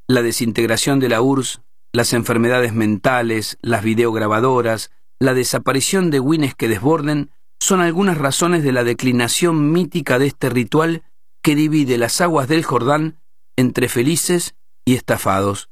[0.08, 1.60] La desintegración de la URSS,
[1.92, 7.30] las enfermedades mentales, las videograbadoras, la desaparición de wines que desborden
[7.60, 11.02] son algunas razones de la declinación mítica de este ritual
[11.42, 13.18] que divide las aguas del Jordán
[13.56, 14.54] entre felices
[14.84, 15.68] y estafados.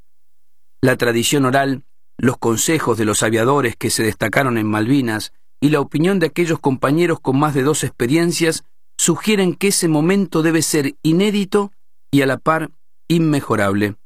[0.82, 1.84] La tradición oral,
[2.18, 6.58] los consejos de los aviadores que se destacaron en Malvinas y la opinión de aquellos
[6.58, 8.64] compañeros con más de dos experiencias
[8.98, 11.72] sugieren que ese momento debe ser inédito
[12.10, 12.70] y a la par
[13.08, 13.96] inmejorable.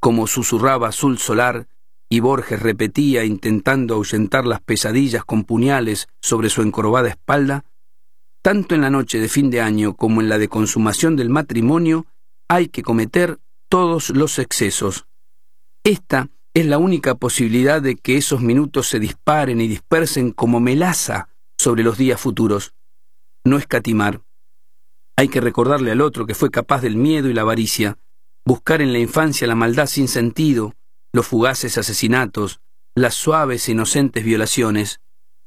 [0.00, 1.68] Como susurraba Azul Solar
[2.08, 7.64] y Borges repetía intentando ahuyentar las pesadillas con puñales sobre su encorvada espalda,
[8.42, 12.06] tanto en la noche de fin de año como en la de consumación del matrimonio,
[12.48, 13.38] hay que cometer
[13.68, 15.06] todos los excesos.
[15.84, 21.28] Esta es la única posibilidad de que esos minutos se disparen y dispersen como melaza
[21.58, 22.74] sobre los días futuros.
[23.44, 24.22] No escatimar.
[25.16, 27.98] Hay que recordarle al otro que fue capaz del miedo y la avaricia,
[28.44, 30.74] buscar en la infancia la maldad sin sentido,
[31.12, 32.60] los fugaces asesinatos,
[32.96, 35.00] las suaves e inocentes violaciones,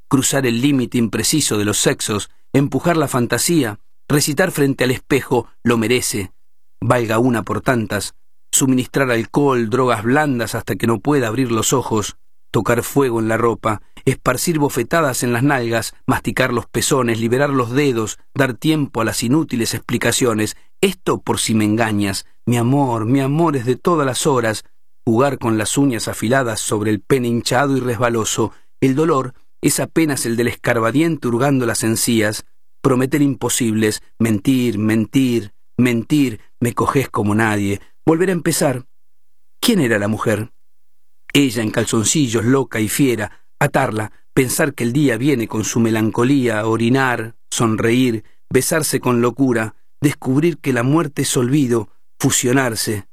[0.08, 5.78] cruzar el límite impreciso de los sexos, empujar la fantasía, recitar frente al espejo lo
[5.78, 6.32] merece,
[6.80, 8.16] valga una por tantas,
[8.52, 12.18] suministrar alcohol, drogas blandas hasta que no pueda abrir los ojos,
[12.52, 17.72] tocar fuego en la ropa, esparcir bofetadas en las nalgas, masticar los pezones, liberar los
[17.72, 23.22] dedos, dar tiempo a las inútiles explicaciones, esto por si me engañas, mi amor, mi
[23.22, 24.66] amor es de todas las horas,
[25.04, 28.52] jugar con las uñas afiladas sobre el pene hinchado y resbaloso,
[28.82, 32.46] el dolor es apenas el del escarbadiente hurgando las encías,
[32.82, 38.86] prometer imposibles, mentir, mentir, mentir, me coges como nadie, volver a empezar.
[39.62, 40.52] ¿Quién era la mujer?
[41.32, 46.68] Ella en calzoncillos, loca y fiera, atarla, pensar que el día viene con su melancolía,
[46.68, 53.08] orinar, sonreír, besarse con locura, descubrir que la muerte es olvido, fusionarse,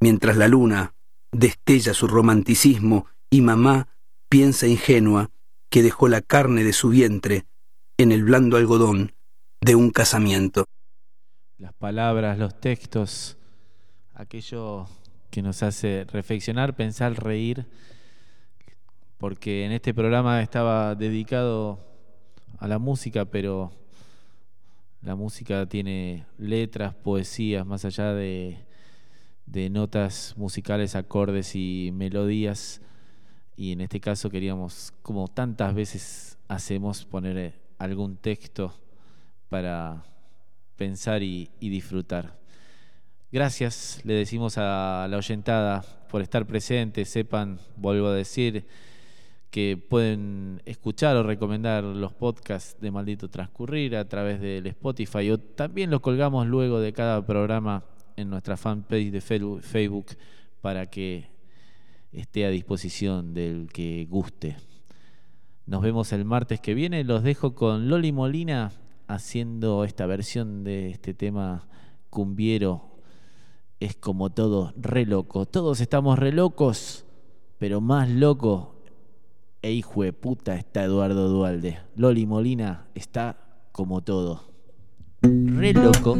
[0.00, 0.94] mientras la luna
[1.32, 3.88] destella su romanticismo y mamá
[4.28, 5.30] piensa ingenua
[5.70, 7.46] que dejó la carne de su vientre
[7.98, 9.12] en el blando algodón
[9.60, 10.64] de un casamiento.
[11.58, 13.36] Las palabras, los textos,
[14.14, 14.86] aquello
[15.30, 17.66] que nos hace reflexionar, pensar, reír,
[19.18, 21.84] porque en este programa estaba dedicado
[22.58, 23.72] a la música, pero
[25.02, 28.64] la música tiene letras, poesías, más allá de,
[29.46, 32.80] de notas musicales, acordes y melodías.
[33.58, 38.72] Y en este caso queríamos, como tantas veces hacemos, poner algún texto
[39.48, 40.04] para
[40.76, 42.38] pensar y, disfrutar.
[43.32, 47.04] Gracias, le decimos a la oyentada por estar presente.
[47.04, 48.64] Sepan, vuelvo a decir,
[49.50, 55.38] que pueden escuchar o recomendar los podcasts de Maldito Transcurrir a través del Spotify o
[55.40, 57.82] también los colgamos luego de cada programa
[58.14, 60.06] en nuestra fanpage de Facebook
[60.60, 61.37] para que
[62.12, 64.56] esté a disposición del que guste.
[65.66, 67.04] Nos vemos el martes que viene.
[67.04, 68.72] Los dejo con Loli Molina
[69.06, 71.68] haciendo esta versión de este tema
[72.10, 72.88] cumbiero.
[73.80, 75.46] Es como todo re loco.
[75.46, 77.04] Todos estamos re locos,
[77.58, 78.82] pero más loco
[79.62, 81.78] e hijo de puta está Eduardo Dualde.
[81.96, 83.36] Loli Molina está
[83.72, 84.44] como todo.
[85.22, 86.16] Re loco.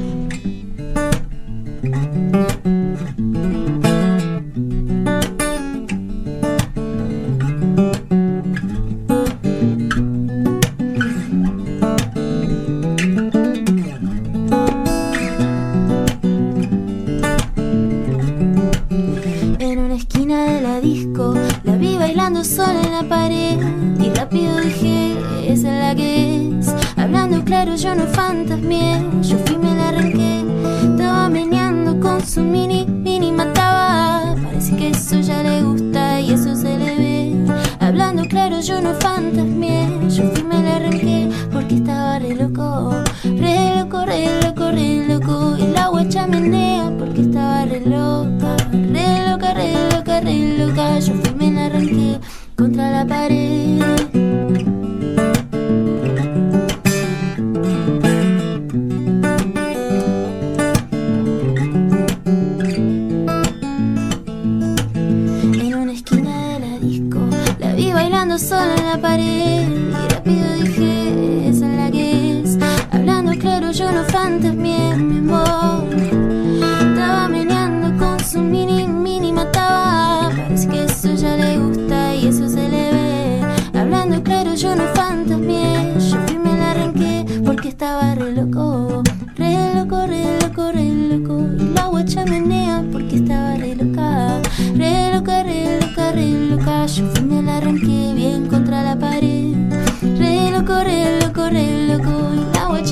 [25.58, 26.74] Esa es la que es.
[26.96, 30.44] Hablando claro yo no fantasmeé, yo fui me la arranqué.
[30.82, 34.36] Estaba meneando con su mini mini mataba.
[34.44, 37.36] Parece que eso ya le gusta y eso se le ve.
[37.80, 42.94] Hablando claro yo no fantasmeé, yo fui me la arranqué porque estaba re loco,
[43.24, 45.56] re loco, re loco, re loco.
[45.58, 50.98] Y la guacha menea porque estaba re loca, re loca, re loca, re loca.
[51.00, 52.20] Yo fui me la arranqué
[52.56, 53.67] contra la pared.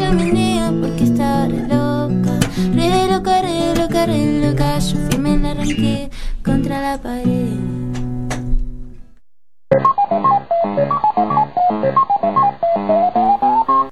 [0.07, 2.39] Y la guacha menea porque estaba re loca,
[2.74, 4.78] re loca, re loca, re loca.
[4.78, 6.11] Yo fui me la arranqué
[6.45, 7.57] contra la pared.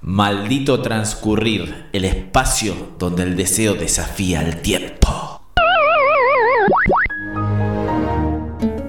[0.02, 5.33] Maldito transcurrir, el espacio donde el deseo desafía el tiempo.